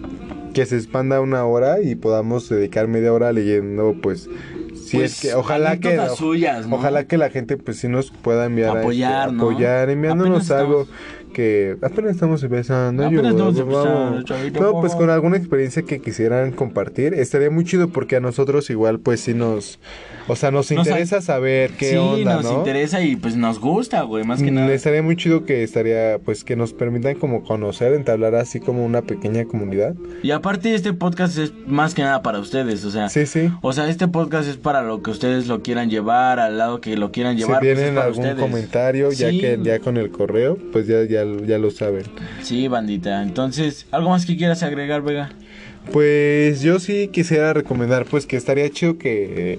[0.55, 4.29] que se expanda una hora y podamos dedicar media hora leyendo, pues...
[4.89, 6.77] Si Pues, es que, ojalá que, suyas, ¿no?
[6.77, 9.43] ojalá que la gente pues sí nos pueda enviar a, Apoyar, este, ¿no?
[9.43, 10.89] apoyar, enviándonos Apenas algo
[11.39, 13.07] que apenas estamos empezando.
[13.07, 17.63] Apenas yo, estamos empezando, chavito, No, pues con alguna experiencia que quisieran compartir, estaría muy
[17.65, 19.79] chido porque a nosotros igual pues sí nos,
[20.27, 22.59] o sea, nos Nos interesa saber qué sí, onda, nos ¿no?
[22.59, 24.73] interesa y pues nos gusta, güey, más que Mm, nada.
[24.73, 29.03] Estaría muy chido que estaría, pues que nos permitan como conocer, entablar así como una
[29.03, 29.95] pequeña comunidad.
[30.25, 33.49] Y aparte este podcast es más que nada para ustedes, o sea, Sí, sí.
[33.63, 36.97] o sea, este podcast es para lo que ustedes lo quieran llevar, al lado que
[36.97, 37.61] lo quieran Si llevar.
[37.61, 38.41] pues, es tienen para algún ustedes.
[38.43, 42.05] comentario, ya Sí, que ya con el correo, pues ya, ya, ya lo saben.
[42.43, 43.23] Sí, bandita.
[43.23, 45.31] Entonces, ¿algo más que quieras agregar, Vega?
[45.93, 49.59] Pues yo sí quisiera recomendar, pues que estaría chido que eh,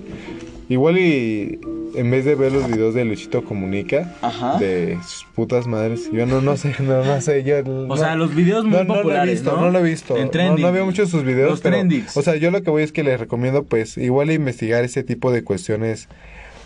[0.69, 1.59] igual y
[1.95, 4.59] en vez de ver los videos de Luchito Comunica, Ajá.
[4.59, 7.57] de sus putas madres, yo no, no sé, no, no sé, yo...
[7.59, 9.61] O no- sea, los videos muy no, no lo he populares, visto, ¿no?
[9.61, 10.17] no lo he visto.
[10.17, 10.65] En no, trending.
[10.65, 11.49] no veo muchos sus videos.
[11.49, 12.15] Los pero, trendings.
[12.15, 15.31] O sea, yo lo que voy es que les recomiendo, pues, igual investigar ese tipo
[15.31, 16.07] de cuestiones.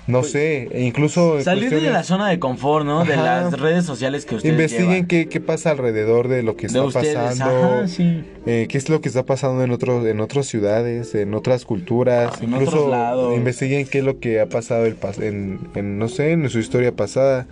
[0.05, 1.41] No Pues, sé, e incluso.
[1.41, 3.05] Salir de la zona de confort, ¿no?
[3.05, 6.79] De las redes sociales que ustedes Investiguen qué, qué pasa alrededor de lo que de
[6.79, 7.15] está ustedes.
[7.15, 7.65] pasando.
[7.75, 8.23] Ajá, sí.
[8.45, 12.41] eh, qué es lo que está pasando en otros en otras ciudades, en otras culturas,
[12.41, 13.33] En incluso otros lados.
[13.37, 16.59] investiguen qué es lo que ha pasado el pas- en, en, no sé, en su
[16.59, 17.47] historia pasada.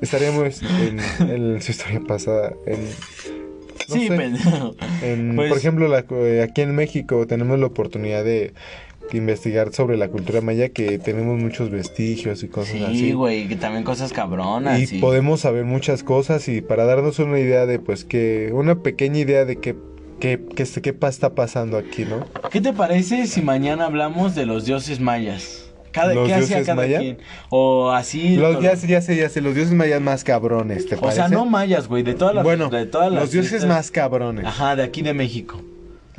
[0.00, 0.98] Estaríamos en,
[1.30, 2.78] en su historia pasada, en
[3.88, 4.14] no sí, sé.
[5.02, 8.54] En, Pues- por ejemplo, la- eh, aquí en México tenemos la oportunidad de
[9.18, 13.12] investigar sobre la cultura maya, que tenemos muchos vestigios y cosas Sí, así.
[13.12, 14.80] güey, que también cosas cabronas.
[14.80, 14.98] Y sí.
[14.98, 19.44] podemos saber muchas cosas y para darnos una idea de, pues, que, una pequeña idea
[19.44, 19.76] de qué,
[20.20, 22.26] qué, qué, qué está pasando aquí, ¿no?
[22.50, 25.66] ¿Qué te parece si mañana hablamos de los dioses mayas?
[25.92, 27.00] Cada, ¿Los ¿Qué hacía cada maya?
[27.00, 27.18] quien?
[27.48, 28.36] O así.
[28.36, 31.16] Los, ya, sé, ya sé, ya sé, los dioses mayas más cabrones, ¿te o parece?
[31.16, 32.44] sea, no mayas, güey, de todas las.
[32.44, 34.44] bueno, de todas las los dioses más cabrones.
[34.46, 35.60] Ajá, de aquí de México.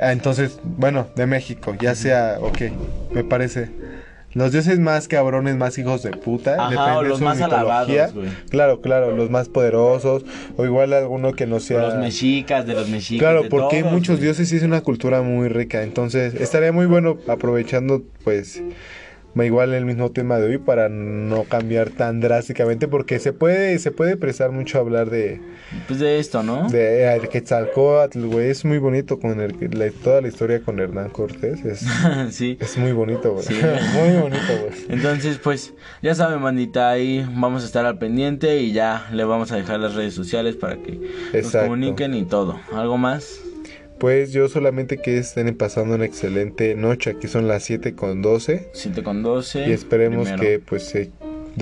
[0.02, 2.58] Ah, entonces, bueno, de México, ya sea, ok,
[3.12, 3.70] me parece.
[4.34, 7.36] Los dioses más cabrones, más hijos de puta, Ajá, depende o de los su más
[7.36, 8.04] mitología.
[8.06, 8.14] alabados.
[8.48, 10.24] Claro, claro, los más poderosos,
[10.56, 11.82] o igual alguno que no sea...
[11.82, 13.20] Los mexicas, de los mexicas.
[13.20, 14.24] Claro, de porque hay todos, muchos güey.
[14.24, 15.82] dioses y es una cultura muy rica.
[15.82, 18.62] Entonces, estaría muy bueno aprovechando, pues,
[19.36, 23.90] igual el mismo tema de hoy para no cambiar tan drásticamente, porque se puede, se
[23.90, 25.40] puede prestar mucho a hablar de,
[25.88, 26.68] Pues de esto, ¿no?
[26.68, 28.50] de el Quetzalcóatl, güey.
[28.50, 31.64] Es muy bonito con el, la- toda la historia con Hernán Cortés.
[31.64, 31.86] Es,
[32.30, 32.58] sí.
[32.60, 33.44] es muy bonito, güey.
[33.44, 33.54] Sí.
[33.94, 34.72] muy bonito, güey.
[34.88, 35.72] Entonces, pues,
[36.02, 39.80] ya saben, bandita, ahí vamos a estar al pendiente y ya le vamos a dejar
[39.80, 41.66] las redes sociales para que nos Exacto.
[41.68, 42.60] comuniquen y todo.
[42.72, 43.40] ¿Algo más?
[44.02, 47.10] Pues yo solamente que estén pasando una excelente noche.
[47.10, 48.70] Aquí son las 7 con 12.
[48.72, 49.68] 7 con 12.
[49.68, 50.42] Y esperemos primero.
[50.42, 51.12] que pues se,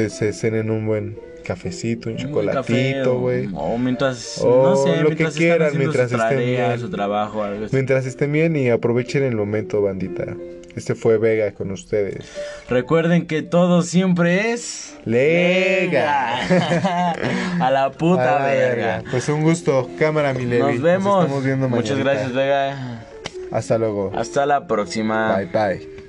[0.09, 3.47] se cenen un buen cafecito, un Un chocolatito, o- güey.
[3.55, 6.79] O mientras, O no sé, lo que mientras quieran, están haciendo mientras estén bien.
[6.81, 7.77] su trabajo, algo así.
[7.77, 10.35] Mientras estén bien y aprovechen el momento, bandita.
[10.77, 12.27] Este fue Vega con ustedes.
[12.69, 14.95] Recuerden que todo siempre es...
[15.05, 16.39] Lega.
[17.61, 19.03] a la puta A la verga.
[19.11, 20.75] Pues un gusto, cámara mi Levi.
[20.75, 21.25] Nos vemos.
[21.25, 23.05] estamos viendo Muchas gracias, Vega.
[23.51, 24.13] Hasta luego.
[24.15, 25.37] Hasta la próxima.
[25.37, 26.00] Bye bye.